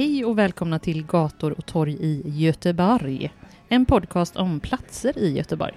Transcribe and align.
Hej 0.00 0.24
och 0.24 0.38
välkomna 0.38 0.78
till 0.78 1.06
Gator 1.06 1.50
och 1.58 1.66
torg 1.66 1.96
i 2.00 2.22
Göteborg. 2.24 3.32
En 3.68 3.84
podcast 3.84 4.36
om 4.36 4.60
platser 4.60 5.18
i 5.18 5.36
Göteborg. 5.36 5.72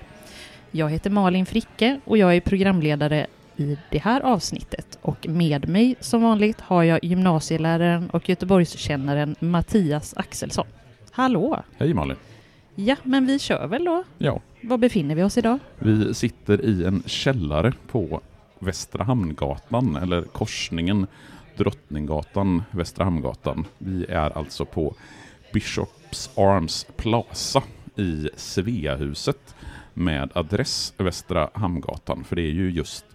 Jag 0.72 0.90
heter 0.90 1.10
Malin 1.10 1.46
Fricke 1.46 2.00
och 2.06 2.18
jag 2.18 2.36
är 2.36 2.42
programledare 2.42 3.28
i 3.56 3.78
det 3.92 3.98
här 3.98 4.22
avsnittet. 4.22 4.98
Och 5.02 5.28
med 5.28 5.70
mig 5.70 5.96
som 6.00 6.22
vanligt 6.22 6.62
har 6.62 6.84
jag 6.84 7.04
gymnasieläraren 7.04 8.10
och 8.10 8.30
Göteborgskännaren 8.30 9.36
Mattias 9.40 10.14
Axelsson. 10.18 10.68
Hallå! 11.12 11.64
Hej 11.78 11.94
Malin! 11.94 12.18
Ja, 12.76 12.96
men 13.04 13.26
vi 13.26 13.40
kör 13.40 13.68
väl 13.68 13.86
då? 13.86 14.04
Ja, 14.18 14.42
Var 14.62 14.78
befinner 14.78 15.16
vi 15.16 15.24
oss 15.24 15.38
idag? 15.38 15.60
vi 15.80 16.14
sitter 16.14 16.66
i 16.66 16.86
en 16.86 17.04
källare 17.06 17.74
på 17.88 18.22
Västra 18.60 19.04
Hamngatan, 19.04 19.96
eller 19.96 20.22
korsningen 20.22 21.08
Drottninggatan, 21.58 22.64
Västra 22.72 23.04
Hamngatan. 23.04 23.66
Vi 23.78 24.06
är 24.06 24.38
alltså 24.38 24.66
på 24.66 24.96
Bishops 25.54 26.30
Arms 26.38 26.88
Plaza 26.98 27.64
i 27.96 28.30
Sveahuset 28.36 29.56
med 29.94 30.30
adress 30.34 30.94
Västra 30.98 31.50
Hamngatan, 31.54 32.24
för 32.24 32.36
det 32.36 32.42
är 32.42 32.52
ju 32.52 32.72
just 32.72 33.06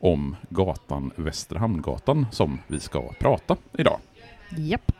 om 0.00 0.36
gatan 0.48 1.10
Västra 1.16 1.58
Hamngatan 1.58 2.26
som 2.32 2.58
vi 2.66 2.80
ska 2.80 3.12
prata 3.20 3.56
idag. 3.78 3.98
Japp. 4.56 4.92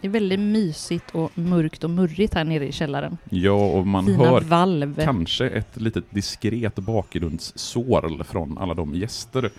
Det 0.00 0.06
är 0.06 0.10
väldigt 0.10 0.40
mysigt 0.40 1.14
och 1.14 1.38
mörkt 1.38 1.84
och 1.84 1.90
murrigt 1.90 2.34
här 2.34 2.44
nere 2.44 2.68
i 2.68 2.72
källaren. 2.72 3.18
Ja, 3.30 3.70
och 3.70 3.86
man 3.86 4.06
Fina 4.06 4.18
hör 4.18 4.40
valv. 4.40 5.00
kanske 5.04 5.48
ett 5.48 5.80
litet 5.80 6.04
diskret 6.10 6.74
bakgrundssorl 6.74 8.22
från 8.22 8.58
alla 8.58 8.74
de 8.74 8.94
gäster 8.94 9.50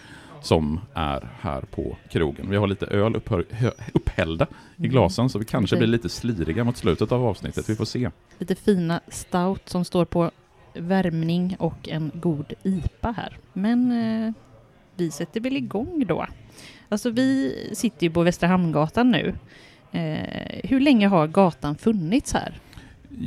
som 0.41 0.79
är 0.93 1.29
här 1.41 1.61
på 1.61 1.97
krogen. 2.09 2.49
Vi 2.49 2.57
har 2.57 2.67
lite 2.67 2.85
öl 2.85 3.15
upphör, 3.15 3.45
hö, 3.49 3.71
upphällda 3.93 4.47
i 4.75 4.79
Mm. 4.79 4.91
glasen, 4.91 5.29
så 5.29 5.39
vi 5.39 5.45
kanske 5.45 5.77
blir 5.77 5.87
lite 5.87 6.09
sliriga 6.09 6.63
mot 6.63 6.77
slutet 6.77 7.11
av 7.11 7.25
avsnittet. 7.25 7.69
Vi 7.69 7.75
får 7.75 7.85
se. 7.85 8.09
lite 8.37 8.55
fina 8.55 9.01
stout 9.07 9.69
som 9.69 9.85
står 9.85 10.05
på 10.05 10.31
värmning 10.73 11.55
och 11.59 11.89
en 11.89 12.11
god 12.13 12.53
IPA 12.63 13.11
här. 13.11 13.37
Men 13.53 13.91
eh, 14.27 14.33
vi 14.95 15.11
sätter 15.11 15.39
väl 15.39 15.57
igång 15.57 16.05
då. 16.07 16.25
Alltså 16.89 17.09
vi 17.09 17.55
sitter 17.73 18.03
ju 18.03 18.09
på 18.13 18.23
Västra 18.23 18.47
Hamngatan 18.49 19.11
nu. 19.11 19.33
Eh, 19.91 20.59
hur 20.69 20.79
länge 20.79 21.07
har 21.07 21.27
gatan 21.27 21.75
funnits 21.75 22.33
här? 22.33 22.59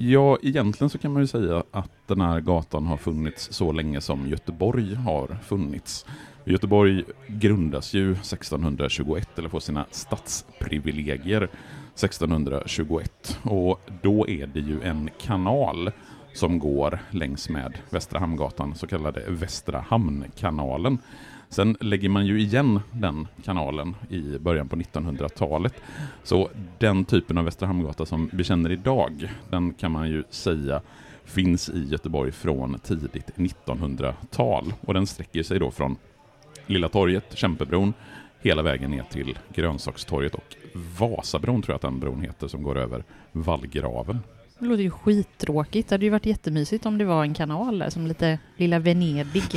Ja, 0.01 0.39
egentligen 0.43 0.91
så 0.91 0.99
kan 0.99 1.13
man 1.13 1.23
ju 1.23 1.27
säga 1.27 1.65
att 1.71 1.91
den 2.07 2.21
här 2.21 2.41
gatan 2.41 2.87
har 2.87 2.97
funnits 2.97 3.53
så 3.53 3.73
länge 3.73 4.01
som 4.01 4.29
Göteborg 4.29 4.95
har 4.95 5.39
funnits. 5.45 6.07
Göteborg 6.45 7.05
grundas 7.27 7.95
ju 7.95 8.13
1621, 8.13 9.39
eller 9.39 9.49
får 9.49 9.61
sina 9.61 9.87
stadsprivilegier 9.91 11.43
1621. 11.95 13.39
Och 13.43 13.81
då 14.03 14.29
är 14.29 14.47
det 14.47 14.61
ju 14.61 14.83
en 14.83 15.11
kanal 15.21 15.91
som 16.35 16.59
går 16.59 16.99
längs 17.11 17.49
med 17.49 17.79
Västra 17.91 18.19
Hamngatan, 18.19 18.75
så 18.75 18.87
kallade 18.87 19.25
Västra 19.29 19.85
Hamnkanalen. 19.89 20.99
Sen 21.49 21.77
lägger 21.81 22.09
man 22.09 22.27
ju 22.27 22.41
igen 22.41 22.81
den 22.93 23.29
kanalen 23.45 23.95
i 24.09 24.39
början 24.39 24.69
på 24.69 24.77
1900-talet. 24.77 25.75
Så 26.23 26.51
den 26.79 27.05
typen 27.05 27.39
av 27.39 27.45
Västra 27.45 27.67
Hamngata 27.67 28.07
som 28.07 28.31
vi 28.33 28.45
känner 28.45 28.73
idag, 28.73 29.31
den 29.51 29.75
kan 29.75 29.93
man 29.93 30.11
ju 30.11 30.25
säga 30.31 30.83
finns 31.25 31.69
i 31.69 31.85
Göteborg 31.85 32.33
från 32.33 32.79
tidigt 32.79 33.31
1900-tal. 33.37 34.75
Och 34.81 34.95
den 34.95 35.07
sträcker 35.07 35.43
sig 35.43 35.59
då 35.59 35.71
från 35.71 35.97
Lilla 36.67 36.89
torget, 36.89 37.39
Kämpebron, 37.39 37.95
hela 38.41 38.63
vägen 38.63 38.91
ner 38.91 39.05
till 39.11 39.39
Grönsakstorget 39.55 40.35
och 40.35 40.57
Vasabron 40.99 41.63
tror 41.63 41.73
jag 41.73 41.77
att 41.77 41.83
den 41.83 42.01
bron 42.01 42.21
heter 42.21 42.49
som 42.49 42.63
går 42.63 42.79
över 42.79 43.05
Vallgraven. 43.33 44.19
Det 44.63 44.69
låter 44.69 44.83
ju 44.83 44.91
skittråkigt. 44.91 45.89
Det 45.89 45.95
hade 45.95 46.05
ju 46.05 46.11
varit 46.11 46.27
jättemysigt 46.27 46.87
om 46.87 46.99
det 46.99 47.05
var 47.05 47.23
en 47.23 47.35
kanal 47.35 47.79
där 47.79 47.91
som 47.91 48.07
lite 48.07 48.39
lilla 48.57 48.79
Venedig. 48.79 49.45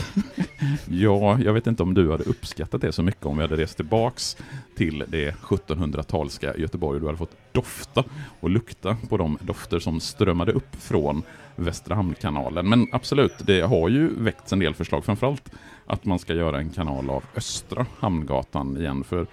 Ja, 0.90 1.40
jag 1.40 1.54
vet 1.54 1.68
inte 1.68 1.84
om 1.84 1.94
du 1.94 2.12
hade 2.12 2.24
uppskattat 2.24 2.82
det 2.82 2.92
så 2.92 3.04
mycket 3.04 3.26
om 3.26 3.38
vi 3.38 3.44
hade 3.44 3.58
rest 3.58 3.76
tillbaks 3.76 4.38
till 4.78 5.04
det 5.08 5.32
1700-talska 5.32 6.58
Göteborg 6.58 7.00
du 7.00 7.06
hade 7.06 7.18
fått 7.18 7.38
dofta 7.52 8.04
och 8.40 8.50
lukta 8.50 8.98
på 9.10 9.18
de 9.18 9.38
dofter 9.42 9.80
som 9.80 10.00
strömmade 10.00 10.52
upp 10.52 10.76
från 10.76 11.24
Västra 11.56 11.96
Hamnkanalen. 11.96 12.70
Men 12.70 12.88
absolut, 12.92 13.34
det 13.38 13.62
har 13.62 13.90
ju 13.90 14.10
väckts 14.18 14.54
en 14.54 14.60
del 14.60 14.74
förslag, 14.74 15.06
framförallt 15.06 15.52
att 15.86 16.06
man 16.06 16.20
ska 16.20 16.34
göra 16.34 16.58
en 16.58 16.70
kanal 16.70 17.10
av 17.10 17.24
Östra 17.36 17.86
Hamngatan 18.00 18.78
igen, 18.78 19.04
för 19.04 19.28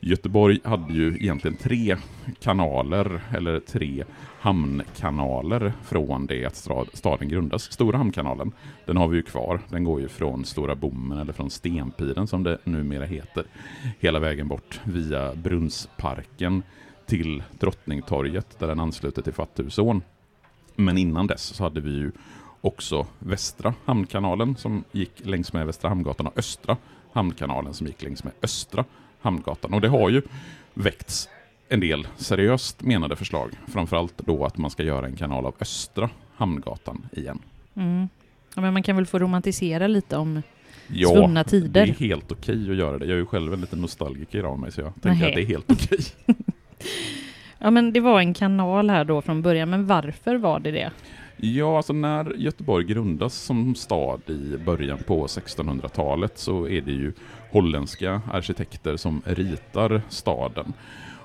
Göteborg 0.00 0.60
hade 0.64 0.92
ju 0.92 1.16
egentligen 1.16 1.56
tre 1.56 1.96
kanaler, 2.40 3.20
eller 3.34 3.60
tre 3.60 4.04
hamnkanaler 4.40 5.72
från 5.84 6.26
det 6.26 6.44
att 6.44 6.68
staden 6.92 7.28
grundas. 7.28 7.72
Stora 7.72 7.98
hamnkanalen, 7.98 8.52
den 8.86 8.96
har 8.96 9.08
vi 9.08 9.16
ju 9.16 9.22
kvar. 9.22 9.60
Den 9.68 9.84
går 9.84 10.00
ju 10.00 10.08
från 10.08 10.44
Stora 10.44 10.74
Bommen, 10.74 11.18
eller 11.18 11.32
från 11.32 11.50
Stenpiren 11.50 12.26
som 12.26 12.42
det 12.42 12.58
numera 12.64 13.04
heter, 13.04 13.44
hela 14.00 14.18
vägen 14.18 14.48
bort 14.48 14.80
via 14.84 15.34
Brunnsparken 15.34 16.62
till 17.06 17.42
Drottningtorget 17.58 18.58
där 18.58 18.66
den 18.66 18.80
ansluter 18.80 19.22
till 19.22 19.32
Fatthusån. 19.32 20.02
Men 20.76 20.98
innan 20.98 21.26
dess 21.26 21.42
så 21.42 21.62
hade 21.64 21.80
vi 21.80 21.90
ju 21.90 22.12
också 22.62 23.06
Västra 23.18 23.74
Hamnkanalen 23.84 24.56
som 24.56 24.84
gick 24.92 25.12
längs 25.26 25.52
med 25.52 25.66
Västra 25.66 25.88
Hamngatan 25.88 26.26
och 26.26 26.38
Östra 26.38 26.76
Hamnkanalen 27.12 27.74
som 27.74 27.86
gick 27.86 28.02
längs 28.02 28.24
med 28.24 28.32
Östra 28.42 28.84
Hamngatan. 29.20 29.74
Och 29.74 29.80
det 29.80 29.88
har 29.88 30.10
ju 30.10 30.22
väckts 30.74 31.28
en 31.68 31.80
del 31.80 32.08
seriöst 32.16 32.82
menade 32.82 33.16
förslag. 33.16 33.50
Framförallt 33.66 34.18
då 34.18 34.44
att 34.44 34.58
man 34.58 34.70
ska 34.70 34.82
göra 34.82 35.06
en 35.06 35.16
kanal 35.16 35.46
av 35.46 35.54
Östra 35.60 36.10
Hamngatan 36.36 37.06
igen. 37.12 37.38
Mm. 37.74 38.08
Ja, 38.54 38.60
men 38.62 38.72
man 38.72 38.82
kan 38.82 38.96
väl 38.96 39.06
få 39.06 39.18
romantisera 39.18 39.86
lite 39.86 40.16
om 40.16 40.42
Ja, 40.86 41.08
svunna 41.08 41.44
tider. 41.44 41.86
det 41.86 41.92
är 41.92 41.94
helt 42.08 42.32
okej 42.32 42.70
att 42.70 42.76
göra 42.76 42.98
det. 42.98 43.04
Jag 43.06 43.14
är 43.14 43.18
ju 43.18 43.26
själv 43.26 43.52
en 43.54 43.60
liten 43.60 43.78
nostalgiker 43.80 44.42
av 44.44 44.58
mig 44.58 44.72
så 44.72 44.80
jag 44.80 44.92
tänker 45.02 45.28
att 45.28 45.34
det 45.34 45.42
är 45.42 45.46
helt 45.46 45.70
okej. 45.72 45.98
Ja, 47.58 47.70
men 47.70 47.92
det 47.92 48.00
var 48.00 48.20
en 48.20 48.34
kanal 48.34 48.90
här 48.90 49.04
då 49.04 49.22
från 49.22 49.42
början, 49.42 49.70
men 49.70 49.86
varför 49.86 50.36
var 50.36 50.60
det 50.60 50.70
det? 50.70 50.90
Ja, 51.44 51.76
alltså 51.76 51.92
när 51.92 52.34
Göteborg 52.36 52.84
grundas 52.84 53.34
som 53.34 53.74
stad 53.74 54.20
i 54.26 54.56
början 54.56 54.98
på 55.06 55.26
1600-talet 55.26 56.38
så 56.38 56.68
är 56.68 56.80
det 56.80 56.92
ju 56.92 57.12
holländska 57.50 58.22
arkitekter 58.32 58.96
som 58.96 59.22
ritar 59.26 60.02
staden. 60.08 60.72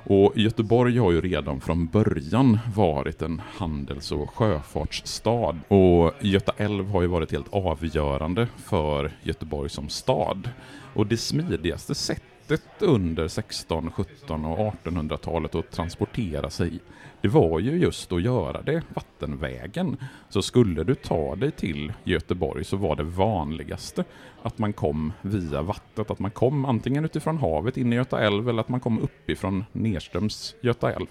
Och 0.04 0.34
Göteborg 0.36 0.98
har 0.98 1.12
ju 1.12 1.22
redan 1.22 1.62
från 1.62 1.88
början 1.88 2.60
varit 2.75 3.22
en 3.22 3.42
handels 3.58 4.12
och 4.12 4.30
sjöfartsstad. 4.36 5.56
Och 5.68 6.12
Göta 6.22 6.54
älv 6.58 6.88
har 6.88 7.02
ju 7.02 7.08
varit 7.08 7.31
helt 7.31 7.54
avgörande 7.54 8.48
för 8.58 9.12
Göteborg 9.24 9.70
som 9.70 9.90
stad. 9.90 10.50
Och 10.94 11.08
det 11.08 11.18
smidigaste 11.18 11.96
sättet 11.96 12.37
sättet 12.48 12.82
under 12.82 13.28
16, 13.28 13.92
17 13.92 14.46
och 14.46 14.74
1800-talet 14.74 15.56
att 15.56 15.72
transportera 15.72 16.50
sig 16.50 16.80
det 17.22 17.28
var 17.28 17.60
ju 17.60 17.72
just 17.72 18.12
att 18.12 18.22
göra 18.22 18.62
det 18.62 18.82
vattenvägen. 18.94 19.98
Så 20.30 20.42
skulle 20.42 20.84
du 20.84 20.96
ta 20.96 21.36
dig 21.36 21.52
till 21.52 21.94
Göteborg 22.04 22.64
så 22.64 22.78
var 22.78 22.96
det 22.96 23.04
vanligaste 23.04 24.04
att 24.42 24.58
man 24.58 24.74
kom 24.74 25.14
via 25.22 25.62
vattnet, 25.62 26.12
att 26.12 26.20
man 26.20 26.32
kom 26.32 26.66
antingen 26.66 27.06
utifrån 27.06 27.38
havet 27.38 27.78
in 27.78 27.94
i 27.94 27.96
Göta 27.96 28.20
älv 28.20 28.50
eller 28.50 28.62
att 28.62 28.70
man 28.70 28.80
kom 28.80 29.00
uppifrån 29.00 29.66
nedströms 29.72 30.56
Göta 30.62 30.94
älv. 30.94 31.08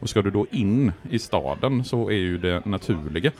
Och 0.00 0.08
ska 0.08 0.22
du 0.22 0.30
då 0.30 0.46
in 0.50 0.92
i 1.10 1.18
staden 1.18 1.84
så 1.84 2.08
är 2.08 2.14
ju 2.14 2.38
det 2.38 2.64
naturliga 2.64 3.32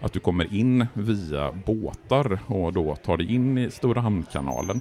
att 0.00 0.12
du 0.12 0.20
kommer 0.20 0.54
in 0.54 0.86
via 0.92 1.52
båtar 1.52 2.38
och 2.46 2.72
då 2.72 2.96
tar 2.96 3.16
dig 3.16 3.34
in 3.34 3.58
i 3.58 3.70
Stora 3.70 4.00
Hamnkanalen. 4.00 4.80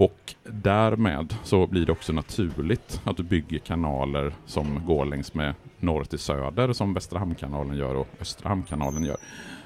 Och 0.00 0.34
därmed 0.44 1.34
så 1.44 1.66
blir 1.66 1.86
det 1.86 1.92
också 1.92 2.12
naturligt 2.12 3.00
att 3.04 3.16
du 3.16 3.22
bygger 3.22 3.58
kanaler 3.58 4.34
som 4.46 4.86
går 4.86 5.04
längs 5.04 5.34
med 5.34 5.54
norr 5.78 6.04
till 6.04 6.18
söder 6.18 6.72
som 6.72 6.94
Västra 6.94 7.18
Hamnkanalen 7.18 7.76
gör 7.76 7.94
och 7.94 8.08
Östra 8.20 8.48
Hamnkanalen 8.48 9.04
gör. 9.04 9.16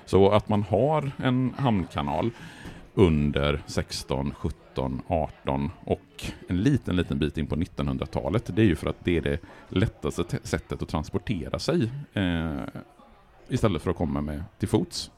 Så 0.05 0.31
att 0.31 0.49
man 0.49 0.63
har 0.63 1.11
en 1.17 1.55
hamnkanal 1.59 2.31
under 2.95 3.63
16, 3.67 4.35
17, 4.35 5.03
18 5.07 5.71
och 5.85 6.25
en 6.49 6.63
liten, 6.63 6.97
liten 6.97 7.19
bit 7.19 7.39
in 7.39 7.47
på 7.47 7.57
1900-talet. 7.57 8.57
Det 8.57 8.63
är 8.63 8.67
ju 8.67 8.77
för 8.77 8.91
att 8.91 9.05
det 9.05 9.17
är 9.17 9.23
det 9.23 9.39
lättaste 9.69 10.25
sättet 10.43 10.83
att 10.83 10.89
transportera 10.89 11.59
sig 11.59 11.91
eh, 12.13 12.63
istället 13.49 13.83
för 13.83 13.91
att 13.91 13.97
komma 13.97 14.21
med 14.21 14.45
till 14.59 14.69
fots. 14.69 15.11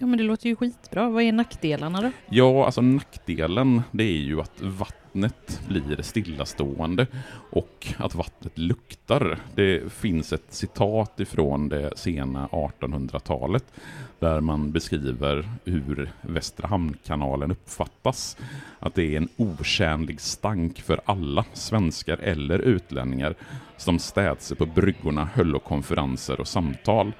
Ja, 0.00 0.06
men 0.06 0.18
det 0.18 0.24
låter 0.24 0.48
ju 0.48 0.56
skitbra. 0.56 1.08
Vad 1.08 1.22
är 1.22 1.32
nackdelarna 1.32 2.02
då? 2.02 2.10
Ja, 2.30 2.64
alltså 2.64 2.80
nackdelen 2.80 3.82
det 3.90 4.04
är 4.04 4.18
ju 4.18 4.40
att 4.40 4.60
vattnet 4.60 5.60
blir 5.68 6.02
stillastående 6.02 7.06
och 7.50 7.94
att 7.96 8.14
vattnet 8.14 8.58
luktar. 8.58 9.38
Det 9.54 9.92
finns 9.92 10.32
ett 10.32 10.46
citat 10.48 11.20
ifrån 11.20 11.68
det 11.68 11.92
sena 11.96 12.46
1800-talet 12.46 13.64
där 14.18 14.40
man 14.40 14.72
beskriver 14.72 15.48
hur 15.64 16.10
Västra 16.20 16.68
Hamnkanalen 16.68 17.50
uppfattas. 17.50 18.36
Att 18.80 18.94
det 18.94 19.14
är 19.14 19.16
en 19.16 19.28
otjänlig 19.36 20.20
stank 20.20 20.80
för 20.80 21.00
alla, 21.04 21.44
svenskar 21.52 22.18
eller 22.18 22.58
utlänningar, 22.58 23.34
som 23.76 23.98
städse 23.98 24.54
på 24.54 24.66
bryggorna 24.66 25.28
höll 25.34 25.58
konferenser 25.60 26.40
och 26.40 26.48
samtal. 26.48 27.12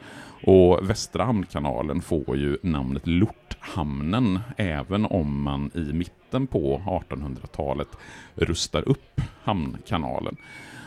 Och 0.43 0.91
Västra 0.91 1.25
Hamnkanalen 1.25 2.01
får 2.01 2.37
ju 2.37 2.59
namnet 2.63 3.07
Lorthamnen 3.07 4.41
även 4.57 5.07
om 5.07 5.43
man 5.43 5.71
i 5.75 5.93
mitten 5.93 6.47
på 6.47 6.83
1800-talet 6.87 7.89
rustar 8.35 8.89
upp 8.89 9.21
hamnkanalen. 9.43 10.37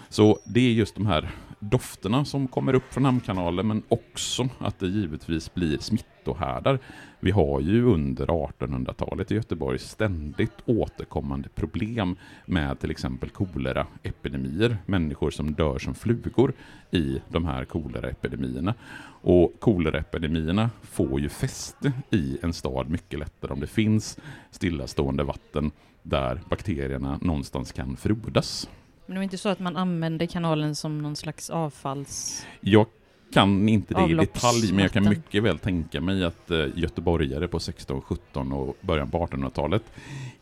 Så 0.10 0.40
det 0.46 0.60
är 0.60 0.72
just 0.72 0.96
de 0.96 1.06
här 1.06 1.30
dofterna 1.60 2.26
som 2.26 2.48
kommer 2.48 2.74
upp 2.74 2.94
från 2.94 3.06
hamnkanalen 3.06 3.68
men 3.68 3.84
också 3.88 4.50
att 4.60 4.80
det 4.80 4.88
givetvis 4.88 5.54
blir 5.54 5.78
smittohärdar. 6.22 6.80
Vi 7.20 7.32
har 7.32 7.60
ju 7.60 7.86
under 7.86 8.26
1800-talet 8.26 9.32
i 9.32 9.36
Göteborg 9.36 9.80
ständigt 9.80 10.58
återkommande 10.66 11.50
problem 11.50 12.16
med 12.46 12.80
till 12.80 12.92
exempel 12.92 13.30
koleraepidemier, 13.30 14.78
människor 14.86 15.32
som 15.32 15.54
dör 15.54 15.80
som 15.80 15.96
flugor 15.96 16.54
i 16.92 17.22
de 17.30 17.46
här 17.46 17.66
koleraepidemierna. 17.66 18.74
Och 19.24 19.54
koleraepidemierna 19.60 20.70
får 20.82 21.20
ju 21.20 21.30
fäste 21.30 21.94
i 22.12 22.38
en 22.42 22.54
stad 22.54 22.90
mycket 22.90 23.20
lättare 23.20 23.54
om 23.54 23.60
det 23.60 23.68
finns 23.68 24.18
stillastående 24.52 25.24
vatten 25.24 25.72
där 26.04 26.42
bakterierna 26.50 27.20
någonstans 27.22 27.72
kan 27.72 27.98
frodas. 27.98 28.70
Men 29.06 29.16
det 29.16 29.20
var 29.20 29.24
inte 29.24 29.38
så 29.38 29.50
att 29.50 29.60
man 29.60 29.78
använde 29.78 30.28
kanalen 30.28 30.76
som 30.76 31.02
någon 31.02 31.16
slags 31.16 31.50
avfalls... 31.50 32.46
Jag 32.62 32.86
kan 33.34 33.70
inte 33.70 33.94
det 33.94 34.12
i 34.12 34.14
detalj, 34.14 34.74
men 34.74 34.80
jag 34.80 34.92
kan 34.92 35.10
mycket 35.10 35.44
väl 35.44 35.58
tänka 35.58 36.02
mig 36.02 36.24
att 36.24 36.52
eh, 36.52 36.66
göteborgare 36.76 37.48
på 37.48 37.60
16, 37.60 38.02
17 38.02 38.52
och 38.52 38.78
början 38.82 39.12
på 39.12 39.26
1800-talet 39.26 39.84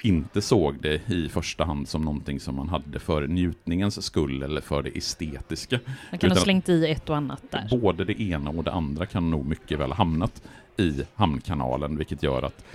inte 0.04 0.42
såg 0.42 0.76
det 0.82 1.10
i 1.10 1.30
första 1.30 1.66
hand 1.66 1.88
som 1.88 2.02
någonting 2.02 2.40
som 2.40 2.56
man 2.56 2.70
hade 2.70 3.00
för 3.00 3.28
njutningens 3.28 4.06
skull 4.06 4.44
eller 4.44 4.62
för 4.62 4.84
det 4.84 4.98
estetiska. 4.98 5.80
Man 6.12 6.20
kan 6.20 6.32
ha 6.32 6.38
slängt 6.38 6.70
i 6.70 6.86
ett 6.86 7.10
och 7.10 7.18
annat 7.18 7.44
där. 7.50 7.68
Både 7.82 8.06
det 8.06 8.22
ena 8.22 8.50
och 8.50 8.64
det 8.64 8.72
andra 8.72 9.06
kan 9.06 9.32
nog 9.32 9.46
mycket 9.46 9.80
väl 9.80 9.90
ha 9.90 9.96
hamnat 9.96 10.42
i 10.80 11.06
hamnkanalen, 11.16 11.98
vilket 11.98 12.24
gör 12.24 12.42
att 12.42 12.66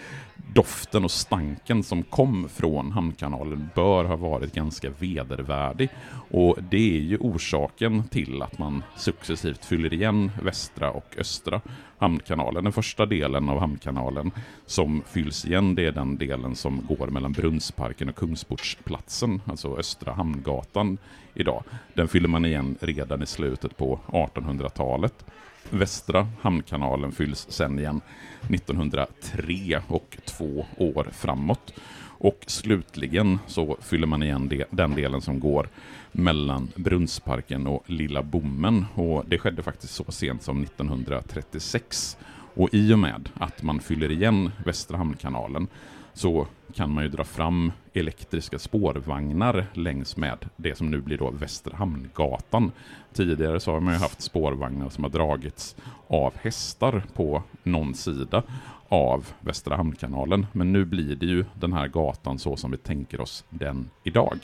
doften 0.55 1.05
och 1.05 1.11
stanken 1.11 1.83
som 1.83 2.03
kom 2.03 2.49
från 2.49 2.93
hamnkanalen 2.93 3.69
bör 3.75 4.05
ha 4.05 4.17
varit 4.17 4.55
ganska 4.55 4.91
vedervärdig. 4.91 5.89
Och 6.31 6.59
det 6.71 6.97
är 6.97 7.01
ju 7.01 7.19
orsaken 7.19 8.09
till 8.09 8.43
att 8.43 8.59
man 8.59 8.83
successivt 8.97 9.65
fyller 9.65 9.95
igen 9.95 10.31
västra 10.43 10.91
och 10.91 11.15
östra 11.19 11.61
hamnkanalen. 11.99 12.65
Den 12.65 12.73
första 12.73 13.07
delen 13.07 13.49
av 13.49 13.61
hamnkanalen 13.61 14.31
som 14.67 15.03
fylls 15.07 15.45
igen, 15.45 15.75
det 15.75 15.87
är 15.87 15.93
den 15.93 16.19
delen 16.19 16.57
som 16.57 16.87
går 16.89 17.07
mellan 17.07 17.33
Brunnsparken 17.33 18.09
och 18.09 18.17
Kungsportsplatsen, 18.17 19.41
alltså 19.47 19.79
Östra 19.79 20.13
Hamngatan 20.13 20.99
idag. 21.35 21.63
Den 21.95 22.09
fyller 22.09 22.29
man 22.29 22.45
igen 22.45 22.77
redan 22.81 23.23
i 23.23 23.27
slutet 23.27 23.77
på 23.77 24.01
1800-talet. 24.07 25.25
Västra 25.71 26.29
hamnkanalen 26.41 27.13
fylls 27.13 27.47
sen 27.49 27.79
igen 27.79 28.01
1903 28.49 29.83
och 29.89 30.17
två 30.25 30.67
år 30.77 31.09
framåt. 31.13 31.75
Och 32.19 32.45
slutligen 32.47 33.39
så 33.47 33.77
fyller 33.81 34.07
man 34.07 34.23
igen 34.23 34.49
de, 34.49 34.65
den 34.71 34.95
delen 34.95 35.21
som 35.21 35.41
går 35.41 35.69
mellan 36.13 36.69
Brunnsparken 36.77 37.67
och 37.67 37.85
Lilla 37.87 38.23
Bommen. 38.23 38.87
Och 38.95 39.25
det 39.27 39.39
skedde 39.39 39.63
faktiskt 39.63 39.95
så 39.95 40.05
sent 40.09 40.43
som 40.43 40.63
1936. 40.63 42.17
Och 42.55 42.69
i 42.73 42.95
och 42.95 42.99
med 42.99 43.29
att 43.35 43.63
man 43.63 43.81
fyller 43.81 44.11
igen 44.11 44.51
Västra 44.65 44.97
hamnkanalen 44.97 45.69
så 46.15 46.47
kan 46.75 46.91
man 46.91 47.05
ju 47.05 47.11
dra 47.11 47.25
fram 47.25 47.73
elektriska 47.93 48.59
spårvagnar 48.59 49.67
längs 49.73 50.17
med 50.17 50.39
det 50.57 50.79
som 50.79 50.91
nu 50.91 51.01
blir 51.01 51.19
då 51.19 51.31
Västra 51.31 51.77
Hamngatan. 51.77 52.73
Tidigare 53.13 53.61
så 53.61 53.73
har 53.73 53.81
man 53.81 53.95
ju 53.95 54.01
haft 54.01 54.21
spårvagnar 54.21 54.89
som 54.89 55.05
har 55.05 55.11
dragits 55.11 55.77
av 56.07 56.35
hästar 56.37 57.03
på 57.15 57.43
någon 57.63 57.95
sida 57.95 58.43
av 58.89 59.27
Västra 59.41 59.77
Hamnkanalen. 59.77 60.47
Men 60.53 60.73
nu 60.73 60.85
blir 60.85 61.17
det 61.17 61.27
ju 61.27 61.45
den 61.55 61.73
här 61.73 61.89
gatan 61.89 62.39
så 62.39 62.57
som 62.57 62.71
vi 62.71 62.77
tänker 62.77 63.21
oss 63.21 63.45
den 63.51 63.91
idag. 64.05 64.39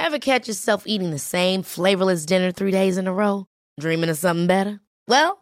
Have 0.00 0.20
catch 0.20 0.48
yourself 0.48 0.82
eating 0.86 1.10
the 1.12 1.18
same 1.18 1.62
flavorless 1.62 2.26
dinner 2.26 2.52
three 2.52 2.72
days 2.72 2.98
in 2.98 3.08
a 3.08 3.12
row? 3.12 3.44
Dreaming 3.80 4.10
of 4.10 4.18
something 4.18 4.46
better? 4.46 4.78
Well, 5.06 5.41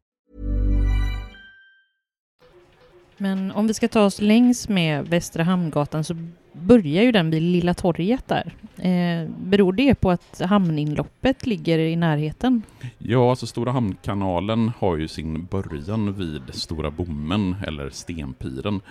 Men 3.21 3.51
om 3.51 3.67
vi 3.67 3.73
ska 3.73 3.87
ta 3.87 4.05
oss 4.05 4.21
längs 4.21 4.69
med 4.69 5.07
Västra 5.07 5.43
Hamngatan 5.43 6.03
så 6.03 6.15
börjar 6.53 7.03
ju 7.03 7.11
den 7.11 7.29
vid 7.29 7.41
Lilla 7.41 7.73
torget 7.73 8.27
där. 8.27 8.53
Eh, 8.77 9.29
beror 9.37 9.73
det 9.73 9.95
på 9.95 10.11
att 10.11 10.41
hamninloppet 10.45 11.45
ligger 11.45 11.79
i 11.79 11.95
närheten? 11.95 12.61
Ja, 12.97 13.29
alltså 13.29 13.47
Stora 13.47 13.71
Hamnkanalen 13.71 14.71
har 14.77 14.97
ju 14.97 15.07
sin 15.07 15.45
början 15.45 16.13
vid 16.13 16.41
Stora 16.53 16.91
Bommen 16.91 17.55
eller 17.67 17.89
Stenpiren. 17.89 18.81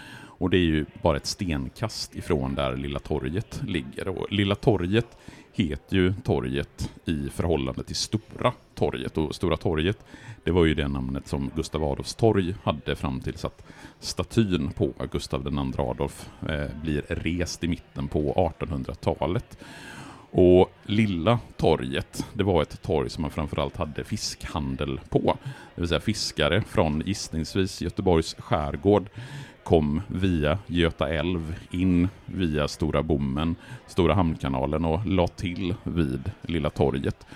Och 0.41 0.51
det 0.51 0.57
är 0.57 0.65
ju 0.65 0.87
bara 1.03 1.17
ett 1.17 1.27
stenkast 1.27 2.17
ifrån 2.17 2.55
där 2.55 2.77
Lilla 2.77 2.99
torget 2.99 3.61
ligger. 3.67 4.09
Och 4.09 4.33
Lilla 4.33 4.55
torget 4.55 5.17
heter 5.69 5.97
ju 5.97 6.15
torget 6.25 6.91
i 7.05 7.29
förhållande 7.29 7.83
till 7.83 7.97
Stora 7.97 8.53
torget. 8.75 9.19
Och 9.19 9.35
Stora 9.35 9.57
torget, 9.57 9.99
det 10.45 10.51
var 10.51 10.65
ju 10.65 10.75
det 10.75 10.89
namnet 10.89 11.29
som 11.29 11.51
Gustav 11.57 11.85
Adolfs 11.85 12.15
torg 12.15 12.55
hade 12.63 12.97
fram 12.97 13.21
tills 13.21 13.45
att 13.45 13.63
statyn 13.99 14.71
på 14.71 14.93
Gustav 15.13 15.47
II 15.47 15.73
Adolf 15.79 16.29
eh, 16.49 16.81
blir 16.83 17.03
rest 17.09 17.65
i 17.65 17.69
mitten 17.69 18.09
på 18.09 18.53
1800-talet. 18.61 19.59
Och 20.33 20.73
Lilla 20.83 21.39
torget, 21.57 22.27
det 22.33 22.45
var 22.45 22.63
ett 22.63 22.83
torg 22.83 23.11
som 23.11 23.23
man 23.23 23.31
framförallt 23.31 23.77
hade 23.77 24.05
fiskhandel 24.05 25.01
på. 25.09 25.39
Det 25.75 25.81
vill 25.81 25.89
säga 25.89 26.01
fiskare 26.01 26.63
från 26.63 27.03
gissningsvis 27.07 27.83
Göteborgs 27.83 28.37
skärgård 28.39 29.09
kom 29.71 30.03
via 30.07 30.59
Göta 30.67 31.09
älv 31.09 31.55
in 31.71 32.09
via 32.27 32.69
Stora 32.69 33.03
Bommen, 33.03 33.57
Stora 33.87 34.15
Hamnkanalen 34.15 34.85
och 34.85 35.07
la 35.07 35.27
till 35.27 35.75
vid 35.85 36.31
Lilla 36.43 36.71
torget 36.71 37.27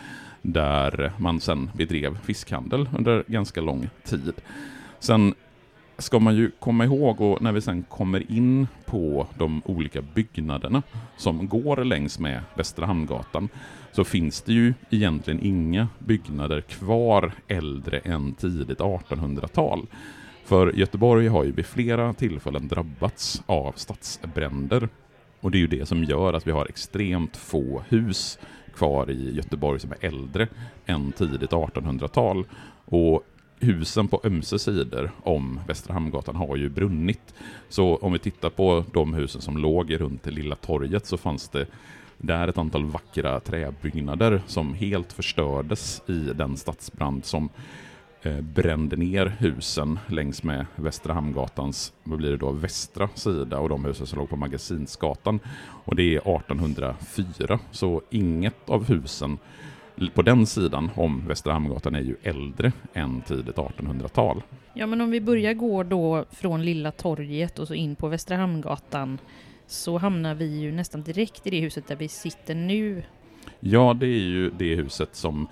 där 0.43 1.13
man 1.19 1.41
sen 1.41 1.71
bedrev 1.75 2.19
fiskhandel 2.19 2.89
under 2.99 3.25
ganska 3.27 3.61
lång 3.61 3.89
tid. 4.05 4.33
Sen 5.01 5.35
ska 5.99 6.19
man 6.19 6.37
ju 6.37 6.51
komma 6.59 6.85
ihåg, 6.85 7.21
och 7.21 7.43
när 7.43 7.53
vi 7.53 7.61
sen 7.61 7.83
kommer 7.83 8.33
in 8.33 8.69
på 8.87 9.27
de 9.39 9.63
olika 9.65 10.03
byggnaderna 10.03 10.83
som 11.17 11.49
går 11.49 11.85
längs 11.85 12.19
med 12.19 12.41
Västra 12.55 12.87
Hamngatan, 12.87 13.49
så 13.93 14.05
finns 14.05 14.43
det 14.43 14.53
ju 14.53 14.75
egentligen 14.91 15.41
inga 15.43 15.89
byggnader 15.99 16.61
kvar 16.61 17.33
äldre 17.49 17.99
än 17.99 18.35
tidigt 18.35 18.79
1800-tal. 18.79 19.87
För 20.45 20.73
Göteborg 20.73 21.29
har 21.29 21.45
ju 21.45 21.53
vid 21.53 21.67
flera 21.67 22.13
tillfällen 22.13 22.69
drabbats 22.69 23.43
av 23.47 23.73
stadsbränder. 23.77 24.89
Och 25.41 25.51
det 25.51 25.59
är 25.59 25.61
ju 25.61 25.67
det 25.67 25.87
som 25.87 26.05
gör 26.05 26.33
att 26.33 26.47
vi 26.47 26.51
har 26.51 26.67
extremt 26.67 27.37
få 27.37 27.83
hus 27.89 28.39
kvar 28.75 29.11
i 29.11 29.35
Göteborg 29.35 29.81
som 29.81 29.93
är 29.93 30.05
äldre 30.07 30.49
än 30.87 31.13
tidigt 31.13 31.51
1800-tal. 31.51 32.45
Och 32.85 33.23
husen 33.61 34.09
på 34.09 34.21
ömse 34.25 34.59
sidor 34.59 35.11
om 35.23 35.61
Västra 35.67 35.95
Hamngatan 35.95 36.37
har 36.37 36.57
ju 36.57 36.69
brunnit. 36.69 37.35
Så 37.69 37.97
om 37.97 38.13
vi 38.13 38.19
tittar 38.19 38.51
på 38.51 38.85
de 38.93 39.15
husen 39.15 39.41
som 39.41 39.59
låg 39.59 40.01
runt 40.01 40.27
Lilla 40.27 40.57
torget 40.57 41.07
så 41.07 41.17
fanns 41.17 41.49
det 41.49 41.67
där 42.19 42.49
ett 42.49 42.59
antal 42.59 42.85
vackra 42.85 43.41
träbyggnader 43.41 44.43
som 44.47 44.75
helt 44.75 45.13
förstördes 45.13 46.03
i 46.07 46.19
den 46.35 46.57
stadsbrand 46.57 47.25
som 47.25 47.49
brände 48.41 48.97
ner 48.97 49.27
husen 49.27 49.99
längs 50.07 50.43
med 50.43 50.67
Västra 50.77 51.15
Hamngatans, 51.15 51.93
vad 52.05 52.19
blir 52.19 52.31
det 52.31 52.37
då, 52.37 52.51
västra 52.51 53.09
sida 53.15 53.59
och 53.59 53.69
de 53.69 53.85
husen 53.85 54.07
som 54.07 54.19
låg 54.19 54.29
på 54.29 54.37
Magasinsgatan. 54.37 55.41
Och 55.85 55.97
det 55.97 56.03
är 56.03 56.37
1804, 56.37 57.59
så 57.71 58.03
inget 58.11 58.71
av 58.71 58.89
husen 58.89 59.39
på 60.15 60.23
den 60.23 60.47
sidan 60.47 60.91
om 60.95 61.29
Västra 61.29 61.53
Hamngatan 61.53 61.95
är 61.95 62.01
ju 62.01 62.17
äldre 62.23 62.73
än 62.93 63.21
tidigt 63.21 63.57
1800-tal. 63.57 64.43
Ja, 64.75 64.87
men 64.87 65.01
om 65.01 65.11
vi 65.11 65.21
börjar 65.21 65.55
gå 65.55 65.83
då 65.83 66.25
från 66.31 66.65
Lilla 66.65 66.91
torget 66.91 67.59
och 67.59 67.69
så 67.69 67.75
in 67.75 67.97
på 67.97 68.09
Västra 68.09 68.37
Hamngatan 68.37 69.19
så 69.67 69.99
hamnar 69.99 70.35
vi 70.35 70.61
ju 70.61 70.73
nästan 70.73 71.03
direkt 71.03 71.47
i 71.47 71.51
det 71.51 71.61
huset 71.61 71.89
där 71.89 71.97
vi 71.97 72.09
sitter 72.09 72.55
nu. 72.55 73.03
Ja, 73.61 73.95
det 73.95 74.07
är 74.07 74.21
ju 74.21 74.51
det 74.51 74.75
huset 74.75 75.17
som 75.17 75.49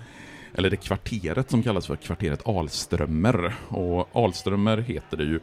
eller 0.55 0.71
det 0.71 0.77
kvarteret 0.77 1.51
som 1.51 1.63
kallas 1.63 1.87
för 1.87 1.97
kvarteret 1.97 2.49
Alströmer. 2.49 3.55
Och 3.69 4.09
Alströmer 4.17 4.79
heter 4.79 5.17
det 5.17 5.25
ju 5.25 5.41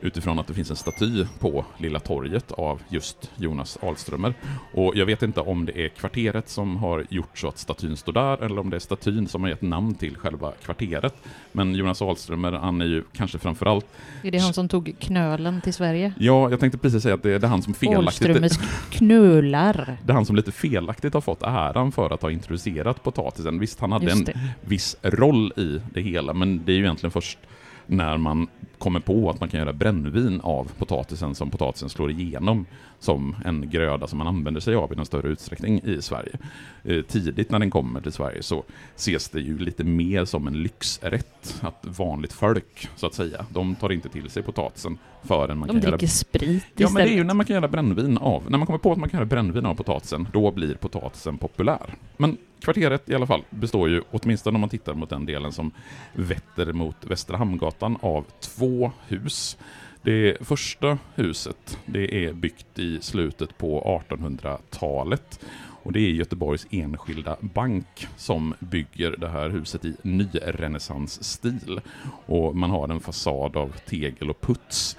utifrån 0.00 0.38
att 0.38 0.46
det 0.46 0.54
finns 0.54 0.70
en 0.70 0.76
staty 0.76 1.24
på 1.38 1.64
Lilla 1.78 2.00
torget 2.00 2.52
av 2.52 2.82
just 2.88 3.30
Jonas 3.36 3.78
Alströmer. 3.82 4.34
Och 4.72 4.96
jag 4.96 5.06
vet 5.06 5.22
inte 5.22 5.40
om 5.40 5.64
det 5.66 5.84
är 5.84 5.88
kvarteret 5.88 6.48
som 6.48 6.76
har 6.76 7.06
gjort 7.10 7.38
så 7.38 7.48
att 7.48 7.58
statyn 7.58 7.96
står 7.96 8.12
där, 8.12 8.44
eller 8.44 8.58
om 8.58 8.70
det 8.70 8.76
är 8.76 8.80
statyn 8.80 9.28
som 9.28 9.42
har 9.42 9.50
gett 9.50 9.62
namn 9.62 9.94
till 9.94 10.16
själva 10.16 10.52
kvarteret. 10.64 11.14
Men 11.52 11.74
Jonas 11.74 12.02
Alströmer, 12.02 12.52
han 12.52 12.80
är 12.80 12.86
ju 12.86 13.02
kanske 13.12 13.38
framförallt... 13.38 13.86
Är 14.22 14.30
det 14.30 14.38
han 14.38 14.52
som 14.52 14.68
tog 14.68 14.94
knölen 14.98 15.60
till 15.60 15.74
Sverige? 15.74 16.12
Ja, 16.18 16.50
jag 16.50 16.60
tänkte 16.60 16.78
precis 16.78 17.02
säga 17.02 17.14
att 17.14 17.22
det 17.22 17.44
är 17.44 17.46
han 17.46 17.62
som 17.62 17.74
felaktigt... 17.74 18.28
Alströmers 18.28 18.58
knölar. 18.90 19.96
Det 20.04 20.12
är 20.12 20.14
han 20.14 20.26
som 20.26 20.36
lite 20.36 20.52
felaktigt 20.52 21.14
har 21.14 21.20
fått 21.20 21.42
äran 21.42 21.92
för 21.92 22.10
att 22.10 22.22
ha 22.22 22.30
introducerat 22.30 23.02
potatisen. 23.02 23.58
Visst, 23.58 23.80
han 23.80 23.92
hade 23.92 24.12
en 24.12 24.26
viss 24.60 24.96
roll 25.02 25.52
i 25.56 25.80
det 25.92 26.00
hela, 26.00 26.32
men 26.32 26.64
det 26.64 26.72
är 26.72 26.76
ju 26.76 26.82
egentligen 26.82 27.10
först 27.10 27.38
när 27.86 28.16
man 28.16 28.48
kommer 28.78 29.00
på 29.00 29.30
att 29.30 29.40
man 29.40 29.48
kan 29.48 29.60
göra 29.60 29.72
brännvin 29.72 30.40
av 30.40 30.70
potatisen 30.78 31.34
som 31.34 31.50
potatisen 31.50 31.88
slår 31.88 32.10
igenom 32.10 32.66
som 32.98 33.36
en 33.44 33.70
gröda 33.70 34.06
som 34.06 34.18
man 34.18 34.26
använder 34.26 34.60
sig 34.60 34.74
av 34.74 34.92
i 34.92 34.96
någon 34.96 35.06
större 35.06 35.28
utsträckning 35.28 35.80
i 35.84 36.02
Sverige. 36.02 36.38
Eh, 36.84 37.02
tidigt 37.02 37.50
när 37.50 37.58
den 37.58 37.70
kommer 37.70 38.00
till 38.00 38.12
Sverige 38.12 38.42
så 38.42 38.64
ses 38.96 39.28
det 39.28 39.40
ju 39.40 39.58
lite 39.58 39.84
mer 39.84 40.24
som 40.24 40.46
en 40.46 40.62
lyxrätt, 40.62 41.60
att 41.60 41.80
vanligt 41.82 42.32
folk, 42.32 42.88
så 42.96 43.06
att 43.06 43.14
säga, 43.14 43.46
de 43.50 43.74
tar 43.74 43.92
inte 43.92 44.08
till 44.08 44.30
sig 44.30 44.42
potatisen 44.42 44.98
förrän 45.22 45.58
man 45.58 45.68
de 45.68 45.72
kan 45.72 45.82
göra... 45.82 45.90
De 45.90 45.96
dricker 45.96 46.12
sprit 46.12 46.42
istället. 46.42 46.72
Ja, 46.76 46.90
men 46.90 47.04
det 47.04 47.12
är 47.12 47.16
ju 47.16 47.24
när 47.24 47.34
man 47.34 47.46
kan 47.46 47.54
göra 47.54 47.68
brännvin 47.68 48.18
av, 48.18 48.50
när 48.50 48.58
man 48.58 48.66
kommer 48.66 48.78
på 48.78 48.92
att 48.92 48.98
man 48.98 49.08
kan 49.08 49.18
göra 49.18 49.26
brännvin 49.26 49.66
av 49.66 49.74
potatisen, 49.74 50.28
då 50.32 50.50
blir 50.50 50.74
potatisen 50.74 51.38
populär. 51.38 51.94
Men 52.16 52.36
kvarteret 52.60 53.08
i 53.08 53.14
alla 53.14 53.26
fall 53.26 53.42
består 53.50 53.88
ju, 53.88 54.02
åtminstone 54.10 54.54
om 54.54 54.60
man 54.60 54.70
tittar 54.70 54.94
mot 54.94 55.10
den 55.10 55.26
delen 55.26 55.52
som 55.52 55.70
vetter 56.12 56.72
mot 56.72 56.96
Västra 57.00 57.36
Hamngatan, 57.36 57.96
av 58.00 58.24
två 58.40 58.65
hus. 59.08 59.58
Det 60.02 60.36
första 60.40 60.98
huset, 61.14 61.78
det 61.86 62.26
är 62.26 62.32
byggt 62.32 62.78
i 62.78 63.00
slutet 63.00 63.58
på 63.58 64.00
1800-talet 64.08 65.40
och 65.86 65.92
det 65.92 66.00
är 66.00 66.10
Göteborgs 66.10 66.66
enskilda 66.70 67.36
bank 67.40 68.06
som 68.16 68.54
bygger 68.58 69.16
det 69.16 69.28
här 69.28 69.50
huset 69.50 69.84
i 69.84 69.96
nyrenässansstil. 70.02 71.80
Och 72.26 72.56
man 72.56 72.70
har 72.70 72.88
en 72.88 73.00
fasad 73.00 73.56
av 73.56 73.76
tegel 73.86 74.30
och 74.30 74.40
puts. 74.40 74.96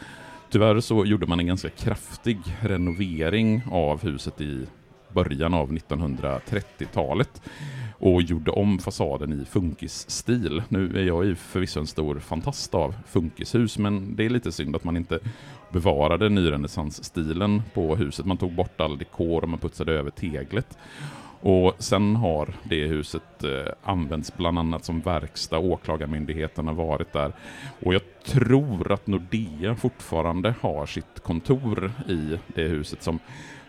Tyvärr 0.50 0.80
så 0.80 1.06
gjorde 1.06 1.28
man 1.28 1.40
en 1.40 1.48
ganska 1.48 1.70
kraftig 1.70 2.38
renovering 2.62 3.62
av 3.72 4.04
huset 4.04 4.42
i 4.42 4.66
början 5.14 5.54
av 5.54 5.72
1930-talet 5.72 7.42
och 8.00 8.22
gjorde 8.22 8.52
om 8.52 8.80
fasaden 8.80 9.42
i 9.42 9.46
funkisstil. 9.46 10.64
Nu 10.70 11.00
är 11.00 11.04
jag 11.04 11.26
ju 11.26 11.36
förvisso 11.36 11.80
en 11.80 11.88
stor 11.88 12.20
fantast 12.20 12.76
av 12.76 12.96
funkishus, 13.08 13.78
men 13.78 14.16
det 14.16 14.26
är 14.26 14.30
lite 14.30 14.52
synd 14.52 14.76
att 14.76 14.84
man 14.84 14.98
inte 14.98 15.20
bevarade 15.72 16.30
nyrenässansstilen 16.30 17.62
på 17.74 17.96
huset. 17.96 18.26
Man 18.26 18.38
tog 18.38 18.56
bort 18.56 18.82
all 18.82 18.98
dekor 18.98 19.44
och 19.44 19.50
man 19.50 19.60
putsade 19.60 19.94
över 19.94 20.12
teglet. 20.12 20.78
Och 21.40 21.74
sen 21.80 22.16
har 22.16 22.54
det 22.64 22.88
huset 22.88 23.44
eh, 23.44 23.74
använts 23.84 24.38
bland 24.38 24.60
annat 24.60 24.86
som 24.86 25.02
verkstad. 25.02 25.58
Åklagarmyndigheten 25.58 26.68
har 26.68 26.74
varit 26.74 27.14
där. 27.14 27.34
Och 27.86 27.94
jag 27.94 28.02
tror 28.26 28.92
att 28.92 29.08
Nordea 29.08 29.76
fortfarande 29.76 30.54
har 30.62 30.86
sitt 30.86 31.20
kontor 31.24 31.92
i 32.08 32.38
det 32.48 32.68
huset 32.68 33.04
som 33.04 33.20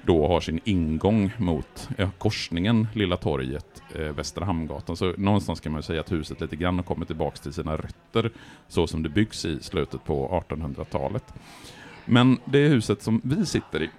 då 0.09 0.29
har 0.29 0.41
sin 0.41 0.61
ingång 0.65 1.31
mot 1.37 1.89
korsningen 2.19 2.89
Lilla 2.95 3.17
torget, 3.17 3.83
eh, 3.95 4.01
Västra 4.01 4.45
Hamngatan. 4.45 4.97
Så 4.97 5.13
någonstans 5.17 5.61
kan 5.61 5.73
man 5.73 5.83
säga 5.83 6.01
att 6.01 6.13
huset 6.13 6.41
lite 6.41 6.57
grann 6.57 6.77
har 6.77 6.83
kommit 6.83 7.09
tillbaka 7.09 7.37
till 7.37 7.53
sina 7.53 7.77
rötter, 7.77 8.31
så 8.69 8.87
som 8.87 9.03
det 9.03 9.09
byggs 9.09 9.45
i 9.45 9.61
slutet 9.61 10.05
på 10.05 10.45
1800-talet. 10.49 11.25
Men 12.05 12.39
det 12.45 12.69
huset 12.69 13.03
som 13.03 13.21
vi 13.25 13.47
sitter 13.47 13.83
i, 13.83 13.91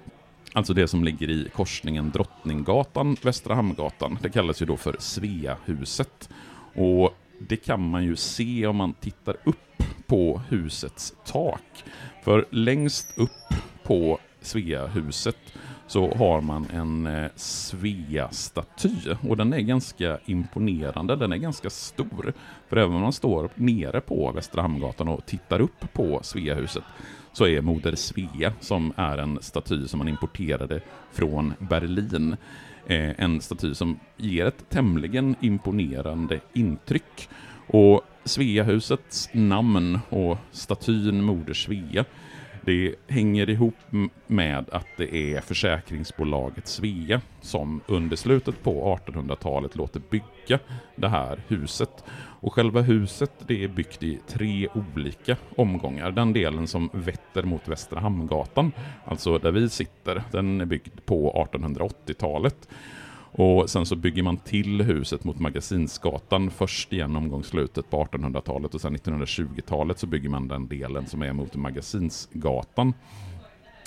alltså 0.53 0.73
det 0.73 0.87
som 0.87 1.03
ligger 1.03 1.29
i 1.29 1.49
korsningen 1.55 2.11
Drottninggatan, 2.11 3.17
Västra 3.21 3.55
Hamngatan, 3.55 4.17
det 4.21 4.29
kallas 4.29 4.61
ju 4.61 4.65
då 4.65 4.77
för 4.77 4.95
Sveahuset. 4.99 6.29
Och 6.75 7.17
det 7.39 7.57
kan 7.57 7.89
man 7.89 8.03
ju 8.03 8.15
se 8.15 8.67
om 8.67 8.75
man 8.75 8.93
tittar 8.93 9.35
upp 9.43 9.83
på 10.07 10.41
husets 10.49 11.13
tak. 11.25 11.83
För 12.23 12.45
längst 12.49 13.17
upp 13.17 13.53
på 13.83 14.19
Sveahuset 14.41 15.37
så 15.89 16.13
har 16.15 16.41
man 16.41 16.67
en 16.73 17.05
eh, 17.05 17.29
Svea-staty 17.35 19.15
och 19.27 19.37
den 19.37 19.53
är 19.53 19.59
ganska 19.59 20.19
imponerande, 20.25 21.15
den 21.15 21.31
är 21.31 21.37
ganska 21.37 21.69
stor. 21.69 22.33
För 22.67 22.77
även 22.77 22.95
om 22.95 23.01
man 23.01 23.13
står 23.13 23.49
nere 23.55 24.01
på 24.01 24.31
Västra 24.31 24.61
Hamngatan 24.61 25.07
och 25.07 25.25
tittar 25.25 25.61
upp 25.61 25.93
på 25.93 26.19
Sveahuset 26.23 26.83
så 27.33 27.47
är 27.47 27.61
Moder 27.61 27.95
Svea, 27.95 28.53
som 28.59 28.93
är 28.95 29.17
en 29.17 29.37
staty 29.41 29.87
som 29.87 29.97
man 29.97 30.07
importerade 30.07 30.81
från 31.11 31.53
Berlin, 31.59 32.35
eh, 32.85 33.23
en 33.23 33.41
staty 33.41 33.73
som 33.73 33.99
ger 34.17 34.45
ett 34.45 34.69
tämligen 34.69 35.35
imponerande 35.41 36.39
intryck. 36.53 37.29
Och 37.67 38.01
Sveahusets 38.23 39.29
namn 39.31 39.99
och 40.09 40.37
statyn 40.51 41.23
Moder 41.23 41.53
Svea 41.53 42.05
det 42.61 42.95
hänger 43.07 43.49
ihop 43.49 43.75
med 44.27 44.65
att 44.71 44.87
det 44.97 45.15
är 45.15 45.41
försäkringsbolaget 45.41 46.67
Svea 46.67 47.21
som 47.41 47.81
under 47.87 48.15
slutet 48.15 48.63
på 48.63 48.99
1800-talet 49.05 49.75
låter 49.75 50.01
bygga 50.09 50.59
det 50.95 51.07
här 51.07 51.39
huset. 51.47 52.03
Och 52.41 52.53
själva 52.53 52.81
huset 52.81 53.31
det 53.47 53.63
är 53.63 53.67
byggt 53.67 54.03
i 54.03 54.19
tre 54.27 54.67
olika 54.67 55.37
omgångar. 55.55 56.11
Den 56.11 56.33
delen 56.33 56.67
som 56.67 56.89
vetter 56.93 57.43
mot 57.43 57.67
Västra 57.67 57.99
Hamngatan, 57.99 58.71
alltså 59.05 59.37
där 59.37 59.51
vi 59.51 59.69
sitter, 59.69 60.23
den 60.31 60.61
är 60.61 60.65
byggd 60.65 61.05
på 61.05 61.47
1880-talet. 61.53 62.67
Och 63.31 63.69
sen 63.69 63.85
så 63.85 63.95
bygger 63.95 64.23
man 64.23 64.37
till 64.37 64.81
huset 64.81 65.23
mot 65.23 65.39
Magasinsgatan 65.39 66.51
först 66.51 66.93
igen 66.93 67.15
omgångsslutet 67.15 67.89
på 67.89 68.03
1800-talet 68.03 68.75
och 68.75 68.81
sen 68.81 68.97
1920-talet 68.97 69.99
så 69.99 70.07
bygger 70.07 70.29
man 70.29 70.47
den 70.47 70.67
delen 70.67 71.07
som 71.07 71.21
är 71.21 71.33
mot 71.33 71.55
Magasinsgatan. 71.55 72.93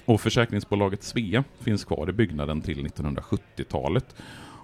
Och 0.04 0.20
försäkringsbolaget 0.20 1.02
Svea 1.02 1.44
finns 1.60 1.84
kvar 1.84 2.10
i 2.10 2.12
byggnaden 2.12 2.60
till 2.60 2.86
1970-talet. 2.86 4.14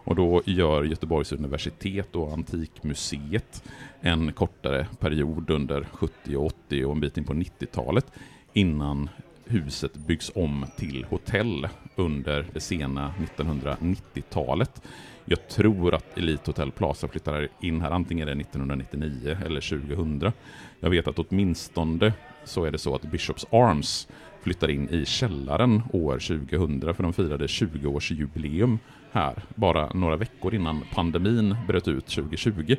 Och 0.04 0.14
då 0.14 0.42
gör 0.46 0.84
Göteborgs 0.84 1.32
universitet 1.32 2.16
och 2.16 2.32
Antikmuseet 2.32 3.64
en 4.00 4.32
kortare 4.32 4.86
period 5.00 5.50
under 5.50 5.86
70 5.92 6.36
och 6.36 6.46
80 6.46 6.84
och 6.84 6.92
en 6.92 7.00
bit 7.00 7.16
in 7.16 7.24
på 7.24 7.32
90-talet 7.32 8.06
innan 8.52 9.08
huset 9.48 9.94
byggs 9.94 10.30
om 10.34 10.66
till 10.76 11.04
hotell 11.04 11.68
under 11.96 12.46
det 12.52 12.60
sena 12.60 13.14
1990-talet. 13.36 14.82
Jag 15.24 15.48
tror 15.48 15.94
att 15.94 16.18
Elite 16.18 16.42
Hotel 16.46 16.70
Plaza 16.70 17.08
flyttar 17.08 17.48
in 17.60 17.80
här 17.80 17.90
antingen 17.90 18.28
1999 18.28 19.38
eller 19.44 19.60
2000. 19.60 20.32
Jag 20.80 20.90
vet 20.90 21.08
att 21.08 21.18
åtminstone 21.18 22.12
så 22.44 22.64
är 22.64 22.70
det 22.70 22.78
så 22.78 22.94
att 22.94 23.02
Bishops 23.02 23.46
Arms 23.50 24.08
flyttar 24.42 24.70
in 24.70 24.88
i 24.88 25.04
källaren 25.06 25.82
år 25.92 26.18
2000 26.18 26.94
för 26.94 27.02
de 27.02 27.12
firade 27.12 27.46
20-årsjubileum 27.46 28.78
här 29.12 29.42
bara 29.54 29.88
några 29.94 30.16
veckor 30.16 30.54
innan 30.54 30.84
pandemin 30.94 31.56
bröt 31.66 31.88
ut 31.88 32.06
2020. 32.06 32.76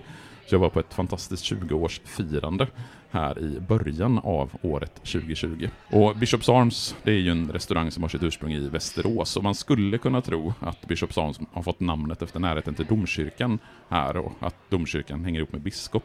Så 0.48 0.56
jag 0.56 0.60
var 0.60 0.70
på 0.70 0.80
ett 0.80 0.94
fantastiskt 0.94 1.54
20-årsfirande 1.54 2.68
här 3.12 3.40
i 3.40 3.60
början 3.60 4.20
av 4.20 4.52
året 4.62 4.96
2020. 4.96 5.70
Och 5.92 6.16
Bishops 6.16 6.50
Arms, 6.50 6.96
det 7.04 7.12
är 7.12 7.16
ju 7.16 7.32
en 7.32 7.52
restaurang 7.52 7.92
som 7.92 8.04
har 8.04 8.10
sitt 8.10 8.24
ursprung 8.24 8.54
i 8.54 8.70
Västerås 8.70 9.38
och 9.38 9.44
man 9.44 9.56
skulle 9.56 9.98
kunna 9.98 10.22
tro 10.22 10.54
att 10.60 10.88
Bishops 10.88 11.18
Arms 11.18 11.40
har 11.54 11.64
fått 11.64 11.80
namnet 11.80 12.22
efter 12.22 12.40
närheten 12.40 12.74
till 12.74 12.86
domkyrkan 12.86 13.60
här 13.90 14.18
och 14.18 14.32
att 14.40 14.56
domkyrkan 14.70 15.26
hänger 15.26 15.40
ihop 15.40 15.52
med 15.52 15.62
biskop. 15.62 16.04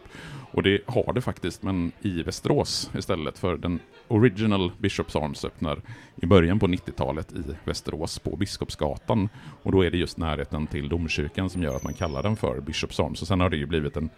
Och 0.51 0.63
det 0.63 0.81
har 0.87 1.13
det 1.13 1.21
faktiskt, 1.21 1.63
men 1.63 1.93
i 2.03 2.23
Västerås 2.23 2.91
istället 2.99 3.39
för 3.39 3.57
den 3.57 3.81
Original 4.09 4.73
Bishops 4.79 5.17
Arms 5.17 5.45
öppnar 5.45 5.81
i 6.17 6.27
början 6.27 6.59
på 6.59 6.67
90-talet 6.67 7.33
i 7.33 7.43
Västerås 7.65 8.19
på 8.19 8.37
Biskopsgatan. 8.37 9.29
Och 9.63 9.73
då 9.73 9.85
är 9.85 9.91
det 9.91 9.97
just 9.97 10.19
närheten 10.19 10.67
till 10.67 10.89
domkyrkan 10.89 11.51
som 11.51 11.63
gör 11.63 11.77
att 11.77 11.85
man 11.85 11.95
kallar 11.95 12.23
den 12.23 12.37
för 12.37 12.61
Bishops 12.61 13.01
Arms. 13.01 13.23
Och 13.23 13.29
sen 13.29 13.41
har 13.41 13.51
det 13.51 13.57
ju 13.57 13.67
blivit 13.67 13.97
en 13.97 14.11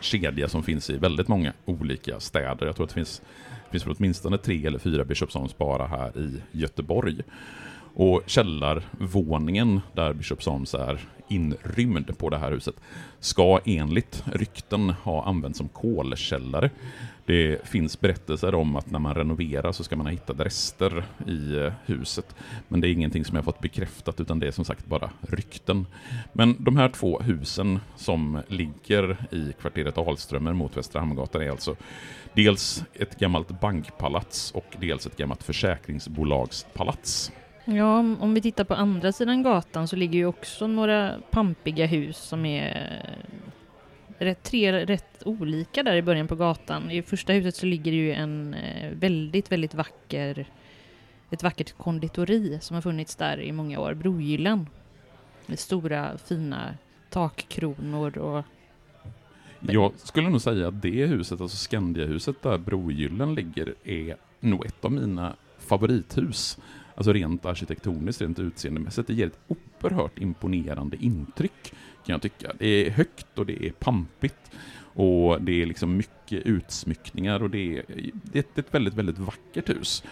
kedja 0.00 0.48
som 0.48 0.62
finns 0.62 0.90
i 0.90 0.96
väldigt 0.96 1.28
många 1.28 1.52
olika 1.64 2.20
städer. 2.20 2.66
Jag 2.66 2.76
tror 2.76 2.84
att 2.84 2.90
det 2.90 2.94
finns, 2.94 3.22
det 3.70 3.78
finns 3.78 3.98
åtminstone 3.98 4.38
tre 4.38 4.66
eller 4.66 4.78
fyra 4.78 5.04
Bishops 5.04 5.58
bara 5.58 5.86
här 5.86 6.18
i 6.18 6.42
Göteborg. 6.52 7.22
Och 7.94 8.22
källarvåningen 8.26 9.80
där 9.92 10.12
Bishop 10.12 10.46
Arms 10.46 10.74
är 10.74 11.00
inrymd 11.30 12.18
på 12.18 12.30
det 12.30 12.38
här 12.38 12.52
huset 12.52 12.74
ska 13.20 13.60
enligt 13.64 14.24
rykten 14.26 14.90
ha 14.90 15.24
använts 15.24 15.58
som 15.58 15.68
kolkällare. 15.68 16.70
Det 17.26 17.68
finns 17.68 18.00
berättelser 18.00 18.54
om 18.54 18.76
att 18.76 18.90
när 18.90 18.98
man 18.98 19.14
renoverar 19.14 19.72
så 19.72 19.84
ska 19.84 19.96
man 19.96 20.06
ha 20.06 20.10
hittat 20.10 20.40
rester 20.40 21.04
i 21.26 21.56
eh, 21.56 21.72
huset. 21.84 22.36
Men 22.68 22.80
det 22.80 22.88
är 22.88 22.92
ingenting 22.92 23.24
som 23.24 23.36
jag 23.36 23.44
fått 23.44 23.60
bekräftat 23.60 24.20
utan 24.20 24.38
det 24.40 24.46
är 24.46 24.50
som 24.50 24.64
sagt 24.64 24.86
bara 24.86 25.10
rykten. 25.20 25.86
Men 26.32 26.56
de 26.58 26.76
här 26.76 26.88
två 26.88 27.20
husen 27.20 27.80
som 27.96 28.42
ligger 28.48 29.16
i 29.30 29.52
kvarteret 29.60 29.98
Alströmer 29.98 30.52
mot 30.52 30.76
Västra 30.76 31.00
Hamngatan 31.00 31.42
är 31.42 31.50
alltså 31.50 31.76
dels 32.34 32.84
ett 32.94 33.18
gammalt 33.18 33.60
bankpalats 33.60 34.50
och 34.50 34.76
dels 34.80 35.06
ett 35.06 35.16
gammalt 35.16 35.42
försäkringsbolagspalats. 35.42 37.32
Ja, 37.76 37.98
om 37.98 38.34
vi 38.34 38.40
tittar 38.40 38.64
på 38.64 38.74
andra 38.74 39.12
sidan 39.12 39.42
gatan 39.42 39.88
så 39.88 39.96
ligger 39.96 40.18
ju 40.18 40.26
också 40.26 40.66
några 40.66 41.14
pampiga 41.30 41.86
hus 41.86 42.16
som 42.16 42.46
är 42.46 43.02
rätt, 44.18 44.42
tre 44.42 44.86
rätt 44.86 45.22
olika 45.24 45.82
där 45.82 45.96
i 45.96 46.02
början 46.02 46.28
på 46.28 46.36
gatan. 46.36 46.90
I 46.90 47.02
första 47.02 47.32
huset 47.32 47.56
så 47.56 47.66
ligger 47.66 47.90
det 47.90 47.98
ju 47.98 48.12
en 48.12 48.54
eh, 48.54 48.90
väldigt, 48.90 49.52
väldigt 49.52 49.74
vacker 49.74 50.46
ett 51.30 51.42
vackert 51.42 51.72
konditori 51.78 52.58
som 52.60 52.74
har 52.74 52.80
funnits 52.80 53.16
där 53.16 53.40
i 53.40 53.52
många 53.52 53.80
år, 53.80 53.94
Brogyllen. 53.94 54.66
Med 55.46 55.58
stora 55.58 56.18
fina 56.18 56.74
takkronor 57.10 58.18
och... 58.18 58.44
Jag 59.60 59.92
skulle 59.96 60.28
nog 60.28 60.40
säga 60.40 60.68
att 60.68 60.82
det 60.82 61.06
huset, 61.06 61.40
alltså 61.40 61.56
Skandiahuset 61.56 62.42
där 62.42 62.58
Brogyllen 62.58 63.34
ligger, 63.34 63.74
är 63.84 64.16
nog 64.40 64.66
ett 64.66 64.84
av 64.84 64.92
mina 64.92 65.36
favorithus. 65.58 66.58
Alltså 67.00 67.12
rent 67.12 67.46
arkitektoniskt, 67.46 68.22
rent 68.22 68.38
utseendemässigt. 68.38 69.06
Det 69.06 69.14
ger 69.14 69.26
ett 69.26 69.38
oerhört 69.48 70.18
imponerande 70.18 70.96
intryck 71.00 71.72
kan 72.06 72.12
jag 72.12 72.22
tycka. 72.22 72.52
Det 72.58 72.66
är 72.66 72.90
högt 72.90 73.38
och 73.38 73.46
det 73.46 73.66
är 73.66 73.70
pampigt. 73.70 74.50
Och 74.94 75.42
det 75.42 75.62
är 75.62 75.66
liksom 75.66 75.96
mycket 75.96 76.46
utsmyckningar 76.46 77.42
och 77.42 77.50
det 77.50 77.78
är, 77.78 77.84
det 78.12 78.38
är 78.38 78.60
ett 78.60 78.74
väldigt, 78.74 78.94
väldigt 78.94 79.18
vackert 79.18 79.68
hus. 79.68 80.04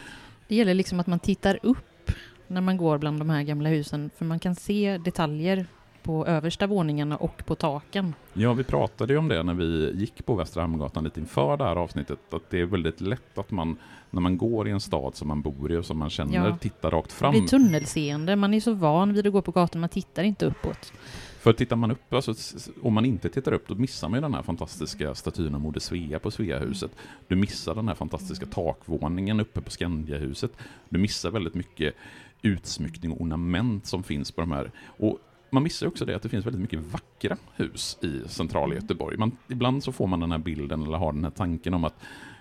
Det 0.48 0.54
gäller 0.54 0.74
liksom 0.74 1.00
att 1.00 1.06
man 1.06 1.18
tittar 1.18 1.58
upp 1.62 2.10
när 2.46 2.60
man 2.60 2.76
går 2.76 2.98
bland 2.98 3.18
de 3.18 3.30
här 3.30 3.42
gamla 3.42 3.68
husen, 3.68 4.10
för 4.16 4.24
man 4.24 4.38
kan 4.38 4.54
se 4.54 4.98
detaljer 4.98 5.66
på 6.08 6.26
översta 6.26 6.66
våningarna 6.66 7.16
och 7.16 7.46
på 7.46 7.54
taken. 7.54 8.14
Ja, 8.32 8.52
vi 8.52 8.64
pratade 8.64 9.12
ju 9.12 9.18
om 9.18 9.28
det 9.28 9.42
när 9.42 9.54
vi 9.54 9.92
gick 9.94 10.26
på 10.26 10.34
Västra 10.34 10.62
Hamngatan 10.62 11.04
lite 11.04 11.20
inför 11.20 11.56
det 11.56 11.64
här 11.64 11.76
avsnittet, 11.76 12.18
att 12.30 12.50
det 12.50 12.60
är 12.60 12.64
väldigt 12.64 13.00
lätt 13.00 13.38
att 13.38 13.50
man, 13.50 13.76
när 14.10 14.20
man 14.20 14.38
går 14.38 14.68
i 14.68 14.70
en 14.70 14.80
stad 14.80 15.14
som 15.14 15.28
man 15.28 15.42
bor 15.42 15.72
i 15.72 15.76
och 15.76 15.84
som 15.84 15.98
man 15.98 16.10
känner, 16.10 16.48
ja. 16.48 16.56
tittar 16.56 16.90
rakt 16.90 17.12
fram. 17.12 17.34
Det 17.34 17.40
blir 17.40 17.48
tunnelseende, 17.48 18.36
man 18.36 18.54
är 18.54 18.60
så 18.60 18.72
van 18.72 19.14
vid 19.14 19.26
att 19.26 19.32
gå 19.32 19.42
på 19.42 19.50
gatan, 19.50 19.80
man 19.80 19.88
tittar 19.88 20.22
inte 20.22 20.46
uppåt. 20.46 20.92
För 21.40 21.52
tittar 21.52 21.76
man 21.76 21.90
upp, 21.90 22.12
alltså, 22.12 22.34
om 22.82 22.94
man 22.94 23.04
inte 23.04 23.28
tittar 23.28 23.52
upp, 23.52 23.68
då 23.68 23.74
missar 23.74 24.08
man 24.08 24.16
ju 24.16 24.20
den 24.20 24.34
här 24.34 24.42
fantastiska 24.42 25.14
statyn 25.14 25.54
av 25.54 25.60
Moder 25.60 25.80
Svea 25.80 26.18
på 26.18 26.30
Sveahuset. 26.30 26.90
Du 27.26 27.36
missar 27.36 27.74
den 27.74 27.88
här 27.88 27.94
fantastiska 27.94 28.46
takvåningen 28.46 29.40
uppe 29.40 29.60
på 29.60 29.70
Skandiahuset. 29.70 30.52
Du 30.88 30.98
missar 30.98 31.30
väldigt 31.30 31.54
mycket 31.54 31.94
utsmyckning 32.42 33.12
och 33.12 33.20
ornament 33.20 33.86
som 33.86 34.02
finns 34.02 34.32
på 34.32 34.40
de 34.40 34.52
här. 34.52 34.70
Och 34.86 35.18
man 35.50 35.62
missar 35.62 35.86
också 35.86 36.04
det 36.04 36.16
att 36.16 36.22
det 36.22 36.28
finns 36.28 36.46
väldigt 36.46 36.62
mycket 36.62 36.80
vackra 36.80 37.36
hus 37.54 37.98
i 38.02 38.28
centrala 38.28 38.74
Göteborg. 38.74 39.16
Man, 39.16 39.36
ibland 39.48 39.84
så 39.84 39.92
får 39.92 40.06
man 40.06 40.20
den 40.20 40.32
här 40.32 40.38
bilden 40.38 40.82
eller 40.82 40.98
har 40.98 41.12
den 41.12 41.24
här 41.24 41.30
tanken 41.30 41.74
om 41.74 41.84
att 41.84 41.94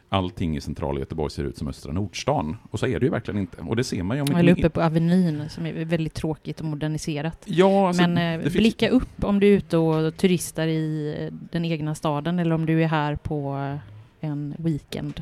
allting 0.10 0.58
i 0.58 0.62
centrala 0.62 1.00
Göteborg 1.00 1.32
ser 1.32 1.44
ut 1.44 1.58
som 1.58 1.68
östra 1.68 1.92
Nordstan. 1.92 2.58
Och 2.72 2.80
så 2.80 2.88
är 2.88 3.00
det 3.00 3.06
ju 3.06 3.12
verkligen 3.12 3.40
inte. 3.40 3.62
Och 3.62 3.76
det 3.76 3.84
ser 3.84 4.04
man 4.04 4.18
ju 4.18 4.24
om 4.24 4.36
Eller 4.36 4.52
uppe 4.52 4.70
på 4.70 4.82
Avenyn 4.82 5.50
som 5.50 5.66
är 5.66 5.86
väldigt 5.86 6.14
tråkigt 6.14 6.60
och 6.60 6.66
moderniserat. 6.66 7.44
Ja, 7.46 7.88
alltså, 7.88 8.08
Men 8.08 8.42
eh, 8.42 8.52
blicka 8.52 8.90
finns... 8.90 9.02
upp 9.04 9.24
om 9.24 9.40
du 9.40 9.48
är 9.48 9.58
ute 9.58 9.78
och 9.78 10.18
turistar 10.18 10.68
i 10.68 11.32
den 11.52 11.66
egna 11.66 11.96
staden 11.96 12.40
eller 12.40 12.56
om 12.56 12.66
du 12.66 12.84
är 12.84 12.88
här 12.88 13.16
på 13.16 13.78
en 14.20 14.56
weekend. 14.58 15.22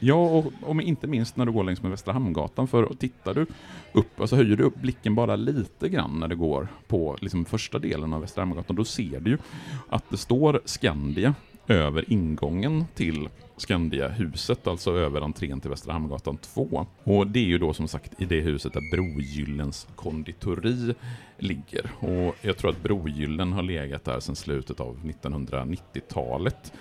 Ja, 0.00 0.14
och, 0.14 0.52
och 0.62 0.82
inte 0.82 1.06
minst 1.06 1.36
när 1.36 1.46
du 1.46 1.52
går 1.52 1.64
längs 1.64 1.82
med 1.82 1.90
Västra 1.90 2.12
Hamngatan, 2.12 2.68
för 2.68 2.94
tittar 2.94 3.34
du 3.34 3.46
upp, 3.92 4.20
alltså 4.20 4.36
höjer 4.36 4.56
du 4.56 4.64
upp 4.64 4.76
blicken 4.76 5.14
bara 5.14 5.36
lite 5.36 5.88
grann 5.88 6.20
när 6.20 6.28
du 6.28 6.36
går 6.36 6.68
på 6.86 7.16
liksom, 7.20 7.44
första 7.44 7.78
delen 7.78 8.12
av 8.12 8.20
Västra 8.20 8.42
Hamngatan, 8.42 8.76
då 8.76 8.84
ser 8.84 9.20
du 9.20 9.30
ju 9.30 9.38
att 9.88 10.10
det 10.10 10.16
står 10.16 10.60
Skandia 10.64 11.34
över 11.66 12.12
ingången 12.12 12.84
till 12.94 13.28
Skandia-huset, 13.56 14.66
alltså 14.66 14.92
över 14.92 15.20
entrén 15.20 15.60
till 15.60 15.70
Västra 15.70 15.92
Hamngatan 15.92 16.36
2. 16.36 16.86
Och 17.04 17.26
det 17.26 17.38
är 17.38 17.44
ju 17.44 17.58
då 17.58 17.74
som 17.74 17.88
sagt 17.88 18.22
i 18.22 18.24
det 18.24 18.40
huset 18.40 18.72
där 18.72 18.90
Brogyllens 18.96 19.88
konditori 19.96 20.94
ligger. 21.38 21.90
Och 21.98 22.36
jag 22.40 22.56
tror 22.56 22.70
att 22.70 22.82
Brogyllen 22.82 23.52
har 23.52 23.62
legat 23.62 24.04
där 24.04 24.20
sedan 24.20 24.36
slutet 24.36 24.80
av 24.80 24.98
1990-talet. 25.04 26.72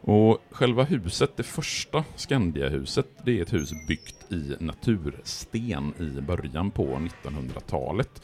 Och 0.00 0.38
själva 0.50 0.84
huset, 0.84 1.36
det 1.36 1.42
första 1.42 2.04
Skandiahuset, 2.16 3.06
det 3.24 3.38
är 3.38 3.42
ett 3.42 3.52
hus 3.52 3.72
byggt 3.88 4.32
i 4.32 4.56
natursten 4.60 5.92
i 5.98 6.20
början 6.20 6.70
på 6.70 6.86
1900-talet. 6.86 8.22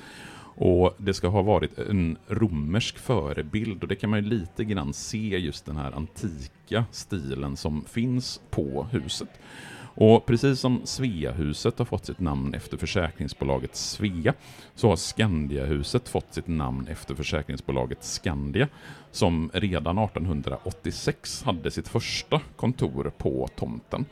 Och 0.57 0.95
det 0.99 1.15
ska 1.15 1.29
ha 1.29 1.43
varit 1.43 1.79
en 1.79 2.19
romersk 2.29 2.99
förebild 2.99 3.83
och 3.83 3.89
det 3.89 3.97
kan 3.97 4.11
man 4.11 4.25
ju 4.25 4.29
lite 4.29 4.65
grann 4.65 4.93
se 4.93 5.39
just 5.39 5.67
den 5.67 5.77
här 5.77 5.93
antika 5.93 6.85
stilen 6.91 7.57
som 7.57 7.85
finns 7.85 8.41
på 8.51 8.87
huset. 8.91 9.29
Och 9.97 10.27
precis 10.27 10.61
som 10.61 10.81
Sveahuset 10.85 11.79
har 11.79 11.85
fått 11.85 12.07
sitt 12.07 12.21
namn 12.21 12.55
efter 12.55 12.77
försäkringsbolaget 12.77 13.77
Svea, 13.77 14.35
så 14.75 14.89
har 14.89 14.97
Skandiahuset 14.97 16.09
fått 16.09 16.35
sitt 16.35 16.47
namn 16.47 16.89
efter 16.89 17.15
försäkringsbolaget 17.15 18.05
Skandia, 18.05 18.69
som 19.11 19.51
redan 19.53 19.99
1886 19.99 21.43
hade 21.43 21.71
sitt 21.71 21.89
första 21.89 22.41
kontor 22.57 23.13
på 23.19 23.49
tomten. 23.57 24.05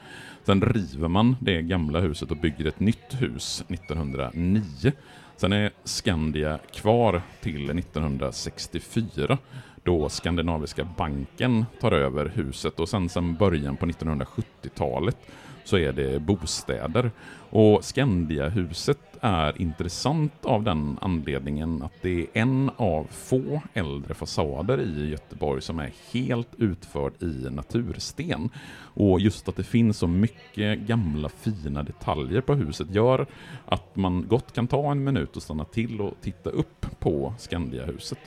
Sen 0.44 0.62
river 0.62 1.08
man 1.08 1.36
det 1.40 1.62
gamla 1.62 2.00
huset 2.00 2.30
och 2.30 2.36
bygger 2.36 2.66
ett 2.66 2.80
nytt 2.80 3.14
hus 3.22 3.64
1909. 3.68 4.92
Sen 5.36 5.52
är 5.52 5.70
Skandia 5.84 6.58
kvar 6.72 7.22
till 7.40 7.70
1964 7.70 9.38
då 9.84 10.08
Skandinaviska 10.08 10.88
banken 10.96 11.66
tar 11.80 11.92
över 11.92 12.32
huset 12.34 12.80
och 12.80 12.88
sen, 12.88 13.08
sen 13.08 13.34
början 13.34 13.76
på 13.76 13.86
1970-talet 13.86 15.16
så 15.64 15.78
är 15.78 15.92
det 15.92 16.20
bostäder. 16.20 17.10
Och 17.50 17.84
Skandiahuset 17.84 18.98
är 19.20 19.62
intressant 19.62 20.32
av 20.44 20.62
den 20.62 20.98
anledningen 21.00 21.82
att 21.82 21.92
det 22.02 22.20
är 22.20 22.26
en 22.32 22.70
av 22.76 23.06
få 23.10 23.62
äldre 23.74 24.14
fasader 24.14 24.80
i 24.80 25.10
Göteborg 25.10 25.62
som 25.62 25.78
är 25.78 25.92
helt 26.12 26.48
utförd 26.58 27.22
i 27.22 27.50
natursten. 27.50 28.50
Och 28.94 29.20
just 29.20 29.48
att 29.48 29.56
det 29.56 29.64
finns 29.64 29.98
så 29.98 30.06
mycket 30.06 30.78
gamla 30.78 31.28
fina 31.28 31.82
detaljer 31.82 32.40
på 32.40 32.54
huset 32.54 32.94
gör 32.94 33.26
att 33.66 33.96
man 33.96 34.26
gott 34.28 34.52
kan 34.52 34.68
ta 34.68 34.90
en 34.90 35.04
minut 35.04 35.36
och 35.36 35.42
stanna 35.42 35.64
till 35.64 36.00
och 36.00 36.14
titta 36.20 36.50
upp 36.50 36.86
på 36.98 37.34
Skandiahuset. 37.38 38.18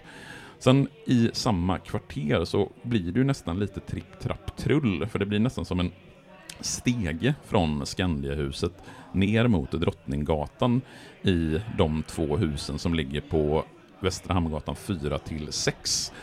Sen 0.60 0.88
i 1.06 1.30
samma 1.34 1.80
kvarter 1.80 2.46
så 2.46 2.72
blir 2.82 3.12
det 3.12 3.20
ju 3.20 3.24
nästan 3.24 3.60
lite 3.60 3.80
tripp, 3.80 4.20
trapp, 4.20 4.58
trull, 4.58 5.08
för 5.08 5.20
det 5.20 5.26
blir 5.26 5.40
nästan 5.40 5.66
som 5.66 5.80
en 5.80 5.92
stege 6.60 7.36
från 7.46 7.86
Skandiahuset 7.86 8.84
ner 9.12 9.48
mot 9.48 9.72
Drottninggatan 9.72 10.82
i 11.24 11.60
de 11.78 12.04
två 12.04 12.38
husen 12.38 12.80
som 12.80 12.94
ligger 12.94 13.22
på 13.22 13.64
Västra 14.00 14.34
Hamngatan 14.34 14.76
4 14.76 15.20
till 15.20 15.48
6. 15.52 16.14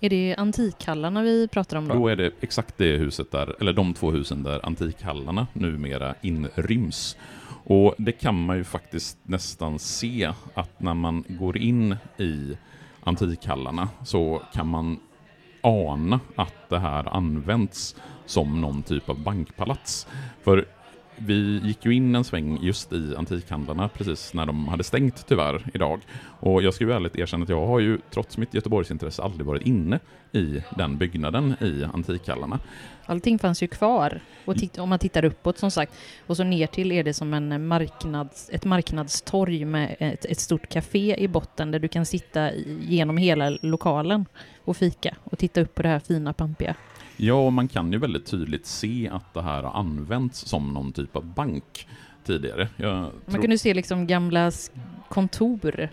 Är 0.00 0.10
det 0.10 0.34
Antikhallarna 0.38 1.22
vi 1.22 1.48
pratar 1.48 1.76
om 1.76 1.88
då? 1.88 1.94
Då 1.94 2.08
är 2.08 2.16
det 2.16 2.30
exakt 2.40 2.78
det 2.78 2.96
huset 2.96 3.30
där, 3.30 3.56
eller 3.60 3.72
de 3.72 3.94
två 3.94 4.10
husen 4.10 4.42
där 4.42 4.66
Antikhallarna 4.66 5.46
numera 5.52 6.14
inryms. 6.20 7.16
Och 7.64 7.94
det 7.98 8.12
kan 8.12 8.44
man 8.44 8.56
ju 8.56 8.64
faktiskt 8.64 9.18
nästan 9.22 9.78
se 9.78 10.32
att 10.54 10.80
när 10.80 10.94
man 10.94 11.24
går 11.28 11.56
in 11.56 11.96
i 12.18 12.58
Antikhallarna 13.04 13.88
så 14.04 14.42
kan 14.52 14.66
man 14.66 14.98
ana 15.60 16.20
att 16.36 16.68
det 16.68 16.78
här 16.78 17.16
används 17.16 17.96
som 18.30 18.60
någon 18.60 18.82
typ 18.82 19.08
av 19.08 19.22
bankpalats. 19.22 20.06
För 20.42 20.66
vi 21.16 21.60
gick 21.64 21.84
ju 21.84 21.94
in 21.94 22.14
en 22.14 22.24
sväng 22.24 22.58
just 22.62 22.92
i 22.92 23.14
antikhandlarna 23.16 23.88
precis 23.88 24.34
när 24.34 24.46
de 24.46 24.68
hade 24.68 24.84
stängt 24.84 25.26
tyvärr 25.26 25.66
idag. 25.74 26.00
Och 26.40 26.62
jag 26.62 26.74
ska 26.74 26.84
ju 26.84 26.92
ärligt 26.92 27.16
erkänna 27.16 27.42
att 27.42 27.48
jag 27.48 27.66
har 27.66 27.80
ju 27.80 27.98
trots 28.10 28.38
mitt 28.38 28.54
Göteborgsintresse 28.54 29.22
aldrig 29.22 29.46
varit 29.46 29.62
inne 29.62 29.98
i 30.32 30.62
den 30.76 30.98
byggnaden 30.98 31.54
i 31.60 31.84
antikhallarna. 31.94 32.58
Allting 33.04 33.38
fanns 33.38 33.62
ju 33.62 33.66
kvar. 33.66 34.20
Och 34.44 34.56
om 34.78 34.88
man 34.88 34.98
tittar 34.98 35.24
uppåt 35.24 35.58
som 35.58 35.70
sagt. 35.70 35.92
Och 36.26 36.36
så 36.36 36.44
ner 36.44 36.66
till 36.66 36.92
är 36.92 37.04
det 37.04 37.14
som 37.14 37.34
en 37.34 37.66
marknads, 37.66 38.50
ett 38.52 38.64
marknadstorg 38.64 39.64
med 39.64 39.96
ett, 39.98 40.24
ett 40.24 40.40
stort 40.40 40.68
café 40.68 41.16
i 41.18 41.28
botten 41.28 41.70
där 41.70 41.78
du 41.78 41.88
kan 41.88 42.06
sitta 42.06 42.54
genom 42.80 43.16
hela 43.16 43.50
lokalen 43.62 44.26
och 44.64 44.76
fika 44.76 45.16
och 45.24 45.38
titta 45.38 45.60
upp 45.60 45.74
på 45.74 45.82
det 45.82 45.88
här 45.88 46.00
fina 46.00 46.32
pampiga. 46.32 46.76
Ja, 47.22 47.50
man 47.50 47.68
kan 47.68 47.92
ju 47.92 47.98
väldigt 47.98 48.26
tydligt 48.26 48.66
se 48.66 49.08
att 49.12 49.34
det 49.34 49.42
här 49.42 49.62
har 49.62 49.80
använts 49.80 50.46
som 50.46 50.72
någon 50.72 50.92
typ 50.92 51.16
av 51.16 51.24
bank 51.24 51.88
tidigare. 52.24 52.68
man 52.76 53.10
tror... 53.26 53.40
kunde 53.40 53.58
se 53.58 53.74
liksom 53.74 54.06
gamla 54.06 54.52
kontor. 55.08 55.88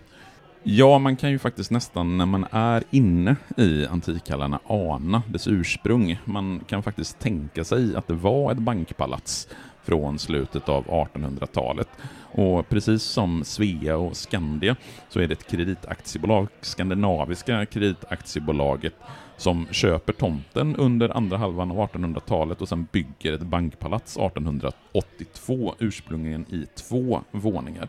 Ja, 0.63 0.99
man 0.99 1.15
kan 1.15 1.31
ju 1.31 1.39
faktiskt 1.39 1.71
nästan 1.71 2.17
när 2.17 2.25
man 2.25 2.45
är 2.51 2.83
inne 2.91 3.35
i 3.57 3.85
antikhallarna 3.85 4.59
ana 4.67 5.23
dess 5.27 5.47
ursprung. 5.47 6.19
Man 6.25 6.59
kan 6.67 6.83
faktiskt 6.83 7.19
tänka 7.19 7.63
sig 7.63 7.95
att 7.95 8.07
det 8.07 8.13
var 8.13 8.51
ett 8.51 8.57
bankpalats 8.57 9.47
från 9.88 10.19
slutet 10.19 10.69
av 10.69 10.86
1800-talet. 10.86 11.88
Och 12.32 12.69
precis 12.69 13.04
som 13.04 13.43
Svea 13.43 13.97
och 13.97 14.17
Skandia 14.17 14.76
så 15.10 15.19
är 15.19 15.28
det 15.28 15.34
ett 15.34 15.47
kreditaktiebolag, 15.47 16.47
Skandinaviska 16.62 17.65
kreditaktiebolaget, 17.65 18.93
som 19.38 19.67
köper 19.71 20.13
tomten 20.13 20.76
under 20.76 21.17
andra 21.17 21.38
halvan 21.38 21.71
av 21.71 21.78
1800-talet 21.78 22.62
och 22.62 22.69
sen 22.69 22.88
bygger 22.91 23.34
ett 23.34 23.41
bankpalats 23.41 24.17
1882, 24.17 25.76
ursprungligen 25.80 26.45
i 26.50 26.65
två 26.76 27.21
våningar. 27.32 27.88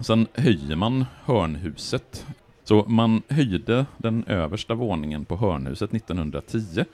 Sen 0.00 0.26
höjer 0.34 0.76
man 0.76 1.04
hörnhuset. 1.24 2.26
Så 2.64 2.84
man 2.88 3.22
höjde 3.28 3.86
den 3.98 4.24
översta 4.26 4.74
våningen 4.74 5.24
på 5.24 5.36
hörnhuset 5.36 5.94
1910 5.94 6.84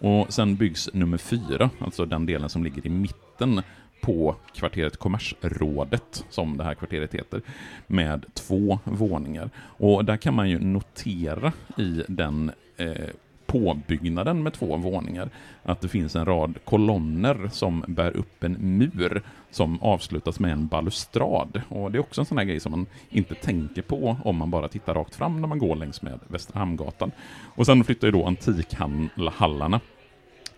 och 0.00 0.32
sen 0.32 0.56
byggs 0.56 0.90
nummer 0.92 1.18
fyra, 1.18 1.70
alltså 1.78 2.04
den 2.04 2.26
delen 2.26 2.48
som 2.48 2.64
ligger 2.64 2.86
i 2.86 2.90
mitten 2.90 3.62
på 4.00 4.36
kvarteret 4.54 4.96
Kommersrådet, 4.96 6.24
som 6.30 6.56
det 6.56 6.64
här 6.64 6.74
kvarteret 6.74 7.14
heter, 7.14 7.42
med 7.86 8.24
två 8.34 8.78
våningar. 8.84 9.50
Och 9.56 10.04
där 10.04 10.16
kan 10.16 10.34
man 10.34 10.50
ju 10.50 10.58
notera 10.58 11.52
i 11.76 12.02
den 12.08 12.52
eh, 12.76 13.08
påbyggnaden 13.48 14.42
med 14.42 14.52
två 14.52 14.76
våningar 14.76 15.30
att 15.62 15.80
det 15.80 15.88
finns 15.88 16.16
en 16.16 16.24
rad 16.24 16.54
kolonner 16.64 17.50
som 17.52 17.84
bär 17.88 18.16
upp 18.16 18.44
en 18.44 18.52
mur 18.78 19.22
som 19.50 19.82
avslutas 19.82 20.40
med 20.40 20.52
en 20.52 20.66
balustrad. 20.66 21.62
Och 21.68 21.92
det 21.92 21.98
är 21.98 22.00
också 22.00 22.20
en 22.20 22.26
sån 22.26 22.38
här 22.38 22.44
grej 22.44 22.60
som 22.60 22.70
man 22.70 22.86
inte 23.10 23.34
tänker 23.34 23.82
på 23.82 24.16
om 24.24 24.36
man 24.36 24.50
bara 24.50 24.68
tittar 24.68 24.94
rakt 24.94 25.14
fram 25.14 25.40
när 25.40 25.48
man 25.48 25.58
går 25.58 25.76
längs 25.76 26.02
med 26.02 26.18
Västra 26.28 26.58
Hamngatan. 26.58 27.10
Och 27.54 27.66
sen 27.66 27.84
flyttar 27.84 28.08
ju 28.08 28.12
då 28.12 28.26
antikhallarna 28.26 29.80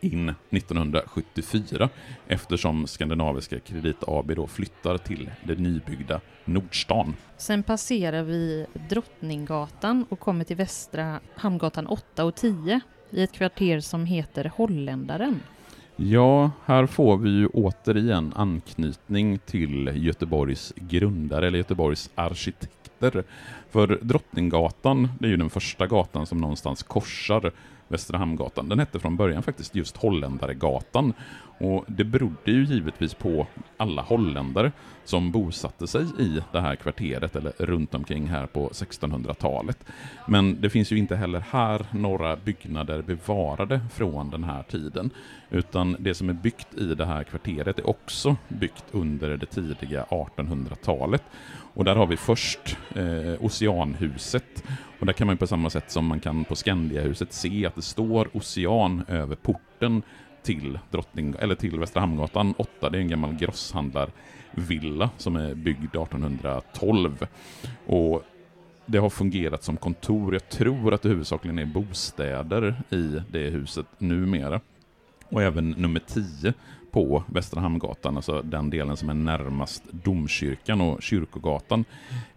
in 0.00 0.34
1974 0.50 1.88
eftersom 2.28 2.86
Skandinaviska 2.86 3.60
Kredit 3.60 3.96
AB 4.06 4.34
då 4.36 4.46
flyttar 4.46 4.98
till 4.98 5.30
det 5.44 5.58
nybyggda 5.58 6.20
Nordstan. 6.44 7.16
Sen 7.36 7.62
passerar 7.62 8.22
vi 8.22 8.66
Drottninggatan 8.88 10.06
och 10.08 10.20
kommer 10.20 10.44
till 10.44 10.56
Västra 10.56 11.20
Hamngatan 11.34 11.86
8 11.86 12.24
och 12.24 12.34
10 12.34 12.80
i 13.10 13.22
ett 13.22 13.32
kvarter 13.32 13.80
som 13.80 14.04
heter 14.04 14.52
Holländaren. 14.56 15.40
Ja, 15.96 16.50
här 16.64 16.86
får 16.86 17.16
vi 17.16 17.30
ju 17.30 17.46
återigen 17.46 18.32
anknytning 18.36 19.38
till 19.38 19.92
Göteborgs 19.94 20.72
grundare, 20.76 21.46
eller 21.46 21.58
Göteborgs 21.58 22.10
arkitekter. 22.14 23.24
För 23.70 23.98
Drottninggatan, 24.02 25.08
det 25.20 25.26
är 25.26 25.30
ju 25.30 25.36
den 25.36 25.50
första 25.50 25.86
gatan 25.86 26.26
som 26.26 26.38
någonstans 26.38 26.82
korsar 26.82 27.52
Västra 27.90 28.18
Hamngatan. 28.18 28.68
Den 28.68 28.78
hette 28.78 29.00
från 29.00 29.16
början 29.16 29.42
faktiskt 29.42 29.74
just 29.74 29.96
Holländaregatan 29.96 31.12
och 31.58 31.84
det 31.88 32.04
berodde 32.04 32.50
ju 32.50 32.64
givetvis 32.64 33.14
på 33.14 33.46
alla 33.76 34.02
holländare 34.02 34.72
som 35.04 35.30
bosatte 35.30 35.86
sig 35.86 36.02
i 36.18 36.40
det 36.52 36.60
här 36.60 36.76
kvarteret 36.76 37.36
eller 37.36 37.52
runt 37.58 37.94
omkring 37.94 38.26
här 38.26 38.46
på 38.46 38.68
1600-talet. 38.68 39.84
Men 40.28 40.60
det 40.60 40.70
finns 40.70 40.92
ju 40.92 40.98
inte 40.98 41.16
heller 41.16 41.44
här 41.50 41.86
några 41.90 42.36
byggnader 42.36 43.02
bevarade 43.02 43.80
från 43.92 44.30
den 44.30 44.44
här 44.44 44.62
tiden, 44.62 45.10
utan 45.50 45.96
det 45.98 46.14
som 46.14 46.28
är 46.28 46.32
byggt 46.32 46.74
i 46.74 46.94
det 46.94 47.06
här 47.06 47.24
kvarteret 47.24 47.78
är 47.78 47.88
också 47.88 48.36
byggt 48.48 48.84
under 48.90 49.36
det 49.36 49.46
tidiga 49.46 50.04
1800-talet. 50.10 51.22
Och 51.80 51.84
där 51.86 51.96
har 51.96 52.06
vi 52.06 52.16
först 52.16 52.76
eh, 52.94 53.44
Oceanhuset 53.44 54.64
och 54.98 55.06
där 55.06 55.12
kan 55.12 55.26
man 55.26 55.36
på 55.36 55.46
samma 55.46 55.70
sätt 55.70 55.90
som 55.90 56.06
man 56.06 56.20
kan 56.20 56.44
på 56.44 56.56
Skandiahuset 56.56 57.32
se 57.32 57.66
att 57.66 57.74
det 57.74 57.82
står 57.82 58.36
Ocean 58.36 59.04
över 59.08 59.36
porten 59.36 60.02
till, 60.42 60.78
Drottning, 60.90 61.34
eller 61.38 61.54
till 61.54 61.78
Västra 61.78 62.00
Hamngatan 62.00 62.54
8. 62.58 62.90
Det 62.90 62.98
är 62.98 63.00
en 63.00 63.08
gammal 63.08 63.34
grosshandlarvilla 63.34 65.10
som 65.16 65.36
är 65.36 65.54
byggd 65.54 65.96
1812. 65.96 67.26
Och 67.86 68.22
det 68.86 68.98
har 68.98 69.10
fungerat 69.10 69.64
som 69.64 69.76
kontor. 69.76 70.32
Jag 70.32 70.48
tror 70.48 70.94
att 70.94 71.02
det 71.02 71.08
huvudsakligen 71.08 71.58
är 71.58 71.66
bostäder 71.66 72.82
i 72.90 73.20
det 73.30 73.50
huset 73.50 73.86
numera. 73.98 74.60
Och 75.28 75.42
även 75.42 75.70
nummer 75.70 76.00
10 76.06 76.54
på 76.92 77.22
Västra 77.26 77.60
Hamngatan, 77.60 78.16
alltså 78.16 78.42
den 78.42 78.70
delen 78.70 78.96
som 78.96 79.10
är 79.10 79.14
närmast 79.14 79.84
domkyrkan 79.90 80.80
och 80.80 81.02
kyrkogatan, 81.02 81.84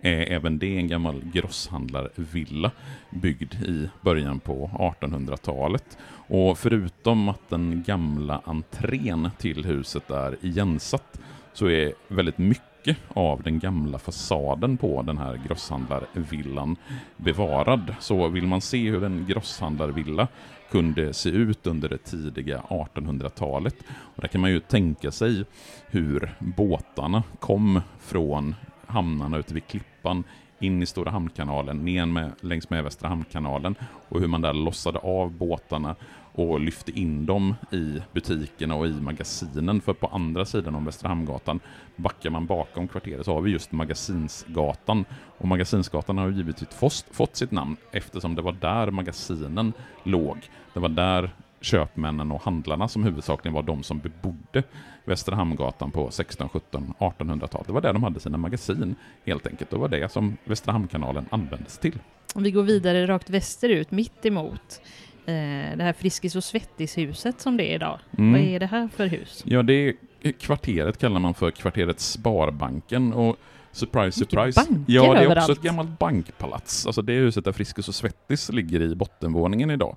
är 0.02 0.32
även 0.32 0.60
det 0.60 0.78
en 0.78 0.88
gammal 0.88 1.22
grosshandlarvilla 1.34 2.72
byggd 3.10 3.54
i 3.54 3.90
början 4.02 4.40
på 4.40 4.70
1800-talet. 5.02 5.98
Och 6.28 6.58
förutom 6.58 7.30
att 7.30 7.50
den 7.50 7.84
gamla 7.88 8.42
entrén 8.46 9.30
till 9.38 9.66
huset 9.66 10.12
är 10.12 10.38
igensatt 10.42 11.20
så 11.54 11.70
är 11.70 11.94
väldigt 12.08 12.38
mycket 12.38 12.73
mycket 12.84 13.04
av 13.14 13.44
den 13.44 13.60
gamla 13.60 14.00
fasaden 14.00 14.78
på 14.78 15.02
den 15.02 15.18
här 15.18 15.40
grosshandlarvillan 15.48 16.76
bevarad. 17.18 17.96
Så 18.00 18.28
vill 18.28 18.48
man 18.48 18.62
se 18.62 18.90
hur 18.90 19.04
en 19.04 19.26
grosshandlarvilla 19.26 20.28
kunde 20.72 21.14
se 21.14 21.30
ut 21.30 21.68
under 21.68 21.90
det 21.90 21.98
tidiga 21.98 22.62
1800-talet. 22.70 23.76
Och 23.90 24.22
där 24.22 24.28
kan 24.28 24.42
man 24.42 24.52
ju 24.52 24.60
tänka 24.60 25.12
sig 25.12 25.46
hur 25.88 26.36
båtarna 26.40 27.24
kom 27.40 27.82
från 28.00 28.56
hamnarna 28.88 29.38
ute 29.38 29.54
vid 29.54 29.68
Klippan 29.68 30.24
in 30.60 30.84
i 30.84 30.86
Stora 30.86 31.12
Hamnkanalen, 31.12 31.86
ner 31.86 32.06
med, 32.06 32.32
längs 32.42 32.70
med 32.70 32.84
Västra 32.84 33.10
Hamnkanalen 33.10 33.76
och 34.10 34.20
hur 34.20 34.28
man 34.28 34.42
där 34.42 34.54
lossade 34.54 35.00
av 35.00 35.32
båtarna 35.32 35.96
och 36.34 36.60
lyfte 36.60 37.00
in 37.00 37.26
dem 37.26 37.56
i 37.72 38.02
butikerna 38.12 38.76
och 38.76 38.88
i 38.88 38.92
magasinen. 38.92 39.82
För 39.82 39.94
på 39.94 40.08
andra 40.08 40.46
sidan 40.46 40.76
om 40.76 40.86
Västra 40.86 41.10
Hamngatan, 41.10 41.60
backar 41.96 42.30
man 42.30 42.46
bakom 42.46 42.88
kvarteret, 42.88 43.26
så 43.26 43.34
har 43.34 43.42
vi 43.42 43.52
just 43.52 43.72
Magasinsgatan. 43.72 45.06
Och 45.38 45.48
Magasinsgatan 45.48 46.18
har 46.18 46.30
givetvis 46.30 46.70
fått, 47.12 47.36
sitt 47.36 47.52
namn 47.52 47.78
eftersom 47.92 48.36
det 48.36 48.42
var 48.42 48.52
där 48.52 48.92
magasinen 48.92 49.74
låg. 50.04 50.38
Det 50.74 50.80
var 50.80 50.90
där 50.90 51.32
köpmännen 51.62 52.32
och 52.32 52.42
handlarna 52.42 52.88
som 52.88 53.04
huvudsakligen 53.04 53.54
var 53.54 53.64
de 53.64 53.84
som 53.84 54.00
bebodde 54.00 54.64
Västra 55.06 55.36
Hamngatan 55.36 55.92
på 55.92 56.12
16, 56.12 56.50
17, 56.50 56.94
1800-talet. 57.00 57.68
Det 57.68 57.74
var 57.74 57.82
där 57.82 57.94
de 57.94 58.04
hade 58.04 58.20
sina 58.20 58.38
magasin 58.38 58.96
helt 59.26 59.48
enkelt. 59.48 59.70
Det 59.70 59.78
var 59.78 59.88
det 59.88 60.12
som 60.12 60.38
Västra 60.44 60.72
Hamnkanalen 60.72 61.26
användes 61.30 61.78
till. 61.78 62.00
Om 62.36 62.44
vi 62.44 62.52
går 62.52 62.64
vidare 62.64 63.08
rakt 63.08 63.30
västerut, 63.30 63.92
mitt 63.92 64.26
emot 64.26 64.82
det 65.26 65.84
här 65.84 65.94
Friskis 65.94 66.36
och 66.36 66.44
Svettis-huset 66.44 67.42
som 67.42 67.58
det 67.58 67.72
är 67.72 67.76
idag. 67.76 68.00
Mm. 68.18 68.32
Vad 68.32 68.42
är 68.42 68.60
det 68.60 68.66
här 68.66 68.90
för 68.96 69.08
hus? 69.08 69.44
Ja, 69.46 69.64
det 69.64 69.74
är 69.74 69.94
kvarteret 70.32 70.98
kallar 70.98 71.20
man 71.20 71.34
för 71.34 71.52
kvarteret 71.52 72.00
Sparbanken 72.00 73.14
och 73.14 73.38
surprise, 73.72 74.20
surprise. 74.20 74.66
ja, 74.88 75.02
det 75.02 75.08
är 75.08 75.12
också 75.12 75.24
överallt. 75.24 75.50
ett 75.50 75.62
gammalt 75.62 76.00
bankpalats. 76.00 76.86
Alltså 76.86 77.02
det 77.02 77.14
huset 77.14 77.46
där 77.46 77.52
Friskis 77.52 77.88
och 77.88 77.96
Svettis 77.96 78.52
ligger 78.52 78.82
i 78.82 78.96
bottenvåningen 78.96 79.72
idag. 79.72 79.96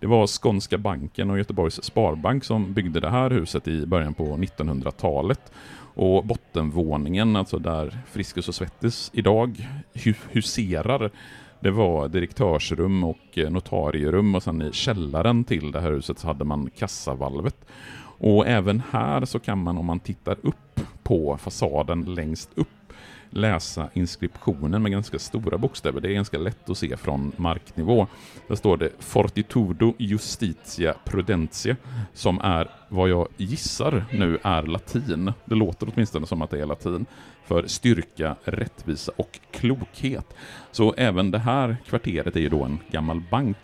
Det 0.00 0.06
var 0.06 0.26
Skånska 0.26 0.78
banken 0.78 1.30
och 1.30 1.38
Göteborgs 1.38 1.84
Sparbank 1.84 2.44
som 2.44 2.72
byggde 2.72 3.00
det 3.00 3.10
här 3.10 3.30
huset 3.30 3.68
i 3.68 3.86
början 3.86 4.14
på 4.14 4.24
1900-talet. 4.36 5.52
Och 5.94 6.24
bottenvåningen, 6.26 7.36
alltså 7.36 7.58
där 7.58 7.98
Friskis 8.10 8.48
och 8.48 8.54
Svettis 8.54 9.10
idag 9.14 9.68
hu 9.94 10.14
huserar, 10.30 11.10
det 11.62 11.70
var 11.70 12.08
direktörsrum 12.08 13.04
och 13.04 13.38
eh, 13.38 13.50
notarierum 13.50 14.34
och 14.34 14.42
sen 14.42 14.62
i 14.62 14.72
källaren 14.72 15.44
till 15.44 15.72
det 15.72 15.80
här 15.80 15.90
huset 15.90 16.18
så 16.18 16.26
hade 16.26 16.44
man 16.44 16.70
kassavalvet. 16.78 17.56
Och 18.18 18.46
även 18.46 18.82
här 18.90 19.24
så 19.24 19.38
kan 19.38 19.62
man 19.62 19.78
om 19.78 19.86
man 19.86 20.00
tittar 20.00 20.36
upp 20.42 20.80
på 21.02 21.36
fasaden 21.36 22.14
längst 22.14 22.50
upp 22.54 22.68
läsa 23.32 23.88
inskriptionen 23.92 24.82
med 24.82 24.92
ganska 24.92 25.18
stora 25.18 25.58
bokstäver. 25.58 26.00
Det 26.00 26.08
är 26.08 26.12
ganska 26.12 26.38
lätt 26.38 26.70
att 26.70 26.78
se 26.78 26.96
från 26.96 27.32
marknivå. 27.36 28.06
Där 28.48 28.54
står 28.54 28.76
det 28.76 28.90
Fortitudo 28.98 29.94
Justitia 29.98 30.94
Prudentia 31.04 31.76
som 32.14 32.40
är 32.40 32.70
vad 32.88 33.08
jag 33.08 33.28
gissar 33.36 34.04
nu 34.12 34.38
är 34.42 34.62
latin. 34.62 35.32
Det 35.44 35.54
låter 35.54 35.88
åtminstone 35.94 36.26
som 36.26 36.42
att 36.42 36.50
det 36.50 36.60
är 36.60 36.66
latin 36.66 37.06
för 37.44 37.66
styrka, 37.66 38.36
rättvisa 38.44 39.12
och 39.16 39.40
klokhet. 39.50 40.34
Så 40.70 40.94
även 40.96 41.30
det 41.30 41.38
här 41.38 41.76
kvarteret 41.86 42.36
är 42.36 42.40
ju 42.40 42.48
då 42.48 42.64
en 42.64 42.78
gammal 42.90 43.22
bank 43.30 43.56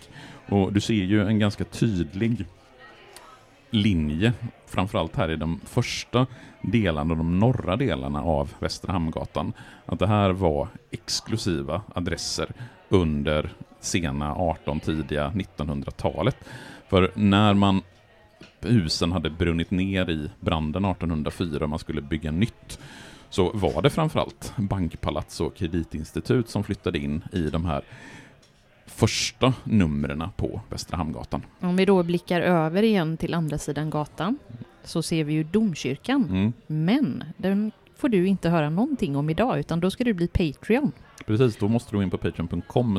och 0.49 0.73
du 0.73 0.81
ser 0.81 0.95
ju 0.95 1.27
en 1.27 1.39
ganska 1.39 1.65
tydlig 1.65 2.47
linje, 3.71 4.33
framförallt 4.67 5.17
här 5.17 5.31
i 5.31 5.37
de 5.37 5.61
första 5.65 6.27
delarna, 6.63 7.15
de 7.15 7.39
norra 7.39 7.77
delarna 7.77 8.23
av 8.23 8.53
Västra 8.59 8.93
Hamngatan, 8.93 9.53
att 9.87 9.99
det 9.99 10.07
här 10.07 10.31
var 10.31 10.69
exklusiva 10.91 11.83
adresser 11.95 12.49
under 12.89 13.51
sena 13.81 14.35
18, 14.35 14.81
tidiga 14.81 15.33
1900-talet. 15.35 16.37
För 16.89 17.11
när 17.15 17.55
man 17.55 17.83
husen 18.61 19.13
hade 19.13 19.31
brunnit 19.31 19.71
ner 19.71 20.11
i 20.11 20.31
branden 20.41 20.85
1804 20.85 21.65
och 21.65 21.71
man 21.71 21.79
skulle 21.79 22.01
bygga 22.01 22.31
nytt, 22.31 22.79
så 23.31 23.51
var 23.55 23.83
det 23.83 23.91
framförallt 23.91 24.53
bankpalats 24.57 25.41
och 25.41 25.57
kreditinstitut 25.57 26.49
som 26.49 26.65
flyttade 26.65 26.99
in 26.99 27.25
i 27.33 27.51
de 27.51 27.65
här 27.65 27.83
första 28.89 29.55
numren 29.65 30.25
på 30.37 30.61
Västra 30.71 30.97
Hamngatan. 30.97 31.43
Om 31.61 31.77
vi 31.77 31.85
då 31.85 32.03
blickar 32.03 32.41
över 32.41 32.83
igen 32.83 33.17
till 33.17 33.35
andra 33.35 33.59
sidan 33.59 33.91
gatan 33.91 34.39
så 34.85 35.03
ser 35.03 35.25
vi 35.25 35.33
ju 35.33 35.45
domkyrkan. 35.45 36.25
Mm. 36.31 36.53
Men 36.67 37.25
den 37.37 37.73
får 37.97 38.09
du 38.09 38.27
inte 38.27 38.49
höra 38.49 38.71
någonting 38.71 39.17
om 39.17 39.31
idag 39.31 39.59
utan 39.59 39.81
då 39.81 39.91
ska 39.91 40.05
du 40.05 40.13
bli 40.13 40.29
Patreon. 40.29 40.93
Precis, 41.27 41.57
då 41.57 41.69
måste 41.69 41.91
du 41.91 41.97
gå 41.97 42.03
in 42.03 42.11
på 42.11 42.19
patreon.com 42.19 42.99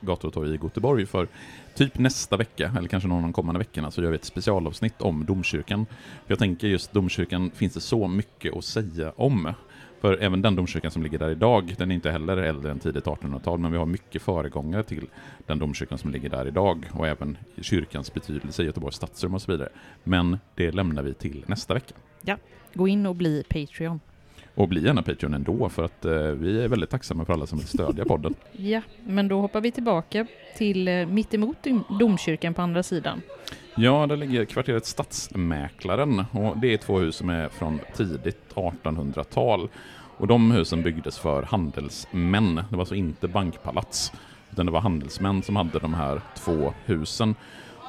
gator 0.00 0.28
och 0.28 0.34
torg 0.34 0.50
i 0.50 0.58
Göteborg 0.62 1.06
för 1.06 1.28
typ 1.74 1.98
nästa 1.98 2.36
vecka, 2.36 2.72
eller 2.78 2.88
kanske 2.88 3.08
någon 3.08 3.16
av 3.16 3.22
de 3.22 3.32
kommande 3.32 3.58
veckorna, 3.58 3.90
så 3.90 4.02
gör 4.02 4.10
vi 4.10 4.16
ett 4.16 4.24
specialavsnitt 4.24 5.02
om 5.02 5.24
domkyrkan. 5.24 5.86
För 6.26 6.32
jag 6.32 6.38
tänker 6.38 6.68
just 6.68 6.92
domkyrkan 6.92 7.50
finns 7.54 7.74
det 7.74 7.80
så 7.80 8.08
mycket 8.08 8.56
att 8.56 8.64
säga 8.64 9.12
om. 9.16 9.52
För 10.00 10.22
även 10.22 10.42
den 10.42 10.56
domkyrkan 10.56 10.90
som 10.90 11.02
ligger 11.02 11.18
där 11.18 11.30
idag, 11.30 11.74
den 11.78 11.90
är 11.90 11.94
inte 11.94 12.10
heller 12.10 12.36
äldre 12.36 12.70
än 12.70 12.78
tidigt 12.78 13.04
1800-tal, 13.04 13.58
men 13.58 13.72
vi 13.72 13.78
har 13.78 13.86
mycket 13.86 14.22
föregångare 14.22 14.82
till 14.82 15.06
den 15.46 15.58
domkyrkan 15.58 15.98
som 15.98 16.10
ligger 16.10 16.30
där 16.30 16.48
idag, 16.48 16.90
och 16.92 17.08
även 17.08 17.36
kyrkans 17.60 18.14
betydelse 18.14 18.62
i 18.62 18.66
Göteborgs 18.66 18.96
stadsrum 18.96 19.34
och 19.34 19.42
så 19.42 19.52
vidare. 19.52 19.68
Men 20.04 20.38
det 20.54 20.70
lämnar 20.70 21.02
vi 21.02 21.14
till 21.14 21.44
nästa 21.46 21.74
vecka. 21.74 21.94
Ja, 22.22 22.36
Gå 22.74 22.88
in 22.88 23.06
och 23.06 23.16
bli 23.16 23.44
Patreon. 23.48 24.00
Och 24.54 24.68
bli 24.68 24.84
gärna 24.84 25.02
Patreon 25.02 25.34
ändå, 25.34 25.68
för 25.68 25.82
att 25.84 26.04
eh, 26.04 26.12
vi 26.12 26.62
är 26.64 26.68
väldigt 26.68 26.90
tacksamma 26.90 27.24
för 27.24 27.32
alla 27.32 27.46
som 27.46 27.58
vill 27.58 27.66
stödja 27.68 28.04
podden. 28.04 28.34
Ja, 28.52 28.82
men 29.06 29.28
då 29.28 29.40
hoppar 29.40 29.60
vi 29.60 29.70
tillbaka 29.70 30.26
till 30.56 30.88
eh, 30.88 31.06
mittemot 31.06 31.56
dom- 31.62 31.98
domkyrkan 31.98 32.54
på 32.54 32.62
andra 32.62 32.82
sidan. 32.82 33.22
Ja, 33.74 34.06
där 34.06 34.16
ligger 34.16 34.44
kvarteret 34.44 34.86
Stadsmäklaren 34.86 36.24
och 36.32 36.58
det 36.58 36.72
är 36.72 36.76
två 36.76 36.98
hus 36.98 37.16
som 37.16 37.30
är 37.30 37.48
från 37.48 37.80
tidigt 37.96 38.54
1800-tal. 38.54 39.68
Och 40.16 40.26
de 40.26 40.50
husen 40.50 40.82
byggdes 40.82 41.18
för 41.18 41.42
handelsmän, 41.42 42.54
det 42.54 42.64
var 42.70 42.78
alltså 42.80 42.94
inte 42.94 43.28
bankpalats. 43.28 44.12
Utan 44.52 44.66
det 44.66 44.72
var 44.72 44.80
handelsmän 44.80 45.42
som 45.42 45.56
hade 45.56 45.78
de 45.78 45.94
här 45.94 46.20
två 46.36 46.72
husen. 46.84 47.34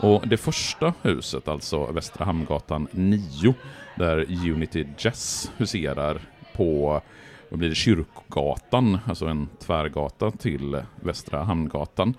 Och 0.01 0.27
det 0.27 0.37
första 0.37 0.93
huset, 1.01 1.47
alltså 1.47 1.85
Västra 1.91 2.25
Hamngatan 2.25 2.87
9, 2.91 3.53
där 3.97 4.25
Unity 4.51 4.85
Jazz 4.97 5.51
huserar 5.57 6.19
på 6.55 7.01
vad 7.49 7.59
blir 7.59 7.69
det, 7.69 7.75
Kyrkogatan, 7.75 8.97
alltså 9.05 9.25
en 9.25 9.47
tvärgata 9.59 10.31
till 10.31 10.81
Västra 10.95 11.43
Hamngatan. 11.43 12.13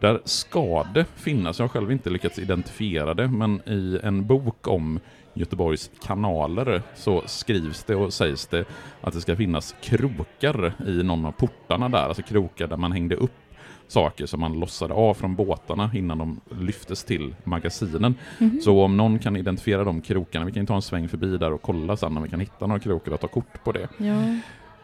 Där 0.00 0.20
ska 0.24 0.86
det 0.94 1.04
finnas, 1.14 1.58
jag 1.58 1.64
har 1.64 1.68
själv 1.68 1.92
inte 1.92 2.10
lyckats 2.10 2.38
identifiera 2.38 3.14
det, 3.14 3.28
men 3.28 3.60
i 3.66 4.00
en 4.02 4.26
bok 4.26 4.68
om 4.68 5.00
Göteborgs 5.34 5.90
kanaler 6.02 6.82
så 6.94 7.22
skrivs 7.26 7.84
det 7.84 7.94
och 7.94 8.12
sägs 8.12 8.46
det 8.46 8.64
att 9.00 9.14
det 9.14 9.20
ska 9.20 9.36
finnas 9.36 9.74
krokar 9.80 10.72
i 10.86 11.02
någon 11.02 11.24
av 11.24 11.32
portarna 11.32 11.88
där, 11.88 12.08
alltså 12.08 12.22
krokar 12.22 12.66
där 12.66 12.76
man 12.76 12.92
hängde 12.92 13.14
upp 13.14 13.47
saker 13.88 14.26
som 14.26 14.40
man 14.40 14.60
lossade 14.60 14.94
av 14.94 15.14
från 15.14 15.34
båtarna 15.34 15.90
innan 15.94 16.18
de 16.18 16.40
lyftes 16.60 17.04
till 17.04 17.34
magasinen. 17.44 18.14
Så 18.64 18.82
om 18.82 18.96
någon 18.96 19.18
kan 19.18 19.36
identifiera 19.36 19.84
de 19.84 20.00
krokarna, 20.00 20.44
vi 20.44 20.52
kan 20.52 20.62
ju 20.62 20.66
ta 20.66 20.74
en 20.74 20.82
sväng 20.82 21.08
förbi 21.08 21.38
där 21.38 21.52
och 21.52 21.62
kolla 21.62 21.96
sen 21.96 22.16
om 22.16 22.22
vi 22.22 22.28
kan 22.28 22.40
hitta 22.40 22.66
några 22.66 22.80
krokar 22.80 23.12
och 23.12 23.20
ta 23.20 23.28
kort 23.28 23.64
på 23.64 23.72
det. 23.72 23.88
Ja. 23.98 24.14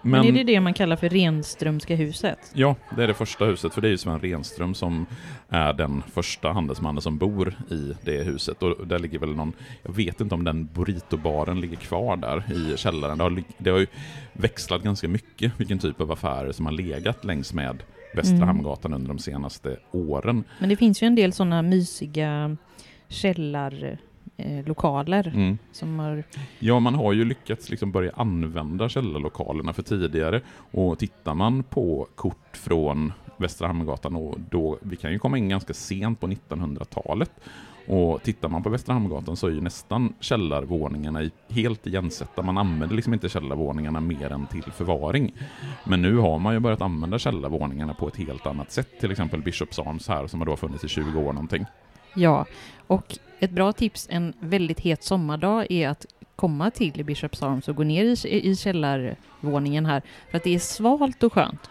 Men, 0.06 0.10
Men, 0.10 0.26
är 0.26 0.32
det 0.32 0.44
det 0.44 0.60
man 0.60 0.74
kallar 0.74 0.96
för 0.96 1.08
Renströmska 1.08 1.94
huset? 1.94 2.38
ja, 2.54 2.76
det 2.96 3.02
är 3.02 3.06
det 3.06 3.14
första 3.14 3.44
huset, 3.44 3.74
för 3.74 3.80
det 3.80 3.88
är 3.88 3.90
ju 3.90 3.98
Sven 3.98 4.20
Renström 4.20 4.74
som 4.74 5.06
är 5.48 5.72
den 5.72 6.02
första 6.12 6.52
handelsmannen 6.52 7.02
som 7.02 7.18
bor 7.18 7.54
i 7.70 7.92
det 8.02 8.22
huset. 8.22 8.62
Och 8.62 8.86
där 8.86 8.98
ligger 8.98 9.18
väl 9.18 9.34
någon, 9.34 9.52
jag 9.82 9.92
vet 9.92 10.20
inte 10.20 10.34
om 10.34 10.44
den 10.44 10.68
burritobaren 10.74 11.60
ligger 11.60 11.76
kvar 11.76 12.16
där 12.16 12.52
i 12.52 12.76
källaren. 12.76 13.18
Det 13.18 13.24
har, 13.24 13.42
det 13.58 13.70
har 13.70 13.78
ju 13.78 13.86
växlat 14.32 14.82
ganska 14.82 15.08
mycket 15.08 15.52
vilken 15.56 15.78
typ 15.78 16.00
av 16.00 16.12
affärer 16.12 16.52
som 16.52 16.66
har 16.66 16.72
legat 16.72 17.24
längs 17.24 17.54
med 17.54 17.82
Västra 18.14 18.36
Mm. 18.36 18.48
Hamngatan 18.48 18.94
under 18.94 19.08
de 19.08 19.18
senaste 19.18 19.76
åren. 19.90 20.44
Men 20.60 20.68
det 20.68 20.76
finns 20.76 21.02
ju 21.02 21.06
en 21.06 21.14
del 21.14 21.32
sådana 21.32 21.62
mysiga 21.62 22.56
källarlokaler 23.08 23.98
eh, 24.36 24.64
lokaler 24.66 25.32
Mm. 25.34 25.58
som 25.72 25.98
har... 25.98 26.24
Ja, 26.58 26.80
man 26.80 26.94
har 26.94 27.12
ju 27.12 27.24
lyckats 27.24 27.70
liksom 27.70 27.92
börja 27.92 28.12
använda 28.16 28.88
källarlokalerna 28.88 29.72
för 29.72 29.82
tidigare. 29.82 30.40
Och 30.70 30.98
tittar 30.98 31.34
man 31.34 31.62
på 31.62 32.06
kort 32.14 32.56
från 32.56 33.12
Västra 33.36 33.66
Hamngatan, 33.66 34.16
och 34.16 34.38
då, 34.50 34.78
vi 34.82 34.96
kan 34.96 35.12
ju 35.12 35.18
komma 35.18 35.38
in 35.38 35.48
ganska 35.48 35.74
sent 35.74 36.20
på 36.20 36.26
1900-talet. 36.26 37.30
Och 37.86 38.22
tittar 38.22 38.48
man 38.48 38.62
på 38.62 38.68
Västra 38.70 38.92
Hamngatan 38.92 39.36
så 39.36 39.46
är 39.46 39.50
ju 39.50 39.60
nästan 39.60 40.14
källarvåningarna 40.20 41.22
i- 41.22 41.30
helt 41.48 41.86
igensatta. 41.86 42.42
Man 42.42 42.58
använder 42.58 42.96
liksom 42.96 43.14
inte 43.14 43.28
källarvåningarna 43.28 44.00
mer 44.00 44.32
än 44.32 44.46
till 44.46 44.62
förvaring. 44.62 45.32
Men 45.84 46.02
nu 46.02 46.16
har 46.16 46.38
man 46.38 46.54
ju 46.54 46.60
börjat 46.60 46.80
använda 46.82 47.18
källarvåningarna 47.18 47.94
på 47.94 48.08
ett 48.08 48.16
helt 48.16 48.46
annat 48.46 48.72
sätt. 48.72 48.88
Till 49.00 49.10
exempel 49.10 49.42
Bishops 49.42 49.78
Arms 49.78 50.08
här 50.08 50.26
som 50.26 50.40
har 50.40 50.46
då 50.46 50.56
funnits 50.56 50.84
i 50.84 50.88
20 50.88 51.20
år 51.20 51.32
någonting. 51.32 51.64
Ja, 52.16 52.46
och 52.86 53.18
ett 53.38 53.50
bra 53.50 53.72
tips 53.72 54.06
en 54.10 54.32
väldigt 54.40 54.80
het 54.80 55.02
sommardag 55.04 55.66
är 55.70 55.88
att 55.88 56.06
komma 56.36 56.70
till 56.70 57.04
Bishops 57.04 57.42
Arms 57.42 57.68
och 57.68 57.76
gå 57.76 57.82
ner 57.82 58.26
i, 58.26 58.50
i 58.50 58.56
källarvåningen 58.56 59.86
här, 59.86 60.02
för 60.30 60.36
att 60.36 60.44
det 60.44 60.54
är 60.54 60.58
svalt 60.58 61.22
och 61.22 61.32
skönt. 61.32 61.70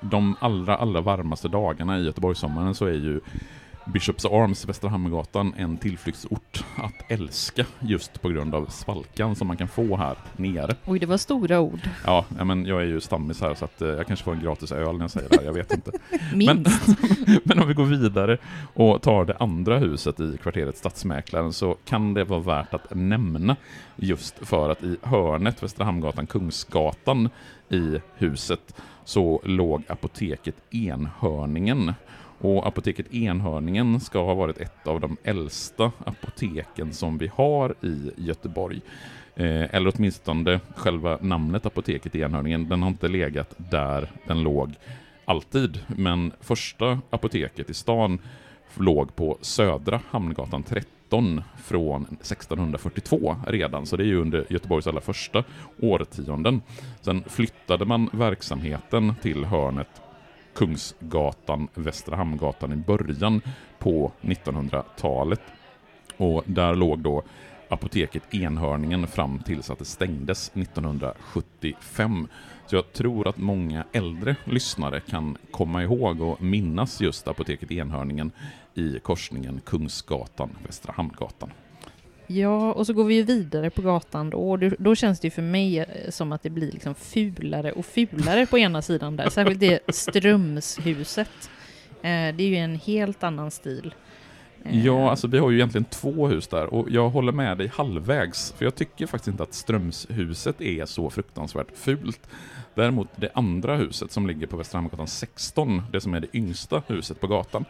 De 0.00 0.36
allra, 0.40 0.76
allra 0.76 1.00
varmaste 1.00 1.48
dagarna 1.48 1.98
i 1.98 2.04
Göteborgssommaren 2.04 2.74
så 2.74 2.86
är 2.86 2.92
ju 2.92 3.20
Bishops 3.86 4.24
Arms, 4.24 4.68
Västra 4.68 4.90
Hamngatan, 4.90 5.54
en 5.56 5.76
tillflyktsort 5.76 6.64
att 6.76 7.10
älska 7.10 7.66
just 7.80 8.22
på 8.22 8.28
grund 8.28 8.54
av 8.54 8.66
svalkan 8.66 9.36
som 9.36 9.46
man 9.46 9.56
kan 9.56 9.68
få 9.68 9.96
här 9.96 10.16
nere. 10.36 10.74
Oj, 10.86 10.98
det 10.98 11.06
var 11.06 11.16
stora 11.16 11.60
ord. 11.60 11.80
Ja, 12.04 12.24
men 12.44 12.66
jag 12.66 12.80
är 12.80 12.86
ju 12.86 13.00
stammis 13.00 13.40
här 13.40 13.54
så 13.54 13.64
att 13.64 13.82
eh, 13.82 13.88
jag 13.88 14.06
kanske 14.06 14.24
får 14.24 14.32
en 14.32 14.40
gratis 14.40 14.72
öl 14.72 14.96
när 14.96 15.04
jag 15.04 15.10
säger 15.10 15.28
det 15.28 15.36
här, 15.36 15.44
jag 15.44 15.52
vet 15.52 15.72
inte. 15.72 15.90
Minst. 16.34 16.88
Men, 16.88 17.40
men 17.44 17.58
om 17.58 17.68
vi 17.68 17.74
går 17.74 17.84
vidare 17.84 18.38
och 18.74 19.02
tar 19.02 19.24
det 19.24 19.36
andra 19.36 19.78
huset 19.78 20.20
i 20.20 20.38
kvarteret 20.42 20.76
Stadsmäklaren 20.76 21.52
så 21.52 21.76
kan 21.84 22.14
det 22.14 22.24
vara 22.24 22.40
värt 22.40 22.74
att 22.74 22.94
nämna 22.94 23.56
just 23.96 24.34
för 24.46 24.70
att 24.70 24.82
i 24.82 24.96
hörnet 25.02 25.62
Västra 25.62 25.84
Hamngatan, 25.84 26.26
Kungsgatan 26.26 27.28
i 27.68 28.00
huset 28.16 28.74
så 29.04 29.40
låg 29.44 29.82
apoteket 29.88 30.54
Enhörningen. 30.70 31.94
Och 32.42 32.66
apoteket 32.66 33.14
Enhörningen 33.14 34.00
ska 34.00 34.24
ha 34.24 34.34
varit 34.34 34.58
ett 34.58 34.86
av 34.86 35.00
de 35.00 35.16
äldsta 35.24 35.92
apoteken 36.04 36.92
som 36.92 37.18
vi 37.18 37.30
har 37.34 37.74
i 37.82 38.10
Göteborg. 38.16 38.80
Eh, 39.36 39.74
eller 39.74 39.92
åtminstone 39.96 40.60
själva 40.76 41.18
namnet 41.20 41.66
apoteket 41.66 42.14
Enhörningen, 42.14 42.68
den 42.68 42.82
har 42.82 42.88
inte 42.88 43.08
legat 43.08 43.54
där 43.56 44.10
den 44.26 44.42
låg 44.42 44.74
alltid. 45.24 45.80
Men 45.86 46.32
första 46.40 46.98
apoteket 47.10 47.70
i 47.70 47.74
stan 47.74 48.18
låg 48.74 49.16
på 49.16 49.38
Södra 49.40 50.00
Hamngatan 50.10 50.62
13 50.62 51.42
från 51.64 52.02
1642 52.02 53.36
redan, 53.46 53.86
så 53.86 53.96
det 53.96 54.02
är 54.02 54.06
ju 54.06 54.20
under 54.20 54.46
Göteborgs 54.50 54.86
allra 54.86 55.00
första 55.00 55.44
årtionden. 55.80 56.62
Sen 57.00 57.24
flyttade 57.28 57.84
man 57.84 58.10
verksamheten 58.12 59.14
till 59.22 59.44
hörnet 59.44 60.01
Kungsgatan, 60.54 61.68
Västra 61.74 62.16
Hamngatan 62.16 62.72
i 62.72 62.76
början 62.76 63.40
på 63.78 64.12
1900-talet. 64.20 65.40
Och 66.16 66.42
där 66.46 66.74
låg 66.74 66.98
då 66.98 67.22
apoteket 67.68 68.34
Enhörningen 68.34 69.06
fram 69.06 69.38
tills 69.38 69.70
att 69.70 69.78
det 69.78 69.84
stängdes 69.84 70.50
1975. 70.54 72.28
Så 72.66 72.76
jag 72.76 72.92
tror 72.92 73.28
att 73.28 73.38
många 73.38 73.84
äldre 73.92 74.36
lyssnare 74.44 75.00
kan 75.00 75.36
komma 75.50 75.82
ihåg 75.82 76.20
och 76.20 76.42
minnas 76.42 77.00
just 77.00 77.28
apoteket 77.28 77.70
Enhörningen 77.70 78.30
i 78.74 78.98
korsningen 78.98 79.60
Kungsgatan, 79.64 80.50
Västra 80.66 80.92
Hamngatan. 80.96 81.50
Ja, 82.32 82.72
och 82.72 82.86
så 82.86 82.92
går 82.92 83.04
vi 83.04 83.14
ju 83.14 83.22
vidare 83.22 83.70
på 83.70 83.82
gatan 83.82 84.30
då, 84.30 84.50
och 84.50 84.58
då, 84.58 84.70
då 84.78 84.94
känns 84.94 85.20
det 85.20 85.26
ju 85.26 85.30
för 85.30 85.42
mig 85.42 85.78
eh, 85.78 85.86
som 86.10 86.32
att 86.32 86.42
det 86.42 86.50
blir 86.50 86.72
liksom 86.72 86.94
fulare 86.94 87.72
och 87.72 87.86
fulare 87.86 88.46
på 88.46 88.58
ena 88.58 88.82
sidan 88.82 89.16
där, 89.16 89.28
särskilt 89.30 89.60
det 89.60 89.80
Strömshuset. 89.94 91.50
Eh, 92.02 92.34
det 92.34 92.42
är 92.42 92.48
ju 92.48 92.56
en 92.56 92.76
helt 92.76 93.22
annan 93.22 93.50
stil. 93.50 93.94
Eh, 94.64 94.84
Ja, 94.84 95.10
alltså 95.10 95.26
vi 95.26 95.38
har 95.38 95.50
ju 95.50 95.56
egentligen 95.56 95.84
två 95.84 96.28
hus 96.28 96.48
där 96.48 96.74
och 96.74 96.90
jag 96.90 97.10
håller 97.10 97.32
med 97.32 97.58
dig 97.58 97.66
halvvägs, 97.74 98.52
för 98.52 98.64
jag 98.64 98.74
tycker 98.74 99.06
faktiskt 99.06 99.28
inte 99.28 99.42
att 99.42 99.54
Strömshuset 99.54 100.60
är 100.60 100.86
så 100.86 101.10
fruktansvärt 101.10 101.76
fult. 101.76 102.28
Däremot 102.74 103.08
det 103.16 103.30
andra 103.34 103.76
huset 103.76 104.12
som 104.12 104.26
ligger 104.26 104.46
på 104.46 104.56
Västra 104.56 104.78
Hamngatan 104.78 105.06
16, 105.06 105.82
det 105.92 106.00
som 106.00 106.14
är 106.14 106.20
det 106.20 106.36
yngsta 106.36 106.82
huset 106.86 107.20
på 107.20 107.26
gatan, 107.26 107.64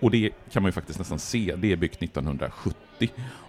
och 0.00 0.10
det 0.10 0.30
kan 0.52 0.62
man 0.62 0.68
ju 0.68 0.72
faktiskt 0.72 0.98
nästan 0.98 1.18
se, 1.18 1.54
det 1.58 1.72
är 1.72 1.76
byggt 1.76 2.02
1970. 2.02 2.89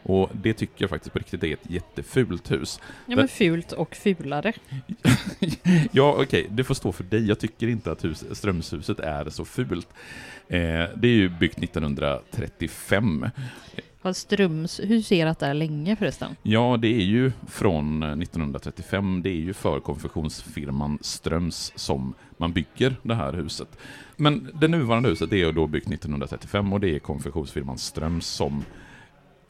Och 0.03 0.29
det 0.33 0.53
tycker 0.53 0.83
jag 0.83 0.89
faktiskt 0.89 1.13
på 1.13 1.19
riktigt 1.19 1.43
är 1.43 1.53
ett 1.53 1.69
jättefult 1.69 2.51
hus. 2.51 2.79
Ja, 3.05 3.15
men 3.15 3.27
fult 3.27 3.71
och 3.71 3.95
fulare. 3.95 4.53
Ja, 5.91 6.15
okej, 6.19 6.47
det 6.49 6.63
får 6.63 6.73
stå 6.73 6.91
för 6.91 7.03
dig. 7.03 7.27
Jag 7.27 7.39
tycker 7.39 7.67
inte 7.67 7.91
att 7.91 8.03
hus, 8.03 8.23
Strömshuset 8.31 8.99
är 8.99 9.29
så 9.29 9.45
fult. 9.45 9.87
Eh, 10.47 10.85
det 10.95 11.07
är 11.07 11.15
ju 11.15 11.29
byggt 11.29 11.63
1935. 11.63 13.29
Har 14.01 14.13
Ströms 14.13 14.79
huserat 14.79 15.39
där 15.39 15.53
länge 15.53 15.95
förresten? 15.95 16.35
Ja, 16.43 16.77
det 16.81 16.87
är 16.87 17.03
ju 17.03 17.31
från 17.47 18.03
1935. 18.03 19.21
Det 19.21 19.29
är 19.29 19.41
ju 19.41 19.53
för 19.53 19.79
konfektionsfirman 19.79 20.99
Ströms 21.01 21.73
som 21.75 22.13
man 22.37 22.53
bygger 22.53 22.95
det 23.03 23.15
här 23.15 23.33
huset. 23.33 23.77
Men 24.15 24.49
det 24.53 24.67
nuvarande 24.67 25.09
huset 25.09 25.31
är 25.31 25.37
ju 25.37 25.51
då 25.51 25.67
byggt 25.67 25.87
1935 25.87 26.73
och 26.73 26.79
det 26.79 26.95
är 26.95 26.99
konfektionsfirman 26.99 27.77
Ströms 27.77 28.27
som 28.27 28.63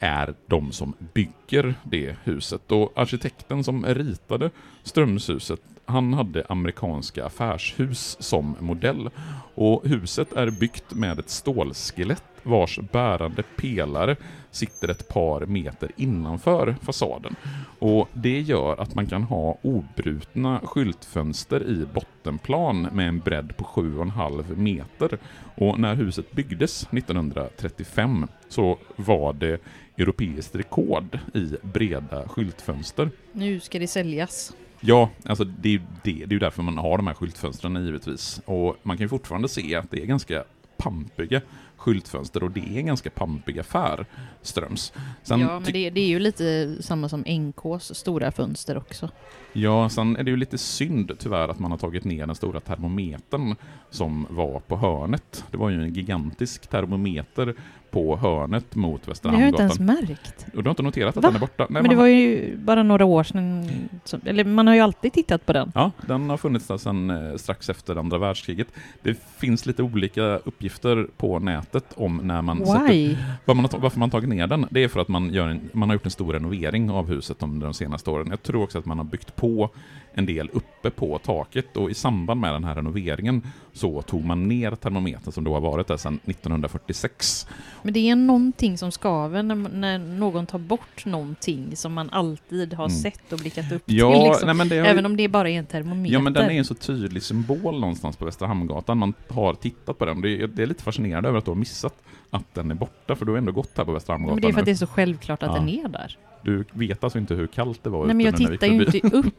är 0.02 0.34
de 0.46 0.72
som 0.72 0.94
bygger 1.14 1.74
det 1.84 2.16
huset. 2.24 2.72
Och 2.72 2.92
arkitekten 2.96 3.64
som 3.64 3.86
ritade 3.86 4.50
Strömshuset, 4.82 5.60
han 5.84 6.14
hade 6.14 6.46
amerikanska 6.48 7.26
affärshus 7.26 8.16
som 8.20 8.56
modell. 8.60 9.10
Och 9.54 9.88
huset 9.88 10.32
är 10.32 10.50
byggt 10.50 10.94
med 10.94 11.18
ett 11.18 11.30
stålskelett 11.30 12.31
vars 12.42 12.78
bärande 12.92 13.42
pelare 13.42 14.16
sitter 14.50 14.88
ett 14.88 15.08
par 15.08 15.46
meter 15.46 15.90
innanför 15.96 16.76
fasaden. 16.82 17.36
Och 17.78 18.08
det 18.12 18.40
gör 18.40 18.76
att 18.76 18.94
man 18.94 19.06
kan 19.06 19.22
ha 19.22 19.58
obrutna 19.62 20.60
skyltfönster 20.64 21.62
i 21.62 21.86
bottenplan 21.94 22.88
med 22.92 23.08
en 23.08 23.18
bredd 23.18 23.56
på 23.56 23.64
7,5 23.64 24.56
meter. 24.56 25.18
Och 25.54 25.80
när 25.80 25.94
huset 25.94 26.32
byggdes 26.32 26.82
1935 26.92 28.26
så 28.48 28.78
var 28.96 29.32
det 29.32 29.60
europeiskt 29.98 30.56
rekord 30.56 31.18
i 31.34 31.56
breda 31.62 32.28
skyltfönster. 32.28 33.10
Nu 33.32 33.60
ska 33.60 33.78
det 33.78 33.86
säljas. 33.86 34.52
Ja, 34.80 35.10
alltså 35.24 35.44
det 35.44 35.68
är 35.68 35.72
ju 35.72 35.80
det, 36.02 36.12
det 36.12 36.24
är 36.24 36.32
ju 36.32 36.38
därför 36.38 36.62
man 36.62 36.78
har 36.78 36.96
de 36.96 37.06
här 37.06 37.14
skyltfönstren 37.14 37.84
givetvis. 37.84 38.40
Och 38.44 38.76
man 38.82 38.96
kan 38.96 39.04
ju 39.04 39.08
fortfarande 39.08 39.48
se 39.48 39.74
att 39.74 39.90
det 39.90 40.02
är 40.02 40.06
ganska 40.06 40.44
pampiga 40.76 41.40
skyltfönster 41.82 42.42
och 42.42 42.50
det 42.50 42.60
är 42.60 42.78
en 42.78 42.86
ganska 42.86 43.10
pampig 43.10 43.58
affär, 43.58 44.06
Ströms. 44.42 44.92
Sen 45.22 45.40
ja, 45.40 45.60
men 45.60 45.72
det, 45.72 45.90
det 45.90 46.00
är 46.00 46.08
ju 46.08 46.18
lite 46.18 46.76
samma 46.82 47.08
som 47.08 47.20
NKs 47.20 47.94
stora 47.94 48.32
fönster 48.32 48.76
också. 48.76 49.08
Ja, 49.52 49.88
sen 49.88 50.16
är 50.16 50.22
det 50.22 50.30
ju 50.30 50.36
lite 50.36 50.58
synd 50.58 51.12
tyvärr 51.18 51.48
att 51.48 51.58
man 51.58 51.70
har 51.70 51.78
tagit 51.78 52.04
ner 52.04 52.26
den 52.26 52.36
stora 52.36 52.60
termometern 52.60 53.56
som 53.90 54.26
var 54.30 54.60
på 54.60 54.76
hörnet. 54.76 55.44
Det 55.50 55.56
var 55.56 55.70
ju 55.70 55.82
en 55.82 55.94
gigantisk 55.94 56.66
termometer 56.66 57.54
på 57.92 58.16
hörnet 58.16 58.74
mot 58.74 59.08
Västra 59.08 59.30
Det 59.30 59.36
har 59.36 59.42
jag 59.42 59.48
inte 59.48 59.62
ens 59.62 59.80
märkt. 59.80 60.46
Och 60.54 60.62
du 60.62 60.68
har 60.68 60.70
inte 60.70 60.82
noterat 60.82 61.16
att 61.16 61.22
Va? 61.22 61.28
den 61.28 61.36
är 61.36 61.40
borta? 61.40 61.66
Nej, 61.70 61.82
Men 61.82 61.90
det 61.90 61.96
var 61.96 62.06
ju 62.06 62.56
bara 62.56 62.82
några 62.82 63.04
år 63.04 63.24
sedan, 63.24 63.70
som, 64.04 64.20
eller 64.24 64.44
man 64.44 64.66
har 64.66 64.74
ju 64.74 64.80
alltid 64.80 65.12
tittat 65.12 65.46
på 65.46 65.52
den. 65.52 65.72
Ja, 65.74 65.90
den 66.06 66.30
har 66.30 66.36
funnits 66.36 66.66
där 66.66 66.76
sedan 66.76 67.10
eh, 67.10 67.36
strax 67.36 67.68
efter 67.68 67.96
andra 67.96 68.18
världskriget. 68.18 68.68
Det 69.02 69.18
finns 69.36 69.66
lite 69.66 69.82
olika 69.82 70.22
uppgifter 70.22 71.06
på 71.16 71.38
nätet 71.38 71.71
om 71.94 72.16
när 72.16 72.42
man 72.42 72.66
sätter, 72.66 73.16
vad 73.44 73.56
man 73.56 73.66
har, 73.72 73.78
varför 73.78 73.98
man 73.98 74.10
tagit 74.10 74.28
ner 74.28 74.46
den. 74.46 74.66
Det 74.70 74.84
är 74.84 74.88
för 74.88 75.00
att 75.00 75.08
man, 75.08 75.34
gör 75.34 75.48
en, 75.48 75.70
man 75.72 75.88
har 75.88 75.94
gjort 75.94 76.04
en 76.04 76.10
stor 76.10 76.32
renovering 76.32 76.90
av 76.90 77.08
huset 77.08 77.42
under 77.42 77.66
de 77.66 77.74
senaste 77.74 78.10
åren. 78.10 78.26
Jag 78.30 78.42
tror 78.42 78.62
också 78.62 78.78
att 78.78 78.86
man 78.86 78.98
har 78.98 79.04
byggt 79.04 79.36
på 79.36 79.70
en 80.14 80.26
del 80.26 80.50
uppe 80.52 80.90
på 80.90 81.18
taket 81.18 81.76
och 81.76 81.90
i 81.90 81.94
samband 81.94 82.40
med 82.40 82.52
den 82.52 82.64
här 82.64 82.74
renoveringen 82.74 83.42
så 83.72 84.02
tog 84.02 84.24
man 84.24 84.48
ner 84.48 84.70
termometern 84.74 85.32
som 85.32 85.44
då 85.44 85.54
har 85.54 85.60
varit 85.60 85.86
där 85.86 85.96
sedan 85.96 86.20
1946. 86.24 87.46
Men 87.82 87.94
det 87.94 88.10
är 88.10 88.16
någonting 88.16 88.78
som 88.78 88.92
skaver 88.92 89.42
när, 89.42 89.54
när 89.54 89.98
någon 89.98 90.46
tar 90.46 90.58
bort 90.58 91.04
någonting 91.06 91.76
som 91.76 91.92
man 91.92 92.10
alltid 92.10 92.74
har 92.74 92.82
Mm. 92.84 92.96
sett 92.98 93.32
och 93.32 93.38
blickat 93.38 93.72
upp 93.72 93.82
Ja, 93.86 94.12
till. 94.12 94.28
Liksom. 94.28 94.68
nej, 94.68 94.78
har 94.78 94.86
Även 94.86 95.06
om 95.06 95.16
det 95.16 95.28
bara 95.28 95.50
är 95.50 95.58
en 95.58 95.66
termometer. 95.66 96.14
Ja 96.14 96.20
men 96.20 96.32
den 96.32 96.50
är 96.50 96.54
en 96.58 96.64
så 96.64 96.74
tydlig 96.74 97.22
symbol 97.22 97.80
någonstans 97.80 98.16
på 98.16 98.24
Västra 98.24 98.48
Hamngatan. 98.48 98.98
Man 98.98 99.14
har 99.28 99.54
tittat 99.54 99.98
på 99.98 100.04
den. 100.04 100.20
Det 100.20 100.42
är, 100.42 100.46
det 100.46 100.62
är 100.62 100.66
lite 100.66 100.82
fascinerande 100.82 101.28
över 101.28 101.38
att 101.38 101.44
du 101.44 101.51
har 101.52 101.58
missat 101.58 101.94
att 102.30 102.54
den 102.54 102.70
är 102.70 102.74
borta, 102.74 103.16
för 103.16 103.24
du 103.26 103.32
har 103.32 103.38
ändå 103.38 103.52
gått 103.52 103.70
här 103.76 103.84
på 103.84 103.92
Västra 103.92 104.14
Hamngatan 104.14 104.34
men 104.34 104.42
det 104.42 104.48
är 104.48 104.52
för 104.52 104.60
att 104.60 104.64
det 104.64 104.70
är 104.70 104.74
så 104.74 104.86
självklart 104.86 105.42
att 105.42 105.48
Ja. 105.48 105.54
den 105.58 105.68
är 105.68 105.88
där. 105.88 106.18
Du 106.42 106.64
vet 106.72 107.04
alltså 107.04 107.18
inte 107.18 107.34
hur 107.34 107.46
kallt 107.46 107.84
det 107.84 107.90
var 107.90 108.06
Nej 108.06 108.14
men 108.16 108.26
jag 108.26 108.36
tittar 108.36 108.66
ju 108.66 108.84
inte 108.84 108.98
upp. 109.16 109.34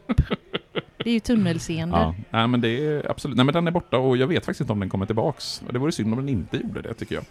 Det 0.96 1.10
är 1.10 1.14
ju 1.14 1.20
tunnelseende. 1.20 1.96
Ja, 1.96 2.14
nej 2.30 2.48
men 2.48 2.60
det 2.60 2.68
är 2.86 3.10
absolut, 3.10 3.36
nej 3.36 3.44
men 3.44 3.52
den 3.54 3.66
är 3.66 3.70
borta 3.70 3.98
och 3.98 4.16
jag 4.16 4.26
vet 4.26 4.44
faktiskt 4.44 4.60
inte 4.60 4.72
om 4.72 4.80
den 4.80 4.88
kommer 4.88 5.06
tillbaks. 5.06 5.62
Det 5.70 5.78
vore 5.78 5.92
synd 5.92 6.12
om 6.12 6.18
den 6.18 6.28
inte 6.28 6.56
gjorde 6.56 6.82
det 6.82 6.94
tycker 6.94 7.14
jag. 7.14 7.24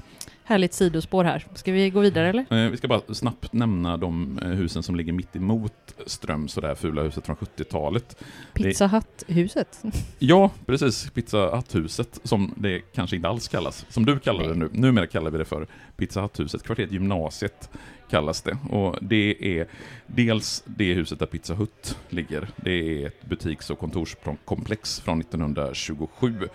Härligt 0.46 0.74
sidospår 0.74 1.24
här. 1.24 1.46
Ska 1.54 1.72
vi 1.72 1.90
gå 1.90 2.00
vidare 2.00 2.30
eller? 2.30 2.66
Eh, 2.66 2.72
Vi 2.72 2.78
ska 2.78 2.88
bara 2.88 3.14
snabbt 3.14 3.54
nämna 3.54 3.98
de 3.98 4.40
eh, 4.40 4.48
husen 4.50 4.84
som 4.84 4.96
ligger 4.96 5.14
mitt 5.14 5.36
emot 5.36 5.74
Ströms 6.06 6.56
och 6.56 6.62
det 6.62 6.68
här 6.68 6.76
fula 6.76 7.02
huset 7.02 7.26
från 7.26 7.36
70-talet. 7.36 8.24
Pizza 8.54 8.88
Hut-huset. 8.88 9.84
Ja, 10.20 10.52
precis. 10.66 11.10
Pizza 11.10 11.56
Hut-huset, 11.56 12.20
som 12.24 12.54
det 12.58 12.80
kanske 12.80 13.16
inte 13.16 13.28
alls 13.28 13.48
kallas. 13.48 13.86
Som 13.90 14.06
du 14.06 14.20
kallar 14.20 14.48
det 14.48 14.56
nu. 14.56 14.70
Numera 14.74 15.08
kallar 15.08 15.32
vi 15.32 15.38
det 15.38 15.46
för 15.46 15.68
Pizza 15.98 16.22
Hut-huset. 16.22 16.64
Kvarteret 16.64 16.92
Gymnasiet 16.92 17.70
kallas 18.10 18.42
det. 18.42 18.58
Och 18.70 18.98
det 19.02 19.58
är 19.60 19.68
dels 20.08 20.64
det 20.66 20.94
huset 20.94 21.20
där 21.20 21.26
Pizza 21.26 21.54
Hut 21.54 21.98
ligger. 22.10 22.48
Det 22.56 23.04
är 23.04 23.08
ett 23.08 23.26
butiks 23.26 23.70
och 23.70 23.80
kontorskomplex 23.80 25.00
från 25.00 25.20
1927. 25.22 26.50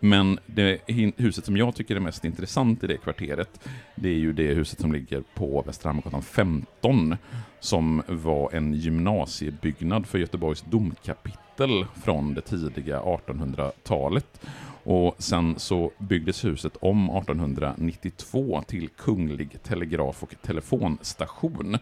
Men 0.00 0.38
det 0.46 0.80
huset 1.16 1.44
som 1.44 1.56
jag 1.56 1.74
tycker 1.74 1.96
är 1.96 2.00
mest 2.00 2.24
intressant 2.24 2.84
i 2.84 2.86
det 2.86 2.96
kvarteret, 2.96 3.68
det 3.94 4.08
är 4.08 4.18
ju 4.18 4.32
det 4.32 4.54
huset 4.54 4.80
som 4.80 4.92
ligger 4.92 5.22
på 5.34 5.62
Västra 5.66 5.88
Hamngatan 5.88 6.22
15, 6.22 7.16
som 7.60 8.02
var 8.08 8.54
en 8.54 8.74
gymnasiebyggnad 8.74 10.06
för 10.06 10.18
Göteborgs 10.18 10.64
domkapitel 10.70 11.86
från 12.04 12.34
det 12.34 12.40
tidiga 12.40 13.00
1800-talet. 13.00 14.40
Och 14.84 15.14
sen 15.18 15.58
så 15.58 15.90
byggdes 15.98 16.44
huset 16.44 16.76
om 16.80 17.10
1892 17.10 18.62
till 18.66 18.88
Kunglig 18.88 19.62
telegraf 19.62 20.22
och 20.22 20.34
telefonstation. 20.42 21.78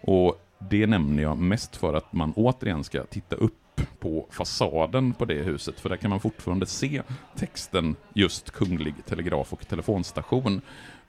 Och 0.00 0.46
det 0.70 0.86
nämner 0.86 1.22
jag 1.22 1.38
mest 1.38 1.76
för 1.76 1.94
att 1.94 2.12
man 2.12 2.32
återigen 2.36 2.84
ska 2.84 3.04
titta 3.04 3.36
upp 3.36 3.59
på 3.98 4.26
fasaden 4.30 5.12
på 5.12 5.24
det 5.24 5.42
huset, 5.42 5.80
för 5.80 5.88
där 5.88 5.96
kan 5.96 6.10
man 6.10 6.20
fortfarande 6.20 6.66
se 6.66 7.02
texten 7.36 7.96
just 8.14 8.50
Kunglig 8.50 8.94
telegraf 9.06 9.52
och 9.52 9.68
telefonstation 9.68 10.60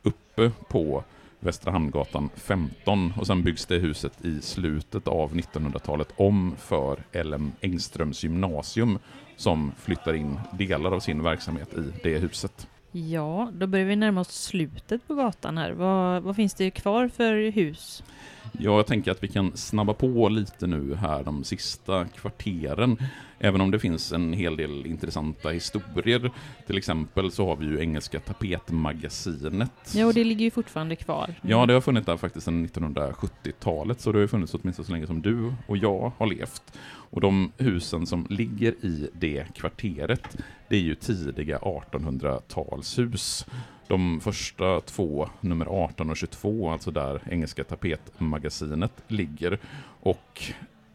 uppe 0.04 0.52
på 0.70 1.04
Västra 1.40 1.72
Hamngatan 1.72 2.30
15 2.36 3.14
och 3.18 3.28
sen 3.28 3.44
byggs 3.44 3.66
det 3.66 3.78
huset 3.78 4.26
i 4.26 4.42
slutet 4.42 5.08
av 5.08 5.34
1900-talet 5.36 6.14
om 6.16 6.56
för 6.60 7.24
LM 7.24 7.52
Engströms 7.62 8.24
gymnasium 8.24 9.00
som 9.38 9.72
flyttar 9.78 10.14
in 10.14 10.40
delar 10.54 10.92
av 10.92 11.00
sin 11.00 11.24
verksamhet 11.24 11.74
i 11.74 11.94
det 12.04 12.18
huset. 12.18 12.68
Ja, 12.92 13.52
då 13.54 13.68
börjar 13.68 13.86
vi 13.86 13.96
närma 13.96 14.22
oss 14.22 14.44
slutet 14.44 15.08
på 15.08 15.16
gatan 15.16 15.58
här. 15.58 15.72
Vad, 15.72 16.24
vad 16.24 16.36
finns 16.36 16.54
det 16.54 16.72
kvar 16.72 17.08
för 17.08 17.52
hus? 17.52 18.04
Ja, 18.52 18.76
jag 18.76 18.88
tänker 18.88 19.12
att 19.12 19.24
vi 19.24 19.28
kan 19.28 19.58
snabba 19.58 19.94
på 19.94 20.30
lite 20.30 20.68
nu 20.68 20.96
här 20.96 21.24
de 21.24 21.44
sista 21.44 22.06
kvarteren. 22.06 22.98
Även 23.40 23.62
om 23.62 23.72
det 23.72 23.80
finns 23.80 24.12
en 24.12 24.34
hel 24.34 24.58
del 24.58 24.86
intressanta 24.86 25.50
historier. 25.50 26.32
Till 26.68 26.78
exempel 26.78 27.32
så 27.32 27.46
har 27.46 27.56
vi 27.56 27.66
ju 27.66 27.80
Engelska 27.80 28.20
tapetmagasinet. 28.20 29.94
Ja, 29.94 30.06
och 30.06 30.14
det 30.14 30.24
ligger 30.24 30.46
ju 30.46 30.52
fortfarande 30.52 30.96
kvar. 30.96 31.36
Ja, 31.42 31.66
det 31.66 31.74
har 31.74 31.82
funnits 31.82 32.06
där 32.06 32.18
faktiskt 32.18 32.46
sedan 32.46 32.68
1970-talet, 32.68 34.02
så 34.02 34.12
det 34.12 34.20
har 34.20 34.28
funnits 34.28 34.54
åtminstone 34.54 34.86
så 34.86 34.92
länge 34.92 35.08
som 35.08 35.22
du 35.22 35.54
och 35.68 35.78
jag 35.78 36.12
har 36.18 36.28
levt. 36.28 36.64
Och 37.12 37.22
de 37.22 37.52
husen 37.58 38.08
som 38.08 38.28
ligger 38.30 38.72
i 38.86 39.10
det 39.14 39.46
kvarteret, 39.56 40.38
det 40.70 40.76
är 40.76 40.82
ju 40.82 40.96
tidiga 40.96 41.58
1800-talshus. 41.58 43.46
De 43.92 44.20
första 44.20 44.82
två, 44.82 45.30
nummer 45.42 45.66
18 45.66 46.10
och 46.10 46.18
22, 46.18 46.72
alltså 46.72 46.92
där 46.92 47.22
Engelska 47.30 47.64
tapetmagasinet 47.64 48.92
ligger. 49.08 49.60
Och 50.02 50.44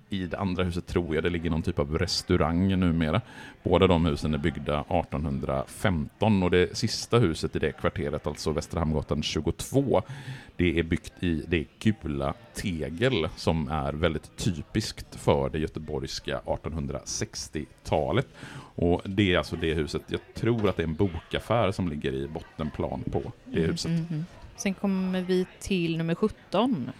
i 0.08 0.26
det 0.26 0.38
andra 0.38 0.64
huset 0.64 0.86
tror 0.86 1.14
jag 1.14 1.24
det 1.24 1.30
ligger 1.30 1.50
någon 1.50 1.62
typ 1.62 1.78
av 1.78 1.98
restaurang 1.98 2.80
numera. 2.80 3.20
Båda 3.62 3.86
de 3.86 4.06
husen 4.06 4.34
är 4.34 4.38
byggda 4.38 4.80
1815 4.80 6.42
och 6.42 6.50
det 6.50 6.78
sista 6.78 7.18
huset 7.18 7.56
i 7.56 7.58
det 7.58 7.72
kvarteret, 7.72 8.26
alltså 8.26 8.50
Västra 8.50 8.80
Hamngatan 8.80 9.22
22, 9.22 10.02
det 10.56 10.78
är 10.78 10.82
byggt 10.82 11.12
i 11.20 11.44
det 11.48 11.66
gula 11.78 12.34
tegel 12.54 13.28
som 13.36 13.68
är 13.68 13.92
väldigt 13.92 14.36
typiskt 14.36 15.16
för 15.16 15.48
det 15.48 15.58
göteborgska 15.58 16.40
1860-talet. 16.44 18.28
Och 18.78 19.02
det 19.04 19.34
är 19.34 19.38
alltså 19.38 19.56
det 19.56 19.74
huset, 19.74 20.02
jag 20.06 20.20
tror 20.34 20.68
att 20.68 20.76
det 20.76 20.82
är 20.82 20.86
en 20.86 20.94
bokaffär 20.94 21.72
som 21.72 21.88
ligger 21.88 22.12
i 22.12 22.28
bottenplan 22.28 23.02
på 23.12 23.22
det 23.44 23.58
Mm, 23.58 23.70
huset. 23.70 23.90
mm, 23.90 24.06
mm. 24.10 24.24
Sen 24.56 24.74
kommer 24.74 25.20
vi 25.20 25.46
till 25.60 25.98
nummer 25.98 26.14
17. 26.14 26.90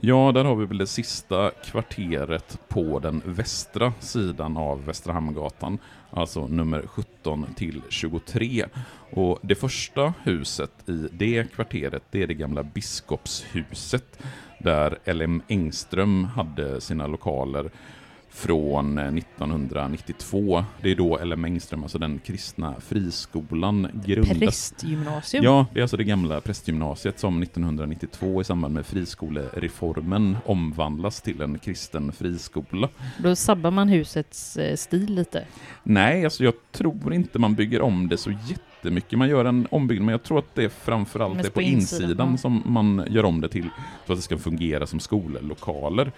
Ja, 0.00 0.32
där 0.34 0.44
har 0.44 0.56
vi 0.56 0.66
väl 0.66 0.78
det 0.78 0.86
sista 0.86 1.50
kvarteret 1.64 2.60
på 2.68 2.98
den 2.98 3.22
västra 3.24 3.92
sidan 4.00 4.56
av 4.56 4.84
Västra 4.84 5.12
Hamngatan, 5.12 5.78
alltså 6.10 6.46
nummer 6.46 6.82
17 6.86 7.46
till 7.56 7.82
23. 7.88 8.66
Och 9.10 9.38
det 9.42 9.54
första 9.54 10.14
huset 10.22 10.88
i 10.88 11.08
det 11.12 11.52
kvarteret, 11.54 12.02
det 12.10 12.22
är 12.22 12.26
det 12.26 12.34
gamla 12.34 12.62
biskopshuset, 12.62 14.18
där 14.58 14.98
LM 15.14 15.42
Engström 15.48 16.24
hade 16.24 16.80
sina 16.80 17.06
lokaler 17.06 17.70
från 18.36 18.98
eh, 18.98 19.14
1992. 19.14 20.64
Det 20.82 20.90
är 20.90 20.96
då 20.96 21.18
LM 21.24 21.44
Engström, 21.44 21.82
alltså 21.82 21.98
den 21.98 22.18
kristna 22.18 22.74
friskolan, 22.80 23.88
grundas. 24.06 24.38
Prästgymnasium. 24.38 25.44
Ja, 25.44 25.66
det 25.72 25.80
är 25.80 25.82
alltså 25.82 25.96
det 25.96 26.04
gamla 26.04 26.40
prästgymnasiet 26.40 27.18
som 27.18 27.42
1992 27.42 28.40
i 28.40 28.44
samband 28.44 28.74
med 28.74 28.86
friskolereformen 28.86 30.36
omvandlas 30.44 31.22
till 31.22 31.40
en 31.40 31.58
kristen 31.58 32.12
friskola. 32.12 32.88
Då 33.18 33.36
sabbar 33.36 33.70
man 33.70 33.88
husets 33.88 34.56
eh, 34.56 34.76
stil 34.76 35.14
lite. 35.14 35.44
Nej, 35.82 36.24
alltså 36.24 36.44
jag 36.44 36.54
tror 36.72 37.14
inte 37.14 37.38
man 37.38 37.54
bygger 37.54 37.80
om 37.80 38.08
det 38.08 38.16
så 38.16 38.30
jättemycket. 38.86 39.18
Man 39.18 39.28
gör 39.28 39.44
en 39.44 39.66
ombyggnad, 39.70 40.04
men 40.06 40.12
jag 40.12 40.22
tror 40.22 40.38
att 40.38 40.54
det 40.54 40.68
framförallt 40.68 41.36
Mest 41.36 41.46
är 41.48 41.50
på 41.50 41.54
på 41.54 41.62
insidan, 41.62 42.02
insidan 42.04 42.38
som 42.38 42.62
man 42.66 43.04
gör 43.08 43.24
om 43.24 43.40
det 43.40 43.48
till 43.48 43.68
så 44.06 44.12
att 44.12 44.18
det 44.18 44.22
ska 44.22 44.38
fungera 44.38 44.86
som 44.86 45.00
skollokaler. 45.00 46.12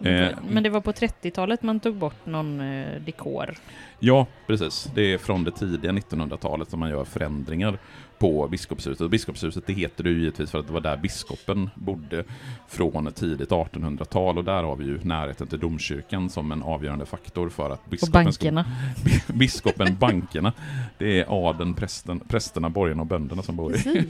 Eh, 0.00 0.28
Men 0.48 0.62
det 0.62 0.70
var 0.70 0.80
på 0.80 0.92
30-talet 0.92 1.62
man 1.62 1.80
tog 1.80 1.96
bort 1.96 2.26
någon 2.26 2.60
eh, 2.60 3.00
dekor. 3.00 3.54
Ja, 3.98 4.26
precis. 4.46 4.90
Det 4.94 5.12
är 5.12 5.18
från 5.18 5.44
det 5.44 5.50
tidiga 5.50 5.92
1900-talet 5.92 6.70
som 6.70 6.80
man 6.80 6.90
gör 6.90 7.04
förändringar 7.04 7.78
på 8.18 8.48
biskopshuset. 8.48 9.00
Och 9.00 9.10
biskopshuset 9.10 9.66
det 9.66 9.72
heter 9.72 10.04
det 10.04 10.10
ju 10.10 10.18
givetvis 10.18 10.50
för 10.50 10.58
att 10.58 10.66
det 10.66 10.72
var 10.72 10.80
där 10.80 10.96
biskopen 10.96 11.70
bodde 11.74 12.24
från 12.68 13.12
tidigt 13.12 13.50
1800-tal 13.50 14.38
och 14.38 14.44
där 14.44 14.62
har 14.62 14.76
vi 14.76 14.84
ju 14.84 14.98
närheten 15.02 15.46
till 15.46 15.58
domkyrkan 15.58 16.30
som 16.30 16.52
en 16.52 16.62
avgörande 16.62 17.06
faktor 17.06 17.48
för 17.48 17.70
att 17.70 17.84
Och 17.84 17.90
biskopen 17.90 18.32
ska 18.32 18.52
bankerna. 18.52 18.64
biskopen, 19.34 19.96
bankerna. 19.96 20.52
Det 20.98 21.20
är 21.20 21.48
adeln, 21.48 21.74
prästen, 21.74 22.20
prästerna, 22.20 22.70
borgarna 22.70 23.00
och 23.00 23.06
bönderna 23.06 23.42
som 23.42 23.56
bor 23.56 23.76
i. 23.76 23.80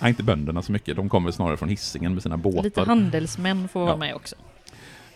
Nej, 0.00 0.08
inte 0.08 0.22
bönderna 0.22 0.62
så 0.62 0.72
mycket. 0.72 0.96
De 0.96 1.08
kommer 1.08 1.30
snarare 1.30 1.56
från 1.56 1.68
hissingen 1.68 2.14
med 2.14 2.22
sina 2.22 2.36
båtar. 2.36 2.62
Lite 2.62 2.80
handelsmän 2.80 3.68
får 3.68 3.80
vara 3.80 3.90
Ja. 3.90 3.96
med 3.96 4.14
också. 4.14 4.36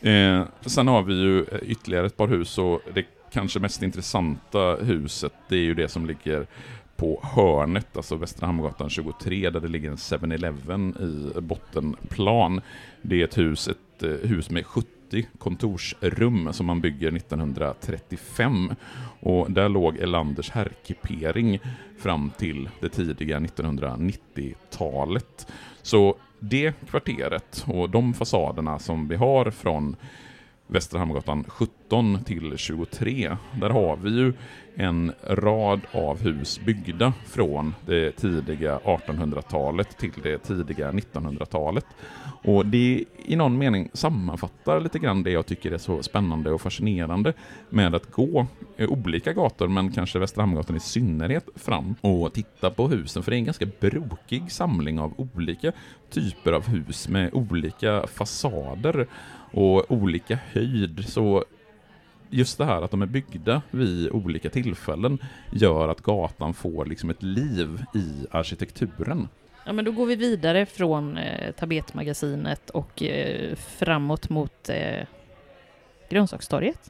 Eh, 0.00 0.42
sen 0.66 0.88
har 0.88 1.02
vi 1.02 1.14
ju 1.14 1.38
eh, 1.40 1.58
ytterligare 1.62 2.06
ett 2.06 2.16
par 2.16 2.28
hus 2.28 2.58
och 2.58 2.80
det 2.94 3.04
kanske 3.32 3.60
mest 3.60 3.82
intressanta 3.82 4.76
huset 4.76 5.32
det 5.48 5.56
är 5.56 5.60
ju 5.60 5.74
det 5.74 5.88
som 5.88 6.06
ligger 6.06 6.46
på 6.98 7.20
hörnet, 7.22 7.96
alltså 7.96 8.16
Västra 8.16 8.46
Hamngatan 8.46 8.90
23, 8.90 9.50
där 9.50 9.60
det 9.60 9.68
ligger 9.68 9.90
en 9.90 9.96
7-Eleven 9.96 10.96
i 11.00 11.32
bottenplan. 11.40 12.60
Det 13.02 13.20
är 13.20 13.24
ett 13.24 13.38
hus, 13.38 13.68
ett 13.68 14.02
eh, 14.02 14.10
hus 14.10 14.50
med 14.50 14.66
70 14.66 14.88
kontorsrum 15.38 16.52
som 16.52 16.66
man 16.66 16.80
bygger 16.80 17.16
1935. 17.16 18.74
Och 19.20 19.50
där 19.50 19.68
låg 19.68 19.96
Elanders 19.96 20.50
herrkipering 20.50 21.60
fram 21.98 22.30
till 22.38 22.68
det 22.80 22.88
tidiga 22.88 23.38
1990-talet. 23.38 25.46
Så 25.82 26.16
det 26.38 26.72
kvarteret 26.88 27.64
och 27.66 27.90
de 27.90 28.14
fasaderna 28.14 28.78
som 28.78 29.08
vi 29.08 29.16
har 29.16 29.50
från 29.50 29.96
Västra 30.70 30.98
Hamngatan 30.98 31.44
17 31.48 32.24
till 32.24 32.56
23, 32.56 33.36
där 33.60 33.70
har 33.70 33.96
vi 33.96 34.10
ju 34.10 34.32
en 34.74 35.12
rad 35.26 35.80
av 35.92 36.20
hus 36.20 36.60
byggda 36.66 37.12
från 37.26 37.74
det 37.86 38.12
tidiga 38.12 38.78
1800-talet 38.78 39.98
till 39.98 40.12
det 40.22 40.38
tidiga 40.38 40.92
1900-talet. 40.92 41.86
Och 42.44 42.66
det 42.66 43.04
i 43.16 43.36
någon 43.36 43.58
mening 43.58 43.90
sammanfattar 43.92 44.80
lite 44.80 44.98
grann 44.98 45.22
det 45.22 45.30
jag 45.30 45.46
tycker 45.46 45.72
är 45.72 45.78
så 45.78 46.02
spännande 46.02 46.50
och 46.50 46.60
fascinerande 46.60 47.32
med 47.68 47.94
att 47.94 48.10
gå 48.10 48.46
eh, 48.76 48.90
olika 48.90 49.32
gator, 49.32 49.68
men 49.68 49.92
kanske 49.92 50.18
Västra 50.18 50.42
Hamngatan 50.42 50.76
i 50.76 50.80
synnerhet, 50.80 51.48
fram 51.54 51.94
och 52.00 52.32
titta 52.32 52.70
på 52.70 52.88
husen, 52.88 53.22
för 53.22 53.30
det 53.30 53.36
är 53.36 53.38
en 53.38 53.44
ganska 53.44 53.66
brokig 53.80 54.52
samling 54.52 55.00
av 55.00 55.14
olika 55.16 55.72
typer 56.10 56.52
av 56.52 56.66
hus 56.68 57.08
med 57.08 57.30
olika 57.34 58.06
fasader 58.06 59.06
och 59.50 59.90
olika 59.92 60.38
höjd. 60.52 61.04
Så 61.08 61.44
just 62.30 62.58
det 62.58 62.64
här 62.64 62.82
att 62.82 62.90
de 62.90 63.02
är 63.02 63.06
byggda 63.06 63.62
vid 63.70 64.10
olika 64.10 64.50
tillfällen 64.50 65.18
gör 65.52 65.88
att 65.88 66.00
gatan 66.00 66.54
får 66.54 66.84
liksom 66.86 67.10
ett 67.10 67.22
liv 67.22 67.84
i 67.94 68.26
arkitekturen. 68.30 69.28
Ja, 69.66 69.72
men 69.72 69.84
då 69.84 69.92
går 69.92 70.06
vi 70.06 70.16
vidare 70.16 70.66
från 70.66 71.16
eh, 71.18 71.50
Tabetmagasinet 71.52 72.70
och 72.70 73.02
eh, 73.02 73.54
framåt 73.56 74.28
mot 74.28 74.68
eh, 74.68 75.04
Grönsakstorget. 76.10 76.88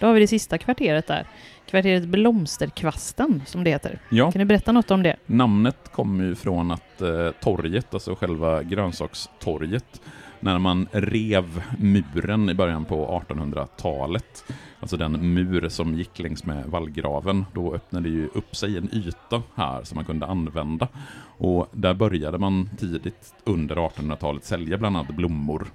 Då 0.00 0.06
har 0.06 0.14
vi 0.14 0.20
det 0.20 0.26
sista 0.26 0.58
kvarteret 0.58 1.06
där. 1.06 1.26
Kvarteret 1.66 2.04
Blomsterkvasten, 2.04 3.42
som 3.46 3.64
det 3.64 3.70
heter. 3.70 3.98
Ja, 4.10 4.32
Kan 4.32 4.38
du 4.38 4.44
berätta 4.44 4.72
något 4.72 4.90
om 4.90 5.02
det? 5.02 5.16
namnet 5.26 5.92
kommer 5.92 6.24
ju 6.24 6.34
från 6.34 6.70
att 6.70 7.00
eh, 7.00 7.30
torget, 7.40 7.94
alltså 7.94 8.14
själva 8.14 8.62
grönsakstorget, 8.62 10.00
när 10.40 10.58
man 10.58 10.86
rev 10.92 11.62
muren 11.78 12.50
i 12.50 12.54
början 12.54 12.84
på 12.84 13.22
1800-talet, 13.28 14.52
alltså 14.80 14.96
den 14.96 15.34
mur 15.34 15.68
som 15.68 15.94
gick 15.94 16.18
längs 16.18 16.44
med 16.44 16.66
vallgraven, 16.66 17.44
då 17.52 17.74
öppnade 17.74 18.08
ju 18.08 18.28
upp 18.34 18.56
sig 18.56 18.76
en 18.76 18.94
yta 18.94 19.42
här 19.54 19.84
som 19.84 19.96
man 19.96 20.04
kunde 20.04 20.26
använda. 20.26 20.88
Och 21.38 21.68
där 21.72 21.94
började 21.94 22.38
man 22.38 22.70
tidigt 22.78 23.34
under 23.44 23.76
1800-talet 23.76 24.44
sälja 24.44 24.78
bland 24.78 24.96
annat 24.96 25.16
blommor 25.16 25.66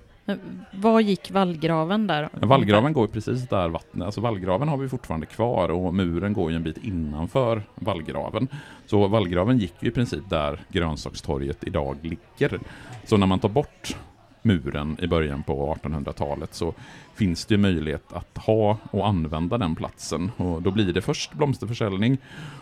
Var 0.71 0.99
gick 0.99 1.31
vallgraven 1.31 2.07
där? 2.07 2.29
Vallgraven 2.31 2.93
går 2.93 3.07
precis 3.07 3.47
där 3.49 3.69
vattnet, 3.69 4.05
alltså 4.05 4.21
vallgraven 4.21 4.67
har 4.67 4.77
vi 4.77 4.89
fortfarande 4.89 5.25
kvar 5.25 5.69
och 5.69 5.93
muren 5.93 6.33
går 6.33 6.51
ju 6.51 6.55
en 6.55 6.63
bit 6.63 6.77
innanför 6.77 7.63
vallgraven. 7.75 8.47
Så 8.85 9.07
vallgraven 9.07 9.57
gick 9.57 9.73
ju 9.79 9.89
i 9.89 9.91
princip 9.91 10.29
där 10.29 10.59
grönsakstorget 10.69 11.63
idag 11.63 11.97
ligger. 12.01 12.59
Så 13.05 13.17
när 13.17 13.27
man 13.27 13.39
tar 13.39 13.49
bort 13.49 13.95
muren 14.43 14.97
i 15.01 15.07
början 15.07 15.43
på 15.43 15.75
1800-talet 15.75 16.53
så 16.53 16.73
finns 17.15 17.45
det 17.45 17.57
möjlighet 17.57 18.13
att 18.13 18.37
ha 18.37 18.77
och 18.91 19.07
använda 19.07 19.57
den 19.57 19.75
platsen. 19.75 20.31
Och 20.37 20.61
då 20.61 20.71
blir 20.71 20.93
det 20.93 21.01
först 21.01 21.33
blomsterförsäljning 21.33 22.17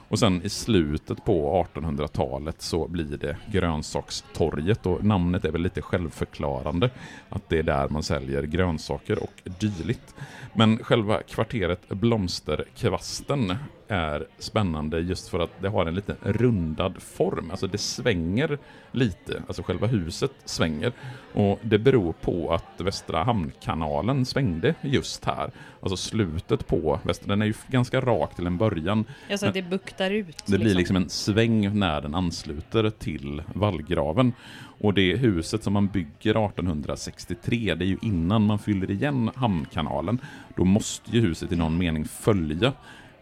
och 0.07 0.19
sen 0.19 0.41
i 0.43 0.49
slutet 0.49 1.25
på 1.25 1.65
1800-talet 1.73 2.61
så 2.61 2.87
blir 2.87 3.17
det 3.17 3.37
grönsakstorget 3.51 4.85
och 4.85 5.03
namnet 5.03 5.45
är 5.45 5.51
väl 5.51 5.61
lite 5.61 5.81
självförklarande 5.81 6.89
att 7.29 7.49
det 7.49 7.59
är 7.59 7.63
där 7.63 7.89
man 7.89 8.03
säljer 8.03 8.43
grönsaker 8.43 9.23
och 9.23 9.41
dylikt. 9.59 10.15
Men 10.53 10.77
själva 10.77 11.21
kvarteret 11.21 11.89
Blomsterkvasten 11.89 13.55
är 13.87 14.27
spännande 14.39 14.99
just 14.99 15.29
för 15.29 15.39
att 15.39 15.61
det 15.61 15.69
har 15.69 15.85
en 15.85 15.95
lite 15.95 16.15
rundad 16.21 17.01
form, 17.01 17.51
alltså 17.51 17.67
det 17.67 17.77
svänger 17.77 18.57
lite, 18.91 19.43
alltså 19.47 19.63
själva 19.63 19.87
huset 19.87 20.31
svänger. 20.45 20.91
Och 21.33 21.59
det 21.61 21.77
beror 21.77 22.13
på 22.13 22.53
att 22.53 22.81
Västra 22.81 23.23
Hamnkanalen 23.23 24.25
svängde 24.41 24.75
just 24.81 25.25
här. 25.25 25.51
Alltså 25.81 25.97
slutet 25.97 26.67
på 26.67 26.99
Västra, 27.03 27.27
den 27.27 27.41
är 27.41 27.45
ju 27.45 27.53
ganska 27.67 28.01
rak 28.01 28.35
till 28.35 28.47
en 28.47 28.57
början. 28.57 29.05
Alltså 29.31 29.45
att 29.45 29.53
det 29.53 29.61
buktar 29.61 30.11
ut. 30.11 30.43
Det 30.45 30.57
blir 30.57 30.75
liksom 30.75 30.95
en 30.95 31.09
sväng 31.09 31.79
när 31.79 32.01
den 32.01 32.15
ansluter 32.15 32.89
till 32.89 33.43
vallgraven. 33.53 34.33
Och 34.81 34.93
det 34.93 35.15
huset 35.15 35.63
som 35.63 35.73
man 35.73 35.87
bygger 35.87 36.45
1863, 36.45 37.75
det 37.75 37.85
är 37.85 37.87
ju 37.87 37.97
innan 38.01 38.45
man 38.45 38.59
fyller 38.59 38.91
igen 38.91 39.31
hamnkanalen. 39.35 40.19
Då 40.55 40.65
måste 40.65 41.11
ju 41.11 41.21
huset 41.21 41.51
i 41.51 41.55
någon 41.55 41.77
mening 41.77 42.05
följa 42.05 42.73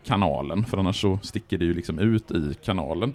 kanalen, 0.06 0.66
för 0.66 0.78
annars 0.78 1.02
så 1.02 1.20
sticker 1.24 1.58
det 1.58 1.66
ju 1.66 1.74
liksom 1.74 2.00
ut 2.00 2.32
i 2.32 2.54
kanalen. 2.64 3.14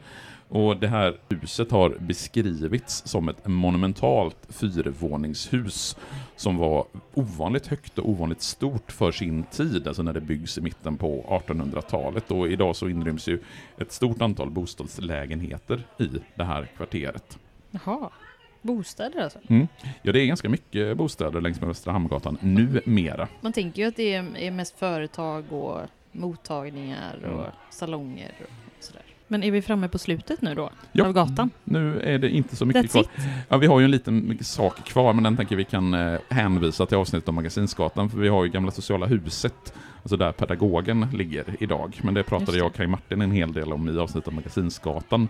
Och 0.54 0.76
det 0.76 0.86
här 0.88 1.16
huset 1.28 1.70
har 1.70 1.90
beskrivits 1.98 3.02
som 3.06 3.28
ett 3.28 3.46
monumentalt 3.46 4.36
fyrvåningshus 4.48 5.96
som 6.36 6.56
var 6.56 6.86
ovanligt 7.14 7.66
högt 7.66 7.98
och 7.98 8.08
ovanligt 8.08 8.42
stort 8.42 8.92
för 8.92 9.12
sin 9.12 9.42
tid, 9.44 9.88
alltså 9.88 10.02
när 10.02 10.12
det 10.12 10.20
byggs 10.20 10.58
i 10.58 10.60
mitten 10.60 10.96
på 10.96 11.40
1800-talet. 11.46 12.30
Och 12.30 12.48
idag 12.48 12.76
så 12.76 12.88
inryms 12.88 13.28
ju 13.28 13.42
ett 13.78 13.92
stort 13.92 14.22
antal 14.22 14.50
bostadslägenheter 14.50 15.86
i 15.98 16.08
det 16.34 16.44
här 16.44 16.68
kvarteret. 16.76 17.38
Jaha. 17.70 18.10
Bostäder 18.62 19.22
alltså? 19.22 19.38
Mm. 19.48 19.68
Ja, 20.02 20.12
det 20.12 20.20
är 20.20 20.26
ganska 20.26 20.48
mycket 20.48 20.96
bostäder 20.96 21.40
längs 21.40 21.60
med 21.60 21.68
Västra 21.68 21.92
Hamngatan 21.92 22.38
numera. 22.40 23.28
Man 23.40 23.52
tänker 23.52 23.82
ju 23.82 23.88
att 23.88 23.96
det 23.96 24.14
är 24.14 24.50
mest 24.50 24.78
företag 24.78 25.52
och 25.52 25.80
mottagningar 26.12 27.16
och 27.24 27.40
Mm. 27.40 27.50
salonger 27.70 28.32
och. 28.40 28.63
Men 29.34 29.42
är 29.42 29.50
vi 29.50 29.62
framme 29.62 29.88
på 29.88 29.98
slutet 29.98 30.42
nu 30.42 30.54
då? 30.54 30.70
Ja. 30.92 31.06
Av 31.06 31.12
gatan? 31.12 31.50
Nu 31.64 32.00
är 32.00 32.18
det 32.18 32.30
inte 32.30 32.56
så 32.56 32.66
mycket 32.66 32.84
That's 32.84 32.90
kvar. 32.90 33.04
Ja, 33.48 33.56
vi 33.56 33.66
har 33.66 33.80
ju 33.80 33.84
en 33.84 33.90
liten 33.90 34.38
sak 34.40 34.84
kvar, 34.84 35.12
men 35.12 35.24
den 35.24 35.36
tänker 35.36 35.56
vi 35.56 35.64
kan 35.64 35.94
eh, 35.94 36.18
hänvisa 36.28 36.86
till 36.86 36.96
avsnittet 36.96 37.28
om 37.28 37.34
Magasinsgatan, 37.34 38.10
för 38.10 38.18
vi 38.18 38.28
har 38.28 38.44
ju 38.44 38.50
gamla 38.50 38.70
sociala 38.70 39.06
huset, 39.06 39.74
alltså 40.02 40.16
där 40.16 40.32
pedagogen 40.32 41.06
ligger 41.12 41.44
idag. 41.60 42.00
Men 42.02 42.14
det 42.14 42.22
pratade 42.22 42.52
det. 42.52 42.58
jag 42.58 42.66
och 42.66 42.74
Kaj 42.74 42.86
Martin 42.86 43.20
en 43.20 43.30
hel 43.30 43.52
del 43.52 43.72
om 43.72 43.88
i 43.88 43.98
avsnittet 43.98 44.28
om 44.28 44.34
Magasinsgatan. 44.34 45.28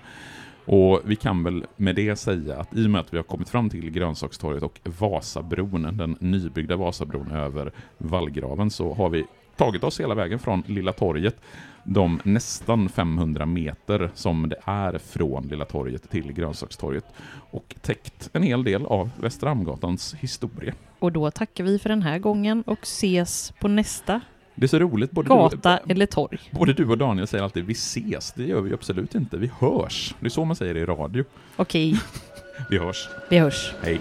Och 0.65 1.01
vi 1.05 1.17
kan 1.17 1.45
väl 1.45 1.65
med 1.77 1.97
det 1.97 2.17
säga 2.17 2.61
att 2.61 2.77
i 2.77 2.87
och 2.87 2.91
med 2.91 3.01
att 3.01 3.13
vi 3.13 3.17
har 3.17 3.25
kommit 3.25 3.49
fram 3.49 3.71
till 3.71 3.91
Grönsakstorget 3.91 4.63
och 4.63 4.81
Vasabron, 4.85 5.97
den 5.97 6.17
nybyggda 6.21 6.77
Vasabron 6.77 7.31
över 7.31 7.73
vallgraven, 7.99 8.71
så 8.71 8.95
har 8.95 9.09
vi 9.09 9.25
tagit 9.57 9.85
oss 9.85 10.01
hela 10.01 10.15
vägen 10.15 10.39
från 10.39 10.63
Lilla 10.67 10.93
torget, 10.93 11.37
de 11.85 12.21
nästan 12.25 12.89
500 12.89 13.47
meter 13.47 14.11
som 14.15 14.49
det 14.49 14.57
är 14.65 14.99
från 14.99 15.49
Lilla 15.49 15.65
torget 15.65 16.11
till 16.11 16.33
Grönsakstorget 16.33 17.05
och 17.51 17.75
täckt 17.81 18.31
en 18.33 18.43
hel 18.43 18.65
del 18.65 18.87
av 18.87 19.11
Västra 19.21 19.49
Hamngatans 19.49 20.15
historia. 20.15 20.75
Och 20.99 21.13
då 21.13 21.31
tackar 21.31 21.65
vi 21.65 21.79
för 21.79 21.89
den 21.89 22.03
här 22.03 22.19
gången 22.19 22.63
och 22.67 22.83
ses 22.83 23.53
på 23.61 23.69
nästa 23.69 24.21
Det 24.55 24.65
är 24.67 24.69
så 24.69 24.79
roligt, 24.79 25.11
både 25.11 25.29
gata 25.29 25.79
du, 25.85 25.93
eller 25.93 26.07
torg. 26.07 26.39
både 26.51 26.73
du 26.73 26.89
och 26.89 26.99
Daniel 26.99 27.27
säger 27.27 27.45
alltid 27.45 27.65
vi 27.65 27.73
ses, 27.73 28.33
det 28.33 28.45
gör 28.45 28.61
vi 28.61 28.75
absolut 28.75 29.15
inte, 29.15 29.37
vi 29.37 29.51
hörs. 29.61 30.15
Det 30.21 30.27
är 30.27 30.31
så 30.31 30.45
man 30.45 30.57
säger 30.57 30.77
i 30.77 30.85
radio. 30.85 31.25
Okej, 31.57 32.01
Vi 32.71 32.79
hörs. 32.79 33.09
vi 33.31 33.39
hörs. 33.39 33.73
Hej. 33.83 34.01